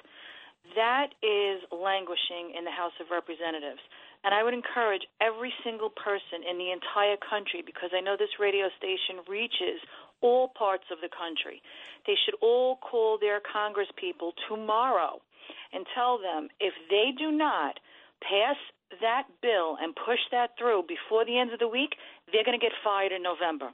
That 0.76 1.16
is 1.24 1.64
languishing 1.72 2.52
in 2.52 2.68
the 2.68 2.76
House 2.76 2.92
of 3.00 3.08
Representatives. 3.08 3.80
And 4.20 4.36
I 4.36 4.44
would 4.44 4.52
encourage 4.52 5.08
every 5.24 5.52
single 5.64 5.88
person 5.88 6.44
in 6.44 6.60
the 6.60 6.76
entire 6.76 7.16
country, 7.16 7.64
because 7.64 7.96
I 7.96 8.04
know 8.04 8.20
this 8.20 8.36
radio 8.36 8.68
station 8.76 9.24
reaches 9.24 9.80
all 10.20 10.52
parts 10.52 10.92
of 10.92 11.00
the 11.00 11.08
country, 11.08 11.64
they 12.04 12.20
should 12.20 12.36
all 12.44 12.76
call 12.84 13.16
their 13.16 13.40
congresspeople 13.40 14.36
tomorrow 14.44 15.24
and 15.72 15.86
tell 15.94 16.18
them 16.18 16.48
if 16.60 16.74
they 16.90 17.10
do 17.16 17.30
not 17.30 17.78
pass 18.22 18.56
that 19.00 19.26
bill 19.42 19.76
and 19.80 19.94
push 19.96 20.20
that 20.30 20.50
through 20.58 20.84
before 20.86 21.24
the 21.24 21.38
end 21.38 21.52
of 21.52 21.58
the 21.58 21.68
week, 21.68 21.96
they're 22.30 22.44
going 22.44 22.58
to 22.58 22.62
get 22.62 22.74
fired 22.84 23.12
in 23.12 23.22
November. 23.22 23.70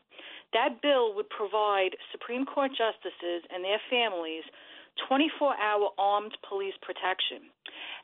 That 0.53 0.81
bill 0.83 1.15
would 1.15 1.29
provide 1.29 1.97
Supreme 2.13 2.45
Court 2.45 2.71
justices 2.73 3.45
and 3.53 3.65
their 3.65 3.81
families 3.91 4.45
24 5.09 5.57
hour 5.57 5.89
armed 5.99 6.37
police 6.49 6.77
protection. 6.83 7.49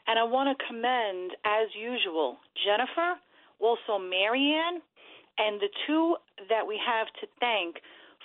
And 0.07 0.19
I 0.19 0.25
want 0.25 0.49
to 0.49 0.65
commend, 0.65 1.37
as 1.45 1.69
usual, 1.77 2.39
Jennifer, 2.65 3.21
also 3.61 3.99
Marianne, 3.99 4.81
and 5.37 5.61
the 5.61 5.69
two 5.87 6.17
that 6.49 6.67
we 6.67 6.81
have 6.81 7.07
to 7.21 7.27
thank 7.41 7.77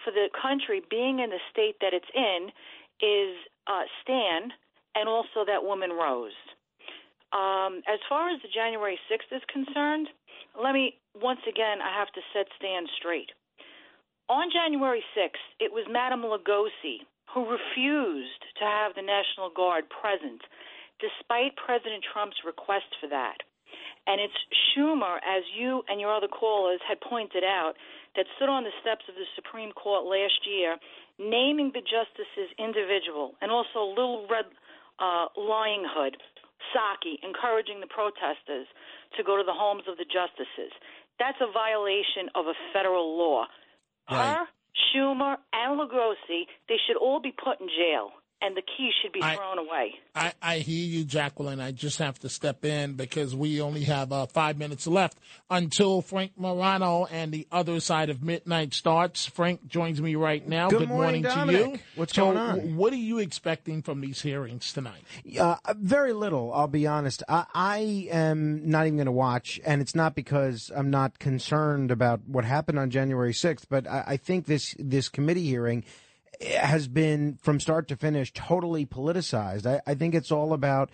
for 0.04 0.12
the 0.12 0.30
country 0.32 0.82
being 0.90 1.20
in 1.20 1.30
the 1.30 1.44
state 1.52 1.76
that 1.82 1.94
it's 1.94 2.10
in 2.16 2.50
is 3.04 3.36
uh, 3.68 3.84
Stan 4.02 4.52
and 4.96 5.10
also 5.10 5.46
that 5.46 5.64
woman 5.64 5.92
Rose. 5.92 6.38
Um, 7.34 7.82
as 7.90 8.00
far 8.08 8.30
as 8.30 8.42
the 8.42 8.54
January 8.54 9.00
6th 9.10 9.36
is 9.36 9.42
concerned, 9.52 10.08
let 10.62 10.74
me 10.74 11.00
once 11.16 11.42
again 11.50 11.82
I 11.82 11.98
have 11.98 12.12
to 12.14 12.22
set 12.34 12.46
Stan 12.58 12.86
straight. 12.98 13.32
On 14.30 14.50
January 14.54 15.04
6th, 15.18 15.46
it 15.60 15.74
was 15.74 15.86
Madame 15.90 16.22
Lugosi 16.22 17.06
who 17.34 17.50
refused 17.50 18.46
to 18.60 18.64
have 18.64 18.94
the 18.94 19.02
National 19.02 19.50
Guard 19.50 19.90
present, 19.90 20.42
despite 21.02 21.58
President 21.58 22.06
Trump's 22.06 22.38
request 22.46 22.86
for 23.02 23.10
that. 23.10 23.42
And 24.06 24.22
it's 24.22 24.38
Schumer, 24.54 25.18
as 25.26 25.42
you 25.58 25.82
and 25.90 26.00
your 26.00 26.14
other 26.14 26.28
callers 26.28 26.80
had 26.88 27.02
pointed 27.02 27.44
out, 27.44 27.74
that 28.16 28.30
stood 28.38 28.50
on 28.50 28.64
the 28.64 28.76
steps 28.82 29.02
of 29.10 29.16
the 29.16 29.26
Supreme 29.34 29.72
Court 29.74 30.06
last 30.06 30.46
year, 30.46 30.78
naming 31.18 31.72
the 31.74 31.82
justices 31.82 32.54
individual, 32.62 33.34
and 33.42 33.50
also 33.50 33.82
Little 33.82 34.28
Red 34.30 34.46
uh, 35.00 35.28
Lying 35.38 35.86
Hood, 35.88 36.18
Psaki, 36.72 37.16
encouraging 37.24 37.80
the 37.80 37.88
protesters 37.88 38.68
to 39.18 39.24
go 39.24 39.38
to 39.38 39.44
the 39.44 39.54
homes 39.54 39.84
of 39.88 39.98
the 39.98 40.06
justices. 40.06 40.72
That's 41.20 41.38
a 41.42 41.52
violation 41.52 42.30
of 42.36 42.48
a 42.48 42.58
federal 42.74 43.18
law. 43.18 43.46
Her, 44.08 44.48
Schumer, 44.74 45.38
and 45.54 45.80
Lugosi, 45.80 46.46
they 46.68 46.78
should 46.86 46.98
all 46.98 47.22
be 47.22 47.32
put 47.32 47.62
in 47.62 47.68
jail. 47.68 48.12
And 48.46 48.56
the 48.58 48.62
key 48.62 48.92
should 49.02 49.12
be 49.14 49.22
I- 49.22 49.36
thrown 49.36 49.58
away. 49.58 49.96
I, 50.16 50.34
I 50.44 50.58
hear 50.60 50.86
you, 50.86 51.06
Jacqueline. 51.06 51.60
I 51.60 51.72
just 51.72 51.98
have 51.98 52.20
to 52.20 52.30
step 52.30 52.64
in 52.66 52.94
because 52.94 53.36
we 53.36 53.60
only 53.62 53.84
have 53.86 54.12
uh, 54.12 54.28
five 54.28 54.60
minutes 54.60 54.86
left 54.86 55.18
until 55.50 56.02
Frank 56.04 56.34
Morano 56.38 57.06
and 57.06 57.32
the 57.32 57.48
other 57.52 57.80
side 57.80 58.12
of 58.12 58.22
midnight 58.22 58.76
starts. 58.76 59.26
Frank 59.26 59.66
joins 59.68 60.00
me 60.02 60.14
right 60.14 60.48
now. 60.48 60.70
Good 60.70 60.88
morning, 60.90 61.24
to 61.24 61.30
you. 61.30 61.36
Dominic. 61.36 61.82
What's 61.96 62.14
So, 62.14 62.26
going 62.26 62.38
on? 62.38 62.76
What 62.76 62.94
are 62.94 62.98
you 62.98 63.18
expecting 63.18 63.82
from 63.82 64.02
these 64.02 64.22
hearings 64.22 64.72
tonight? 64.72 65.02
Uh, 65.40 65.56
very 65.78 66.14
little, 66.14 66.54
I'll 66.54 66.68
be 66.68 66.86
honest. 66.86 67.24
I, 67.28 67.46
I 67.56 67.78
am 68.12 68.70
not 68.70 68.86
even 68.86 68.98
going 68.98 69.06
to 69.08 69.12
watch, 69.12 69.60
and 69.66 69.82
it's 69.82 69.96
not 69.96 70.14
because 70.14 70.72
I'm 70.76 70.92
not 70.92 71.18
concerned 71.18 71.90
about 71.90 72.22
what 72.28 72.46
happened 72.46 72.78
on 72.78 72.92
January 72.92 73.34
6th, 73.34 73.64
but 73.68 73.88
I, 73.88 74.04
I 74.08 74.18
think 74.18 74.46
this 74.46 74.76
this 74.78 75.10
committee 75.10 75.46
hearing 75.48 75.84
has 76.46 76.88
been 76.88 77.38
from 77.42 77.60
start 77.60 77.88
to 77.90 77.96
finish 77.96 78.32
totally 78.34 78.86
politicized. 78.86 79.66
I, 79.66 79.82
I 79.90 79.96
think 79.96 80.14
it's 80.16 80.32
all 80.32 80.54
about 80.54 80.90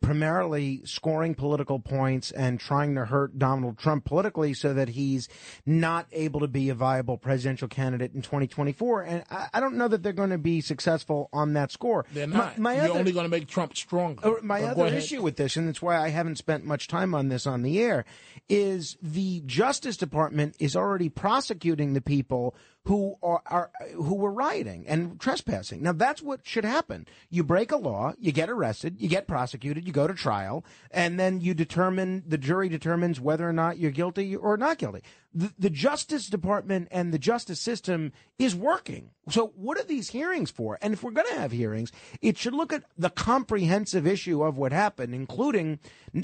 primarily 0.00 0.80
scoring 0.84 1.34
political 1.34 1.78
points 1.78 2.32
and 2.32 2.58
trying 2.58 2.96
to 2.96 3.04
hurt 3.04 3.38
Donald 3.38 3.78
Trump 3.78 4.04
politically 4.04 4.52
so 4.52 4.74
that 4.74 4.88
he's 4.88 5.28
not 5.64 6.06
able 6.10 6.40
to 6.40 6.48
be 6.48 6.68
a 6.68 6.74
viable 6.74 7.16
presidential 7.16 7.68
candidate 7.68 8.12
in 8.12 8.20
2024. 8.20 9.02
And 9.02 9.24
I, 9.30 9.48
I 9.54 9.60
don't 9.60 9.76
know 9.76 9.86
that 9.86 10.02
they're 10.02 10.12
going 10.12 10.30
to 10.30 10.38
be 10.38 10.60
successful 10.60 11.28
on 11.32 11.52
that 11.52 11.70
score. 11.70 12.06
They're 12.12 12.26
not. 12.26 12.58
my 12.58 12.74
You're 12.74 12.84
other- 12.86 12.98
only 12.98 13.12
going 13.12 13.24
to 13.24 13.30
make 13.30 13.46
Trump 13.46 13.76
stronger. 13.76 14.20
Oh, 14.24 14.38
my 14.42 14.60
But 14.62 14.70
other 14.70 14.86
issue 14.96 15.22
with 15.22 15.36
this, 15.36 15.56
and 15.56 15.68
that's 15.68 15.80
why 15.82 15.96
I 15.96 16.08
haven't 16.08 16.38
spent 16.38 16.64
much 16.64 16.88
time 16.88 17.14
on 17.14 17.28
this 17.28 17.46
on 17.46 17.62
the 17.62 17.80
air, 17.80 18.04
is 18.48 18.96
the 19.00 19.42
Justice 19.46 19.96
Department 19.96 20.56
is 20.58 20.74
already 20.74 21.08
prosecuting 21.08 21.92
the 21.94 22.00
people 22.00 22.54
who 22.86 23.16
are, 23.22 23.42
are 23.46 23.70
who 23.94 24.14
were 24.14 24.32
rioting 24.32 24.84
and 24.86 25.18
trespassing. 25.18 25.82
Now 25.82 25.92
that's 25.92 26.20
what 26.20 26.46
should 26.46 26.64
happen. 26.64 27.06
You 27.30 27.42
break 27.42 27.72
a 27.72 27.76
law, 27.76 28.12
you 28.18 28.30
get 28.30 28.50
arrested, 28.50 29.00
you 29.00 29.08
get 29.08 29.26
prosecuted, 29.26 29.86
you 29.86 29.92
go 29.92 30.06
to 30.06 30.14
trial, 30.14 30.64
and 30.90 31.18
then 31.18 31.40
you 31.40 31.54
determine 31.54 32.24
the 32.26 32.38
jury 32.38 32.68
determines 32.68 33.20
whether 33.20 33.48
or 33.48 33.52
not 33.52 33.78
you're 33.78 33.90
guilty 33.90 34.36
or 34.36 34.56
not 34.56 34.78
guilty. 34.78 35.02
The, 35.34 35.52
the 35.58 35.70
Justice 35.70 36.28
Department 36.28 36.88
and 36.90 37.12
the 37.12 37.18
justice 37.18 37.60
system 37.60 38.12
is 38.38 38.54
working. 38.54 39.10
So 39.30 39.52
what 39.56 39.78
are 39.78 39.84
these 39.84 40.10
hearings 40.10 40.50
for? 40.50 40.78
And 40.82 40.92
if 40.92 41.02
we're 41.02 41.12
going 41.12 41.28
to 41.28 41.40
have 41.40 41.52
hearings, 41.52 41.92
it 42.20 42.36
should 42.36 42.52
look 42.52 42.72
at 42.72 42.84
the 42.98 43.08
comprehensive 43.08 44.06
issue 44.06 44.42
of 44.42 44.58
what 44.58 44.72
happened, 44.72 45.14
including 45.14 45.78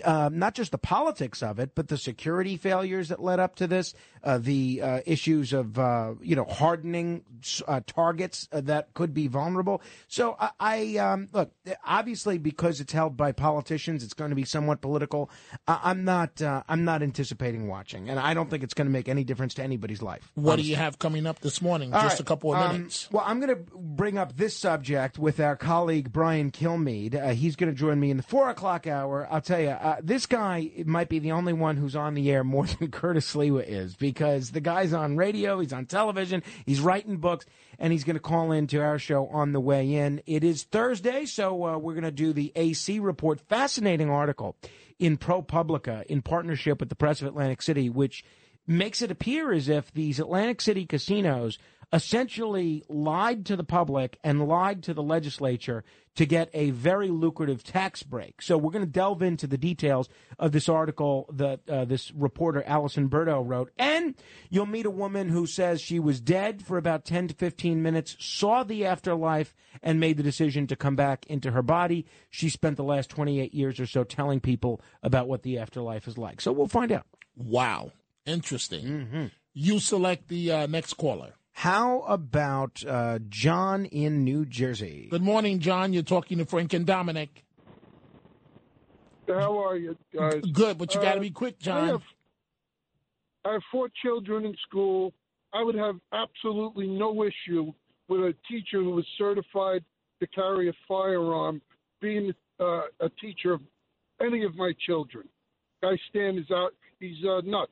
uh, 0.04 0.28
not 0.30 0.54
just 0.54 0.72
the 0.72 0.78
politics 0.78 1.42
of 1.42 1.58
it, 1.58 1.74
but 1.74 1.88
the 1.88 1.96
security 1.96 2.56
failures 2.56 3.08
that 3.08 3.22
led 3.22 3.40
up 3.40 3.56
to 3.56 3.66
this, 3.66 3.94
uh, 4.22 4.38
the 4.38 4.82
uh, 4.82 5.00
issues 5.06 5.52
of 5.52 5.78
uh, 5.78 6.12
you 6.20 6.36
know 6.36 6.44
hardening 6.44 7.24
uh, 7.66 7.80
targets 7.86 8.48
uh, 8.52 8.60
that 8.60 8.92
could 8.92 9.14
be 9.14 9.28
vulnerable. 9.28 9.80
So 10.08 10.36
I, 10.38 10.50
I 10.60 10.96
um, 10.98 11.28
look 11.32 11.52
obviously 11.84 12.36
because 12.36 12.80
it's 12.80 12.92
held 12.92 13.16
by 13.16 13.32
politicians, 13.32 14.04
it's 14.04 14.14
going 14.14 14.30
to 14.30 14.36
be 14.36 14.44
somewhat 14.44 14.82
political. 14.82 15.30
I, 15.66 15.80
I'm 15.84 16.04
not 16.04 16.42
I'm 16.42 16.84
not 16.84 17.02
anticipating 17.02 17.66
watching, 17.66 18.10
and 18.10 18.18
I 18.18 18.34
don't 18.34 18.50
think 18.50 18.62
it's 18.62 18.74
going 18.74 18.88
to 18.88 18.92
make 18.92 18.99
any 19.08 19.24
difference 19.24 19.54
to 19.54 19.62
anybody's 19.62 20.02
life. 20.02 20.30
What 20.34 20.56
do 20.56 20.62
you 20.62 20.76
have 20.76 20.98
coming 20.98 21.26
up 21.26 21.40
this 21.40 21.62
morning? 21.62 21.92
All 21.94 22.02
Just 22.02 22.14
right, 22.14 22.20
a 22.20 22.24
couple 22.24 22.54
of 22.54 22.60
um, 22.60 22.76
minutes. 22.76 23.08
well, 23.10 23.24
I'm 23.26 23.40
going 23.40 23.54
to 23.54 23.62
bring 23.74 24.18
up 24.18 24.36
this 24.36 24.56
subject 24.56 25.18
with 25.18 25.40
our 25.40 25.56
colleague 25.56 26.12
Brian 26.12 26.50
Kilmeade. 26.50 27.14
Uh, 27.14 27.34
he's 27.34 27.56
going 27.56 27.72
to 27.72 27.78
join 27.78 27.98
me 27.98 28.10
in 28.10 28.16
the 28.16 28.22
four 28.22 28.48
o'clock 28.50 28.86
hour. 28.86 29.26
I'll 29.30 29.40
tell 29.40 29.60
you, 29.60 29.70
uh, 29.70 29.96
this 30.02 30.26
guy 30.26 30.70
might 30.84 31.08
be 31.08 31.18
the 31.18 31.32
only 31.32 31.52
one 31.52 31.76
who's 31.76 31.96
on 31.96 32.14
the 32.14 32.30
air 32.30 32.44
more 32.44 32.66
than 32.78 32.90
Curtis 32.90 33.34
Sliwa 33.34 33.64
is 33.66 33.96
because 33.96 34.50
the 34.50 34.60
guy's 34.60 34.92
on 34.92 35.16
radio, 35.16 35.60
he's 35.60 35.72
on 35.72 35.86
television, 35.86 36.42
he's 36.66 36.80
writing 36.80 37.16
books, 37.18 37.46
and 37.78 37.92
he's 37.92 38.04
going 38.04 38.16
to 38.16 38.20
call 38.20 38.52
into 38.52 38.80
our 38.80 38.98
show 38.98 39.26
on 39.28 39.52
the 39.52 39.60
way 39.60 39.94
in. 39.94 40.22
It 40.26 40.44
is 40.44 40.64
Thursday, 40.64 41.24
so 41.24 41.64
uh, 41.64 41.78
we're 41.78 41.94
going 41.94 42.04
to 42.04 42.10
do 42.10 42.32
the 42.32 42.52
AC 42.56 42.98
report. 42.98 43.40
Fascinating 43.40 44.10
article 44.10 44.56
in 44.98 45.16
ProPublica 45.16 46.04
in 46.06 46.22
partnership 46.22 46.78
with 46.78 46.90
the 46.90 46.94
Press 46.94 47.20
of 47.22 47.26
Atlantic 47.28 47.62
City, 47.62 47.88
which 47.88 48.22
makes 48.70 49.02
it 49.02 49.10
appear 49.10 49.52
as 49.52 49.68
if 49.68 49.92
these 49.92 50.20
Atlantic 50.20 50.60
City 50.60 50.86
casinos 50.86 51.58
essentially 51.92 52.84
lied 52.88 53.44
to 53.44 53.56
the 53.56 53.64
public 53.64 54.16
and 54.22 54.46
lied 54.46 54.80
to 54.84 54.94
the 54.94 55.02
legislature 55.02 55.82
to 56.14 56.24
get 56.24 56.48
a 56.54 56.70
very 56.70 57.08
lucrative 57.08 57.64
tax 57.64 58.04
break. 58.04 58.40
So 58.40 58.56
we're 58.56 58.70
going 58.70 58.84
to 58.84 58.90
delve 58.90 59.22
into 59.22 59.48
the 59.48 59.58
details 59.58 60.08
of 60.38 60.52
this 60.52 60.68
article 60.68 61.28
that 61.32 61.68
uh, 61.68 61.84
this 61.84 62.12
reporter 62.12 62.62
Allison 62.64 63.08
Berto 63.08 63.42
wrote, 63.44 63.72
and 63.76 64.14
you'll 64.50 64.66
meet 64.66 64.86
a 64.86 64.90
woman 64.90 65.28
who 65.30 65.46
says 65.46 65.80
she 65.80 65.98
was 65.98 66.20
dead 66.20 66.62
for 66.62 66.78
about 66.78 67.04
10 67.04 67.28
to 67.28 67.34
15 67.34 67.82
minutes, 67.82 68.16
saw 68.20 68.62
the 68.62 68.86
afterlife, 68.86 69.52
and 69.82 69.98
made 69.98 70.16
the 70.16 70.22
decision 70.22 70.68
to 70.68 70.76
come 70.76 70.94
back 70.94 71.26
into 71.26 71.50
her 71.50 71.62
body. 71.62 72.06
She 72.28 72.48
spent 72.48 72.76
the 72.76 72.84
last 72.84 73.10
28 73.10 73.52
years 73.52 73.80
or 73.80 73.86
so 73.86 74.04
telling 74.04 74.38
people 74.38 74.80
about 75.02 75.26
what 75.26 75.42
the 75.42 75.58
afterlife 75.58 76.06
is 76.06 76.16
like. 76.16 76.40
So 76.40 76.52
we'll 76.52 76.68
find 76.68 76.92
out. 76.92 77.06
Wow. 77.36 77.92
Interesting. 78.26 78.84
Mm-hmm. 78.84 79.24
You 79.52 79.78
select 79.80 80.28
the 80.28 80.52
uh, 80.52 80.66
next 80.66 80.94
caller. 80.94 81.34
How 81.52 82.00
about 82.02 82.82
uh, 82.86 83.18
John 83.28 83.84
in 83.86 84.24
New 84.24 84.46
Jersey? 84.46 85.08
Good 85.10 85.22
morning, 85.22 85.58
John. 85.58 85.92
You're 85.92 86.02
talking 86.02 86.38
to 86.38 86.44
Frank 86.46 86.72
and 86.72 86.86
Dominic. 86.86 87.44
How 89.28 89.58
are 89.64 89.76
you 89.76 89.96
guys? 90.14 90.40
Good, 90.52 90.78
but 90.78 90.94
you 90.94 91.00
got 91.00 91.12
to 91.12 91.18
Uh, 91.18 91.22
be 91.22 91.30
quick, 91.30 91.56
I 91.60 91.64
John. 91.64 91.88
have, 91.88 92.02
I 93.44 93.52
have 93.52 93.62
four 93.70 93.88
children 94.02 94.44
in 94.44 94.56
school. 94.68 95.12
I 95.52 95.62
would 95.62 95.74
have 95.76 95.96
absolutely 96.12 96.86
no 96.88 97.24
issue 97.24 97.72
with 98.08 98.20
a 98.20 98.34
teacher 98.48 98.78
who 98.82 98.90
was 98.90 99.06
certified 99.18 99.84
to 100.20 100.26
carry 100.28 100.68
a 100.68 100.72
firearm 100.88 101.60
being 102.00 102.32
uh, 102.58 102.82
a 103.00 103.08
teacher 103.20 103.52
of 103.52 103.60
any 104.20 104.44
of 104.44 104.54
my 104.56 104.72
children. 104.86 105.28
Guy 105.82 105.96
Stan 106.08 106.38
is 106.38 106.50
out. 106.50 106.74
He's 106.98 107.16
uh, 107.24 107.40
nuts. 107.44 107.70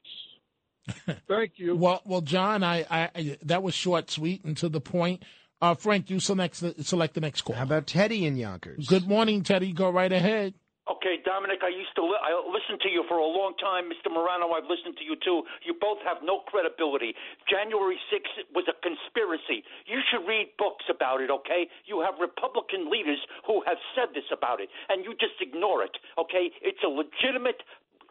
Thank 1.28 1.58
you. 1.58 1.76
Well, 1.76 2.02
well, 2.04 2.20
John, 2.20 2.62
I, 2.62 2.86
I, 2.90 3.10
I 3.14 3.38
that 3.42 3.62
was 3.62 3.74
short, 3.74 4.10
sweet, 4.10 4.44
and 4.44 4.56
to 4.58 4.68
the 4.68 4.80
point. 4.80 5.22
Uh, 5.60 5.74
Frank, 5.74 6.08
you 6.08 6.20
select 6.20 6.60
the, 6.60 6.74
select 6.84 7.14
the 7.14 7.20
next 7.20 7.42
call. 7.42 7.56
How 7.56 7.64
about 7.64 7.86
Teddy 7.86 8.24
in 8.24 8.36
Yonkers? 8.36 8.86
Good 8.86 9.08
morning, 9.08 9.42
Teddy. 9.42 9.72
Go 9.72 9.90
right 9.90 10.12
ahead. 10.12 10.54
Okay, 10.88 11.20
Dominic, 11.20 11.60
I 11.60 11.68
used 11.68 11.92
to 12.00 12.02
li- 12.02 12.16
I 12.24 12.32
listened 12.48 12.80
to 12.80 12.88
you 12.88 13.04
for 13.12 13.20
a 13.20 13.28
long 13.28 13.52
time. 13.60 13.92
Mr. 13.92 14.08
Morano, 14.08 14.56
I've 14.56 14.72
listened 14.72 14.96
to 14.96 15.04
you 15.04 15.20
too. 15.20 15.44
You 15.60 15.76
both 15.76 16.00
have 16.00 16.24
no 16.24 16.40
credibility. 16.48 17.12
January 17.44 18.00
6th 18.08 18.48
was 18.56 18.64
a 18.72 18.76
conspiracy. 18.80 19.68
You 19.84 20.00
should 20.08 20.24
read 20.24 20.56
books 20.56 20.88
about 20.88 21.20
it, 21.20 21.28
okay? 21.28 21.68
You 21.84 22.00
have 22.00 22.16
Republican 22.16 22.88
leaders 22.88 23.20
who 23.44 23.60
have 23.68 23.76
said 23.92 24.16
this 24.16 24.24
about 24.32 24.64
it, 24.64 24.72
and 24.88 25.04
you 25.04 25.12
just 25.20 25.36
ignore 25.44 25.84
it, 25.84 25.92
okay? 26.16 26.48
It's 26.64 26.80
a 26.80 26.88
legitimate 26.88 27.60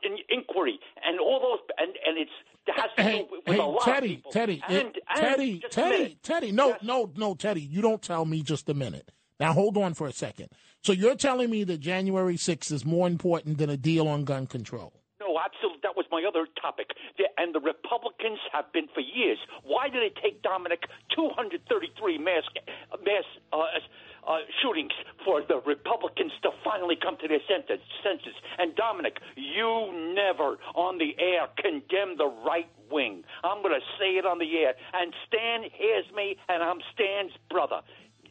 in- 0.04 0.18
inquiry, 0.30 0.80
and 1.04 1.20
all 1.20 1.40
those, 1.40 1.60
and, 1.78 1.90
and 2.06 2.18
it's 2.18 2.32
it 2.68 2.74
has 2.76 2.90
to 2.98 3.02
Hey, 3.04 3.18
do 3.20 3.28
with 3.32 3.42
hey, 3.46 3.58
a 3.58 3.66
lot 3.66 3.84
Teddy, 3.86 4.08
of 4.14 4.16
people. 4.18 4.32
Teddy, 4.32 4.64
and, 4.68 4.76
it- 4.78 4.98
and 5.10 5.20
Teddy, 5.20 5.64
Teddy. 5.70 6.18
Teddy. 6.22 6.52
No, 6.52 6.76
no, 6.82 7.12
no, 7.16 7.34
Teddy. 7.34 7.62
You 7.62 7.82
don't 7.82 8.02
tell 8.02 8.26
me 8.26 8.42
just 8.42 8.68
a 8.70 8.74
minute. 8.74 9.12
Now 9.40 9.54
hold 9.54 9.78
on 9.78 9.94
for 9.94 10.08
a 10.08 10.12
second. 10.14 10.50
So 10.84 10.92
you're 10.94 11.16
telling 11.16 11.50
me 11.50 11.64
that 11.66 11.80
January 11.80 12.36
6th 12.38 12.72
is 12.72 12.86
more 12.86 13.08
important 13.08 13.58
than 13.58 13.70
a 13.70 13.78
deal 13.78 14.08
on 14.08 14.24
gun 14.26 14.48
control? 14.48 14.94
No, 15.20 15.38
absolutely. 15.44 15.80
That 15.84 15.96
was 15.96 16.06
my 16.12 16.24
other 16.28 16.48
topic. 16.62 16.88
The, 17.18 17.26
and 17.38 17.54
the 17.54 17.60
Republicans 17.60 18.40
have 18.54 18.72
been 18.74 18.88
for 18.94 19.02
years. 19.02 19.38
Why 19.64 19.90
did 19.90 20.04
it 20.04 20.14
take 20.22 20.42
Dominic 20.42 20.84
233 21.16 22.18
mass 22.18 22.44
mass 23.04 23.24
uh, 23.54 23.58
uh, 24.28 24.40
shootings 24.62 24.92
for 25.26 25.42
the 25.48 25.62
Republicans 25.66 26.32
to 26.44 26.50
finally 26.64 26.96
come 27.02 27.18
to 27.22 27.28
their 27.28 27.40
senses? 27.48 27.80
senses? 28.04 28.36
And 28.58 28.76
Dominic, 28.76 29.18
you 29.36 30.14
never 30.14 30.58
on 30.76 30.98
the 30.98 31.16
air 31.20 31.48
condemn 31.58 32.18
the 32.18 32.32
right 32.46 32.70
wing. 32.92 33.24
I'm 33.44 33.62
going 33.62 33.74
to 33.74 33.86
say 34.00 34.18
it 34.18 34.26
on 34.26 34.40
the 34.40 34.58
air. 34.58 34.74
And 34.94 35.14
Stan 35.28 35.64
hears 35.74 36.06
me, 36.16 36.38
and 36.50 36.62
I'm 36.64 36.80
Stan's 36.94 37.32
brother. 37.50 37.82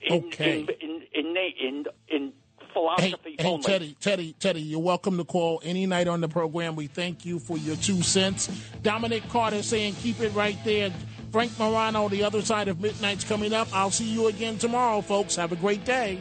In, 0.03 0.25
Okay. 0.27 0.61
In 0.81 1.03
in 1.15 1.35
in 1.35 1.37
in, 1.59 1.85
in 2.09 2.33
Hey, 2.59 2.73
philosophy 2.73 3.37
hey, 3.39 3.49
only. 3.49 3.63
Teddy, 3.63 3.97
Teddy, 4.01 4.35
Teddy, 4.39 4.61
you're 4.61 4.81
welcome 4.81 5.17
to 5.17 5.25
call 5.25 5.63
any 5.65 5.87
night 5.87 6.09
on 6.09 6.21
the 6.21 6.29
program. 6.29 6.77
We 6.77 6.89
thank 6.89 7.25
you 7.25 7.39
for 7.39 7.57
your 7.57 7.77
two 7.77 8.03
cents. 8.03 8.49
Dominic 8.83 9.27
Carter 9.31 9.63
saying 9.63 9.95
keep 9.95 10.21
it 10.21 10.35
right 10.35 10.59
there. 10.63 10.93
Frank 11.31 11.59
Morano, 11.59 12.09
the 12.09 12.25
other 12.25 12.43
side 12.43 12.69
of 12.69 12.81
midnight's 12.81 13.25
coming 13.25 13.53
up. 13.53 13.69
I'll 13.73 13.91
see 13.91 14.11
you 14.13 14.29
again 14.29 14.59
tomorrow, 14.59 15.01
folks. 15.01 15.37
Have 15.37 15.53
a 15.53 15.57
great 15.57 15.85
day. 15.85 16.21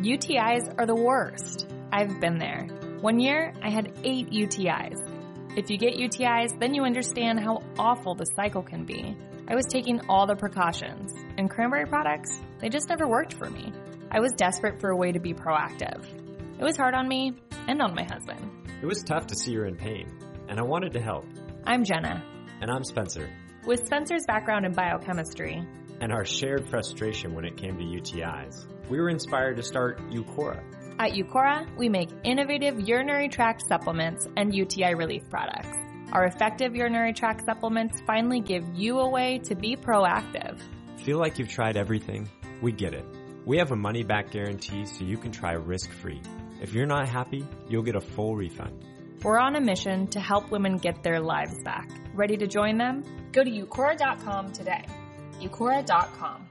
UTIs 0.00 0.74
are 0.78 0.86
the 0.86 0.94
worst. 0.94 1.66
I've 1.92 2.20
been 2.20 2.38
there. 2.38 2.66
One 3.00 3.18
year, 3.20 3.54
I 3.62 3.70
had 3.70 3.92
eight 4.04 4.30
UTIs. 4.30 4.98
If 5.56 5.70
you 5.70 5.78
get 5.78 5.94
UTIs, 5.94 6.58
then 6.60 6.74
you 6.74 6.84
understand 6.84 7.40
how 7.40 7.62
awful 7.78 8.14
the 8.14 8.26
cycle 8.26 8.62
can 8.62 8.84
be. 8.84 9.16
I 9.48 9.54
was 9.54 9.64
taking 9.66 10.00
all 10.08 10.26
the 10.26 10.36
precautions, 10.36 11.12
and 11.38 11.48
cranberry 11.48 11.86
products, 11.86 12.40
they 12.58 12.68
just 12.68 12.88
never 12.88 13.08
worked 13.08 13.32
for 13.32 13.48
me. 13.48 13.72
I 14.10 14.20
was 14.20 14.32
desperate 14.32 14.80
for 14.80 14.90
a 14.90 14.96
way 14.96 15.12
to 15.12 15.20
be 15.20 15.32
proactive. 15.32 16.04
It 16.58 16.64
was 16.64 16.76
hard 16.76 16.94
on 16.94 17.08
me 17.08 17.34
and 17.68 17.80
on 17.80 17.94
my 17.94 18.04
husband. 18.04 18.68
It 18.82 18.86
was 18.86 19.02
tough 19.02 19.26
to 19.28 19.34
see 19.34 19.54
her 19.54 19.64
in 19.64 19.76
pain, 19.76 20.08
and 20.48 20.58
I 20.58 20.62
wanted 20.62 20.92
to 20.92 21.00
help. 21.00 21.24
I'm 21.64 21.84
Jenna. 21.84 22.22
And 22.58 22.70
I'm 22.70 22.84
Spencer. 22.84 23.28
With 23.66 23.84
Spencer's 23.84 24.24
background 24.26 24.64
in 24.64 24.72
biochemistry, 24.72 25.62
and 26.00 26.10
our 26.10 26.24
shared 26.24 26.66
frustration 26.70 27.34
when 27.34 27.44
it 27.44 27.58
came 27.58 27.76
to 27.76 27.84
UTIs, 27.84 28.66
we 28.88 28.98
were 28.98 29.10
inspired 29.10 29.56
to 29.56 29.62
start 29.62 29.98
Uqora. 30.10 30.62
At 30.98 31.12
Uqora, 31.12 31.68
we 31.76 31.90
make 31.90 32.08
innovative 32.24 32.80
urinary 32.80 33.28
tract 33.28 33.62
supplements 33.68 34.26
and 34.38 34.54
UTI 34.54 34.94
relief 34.94 35.28
products. 35.28 35.76
Our 36.12 36.24
effective 36.24 36.74
urinary 36.74 37.12
tract 37.12 37.44
supplements 37.44 38.00
finally 38.06 38.40
give 38.40 38.64
you 38.74 39.00
a 39.00 39.08
way 39.08 39.38
to 39.44 39.54
be 39.54 39.76
proactive. 39.76 40.58
Feel 41.04 41.18
like 41.18 41.38
you've 41.38 41.50
tried 41.50 41.76
everything? 41.76 42.26
We 42.62 42.72
get 42.72 42.94
it. 42.94 43.04
We 43.44 43.58
have 43.58 43.70
a 43.70 43.76
money 43.76 44.02
back 44.02 44.30
guarantee 44.30 44.86
so 44.86 45.04
you 45.04 45.18
can 45.18 45.30
try 45.30 45.52
risk 45.52 45.90
free. 45.90 46.22
If 46.62 46.72
you're 46.72 46.86
not 46.86 47.06
happy, 47.06 47.46
you'll 47.68 47.82
get 47.82 47.96
a 47.96 48.00
full 48.00 48.34
refund. 48.34 48.82
We're 49.26 49.40
on 49.40 49.56
a 49.56 49.60
mission 49.60 50.06
to 50.14 50.20
help 50.20 50.52
women 50.52 50.76
get 50.76 51.02
their 51.02 51.18
lives 51.18 51.60
back. 51.64 51.90
Ready 52.14 52.36
to 52.36 52.46
join 52.46 52.78
them? 52.78 53.02
Go 53.32 53.42
to 53.42 53.50
uqora.com 53.50 54.52
today. 54.52 54.84
uqora.com. 55.40 56.46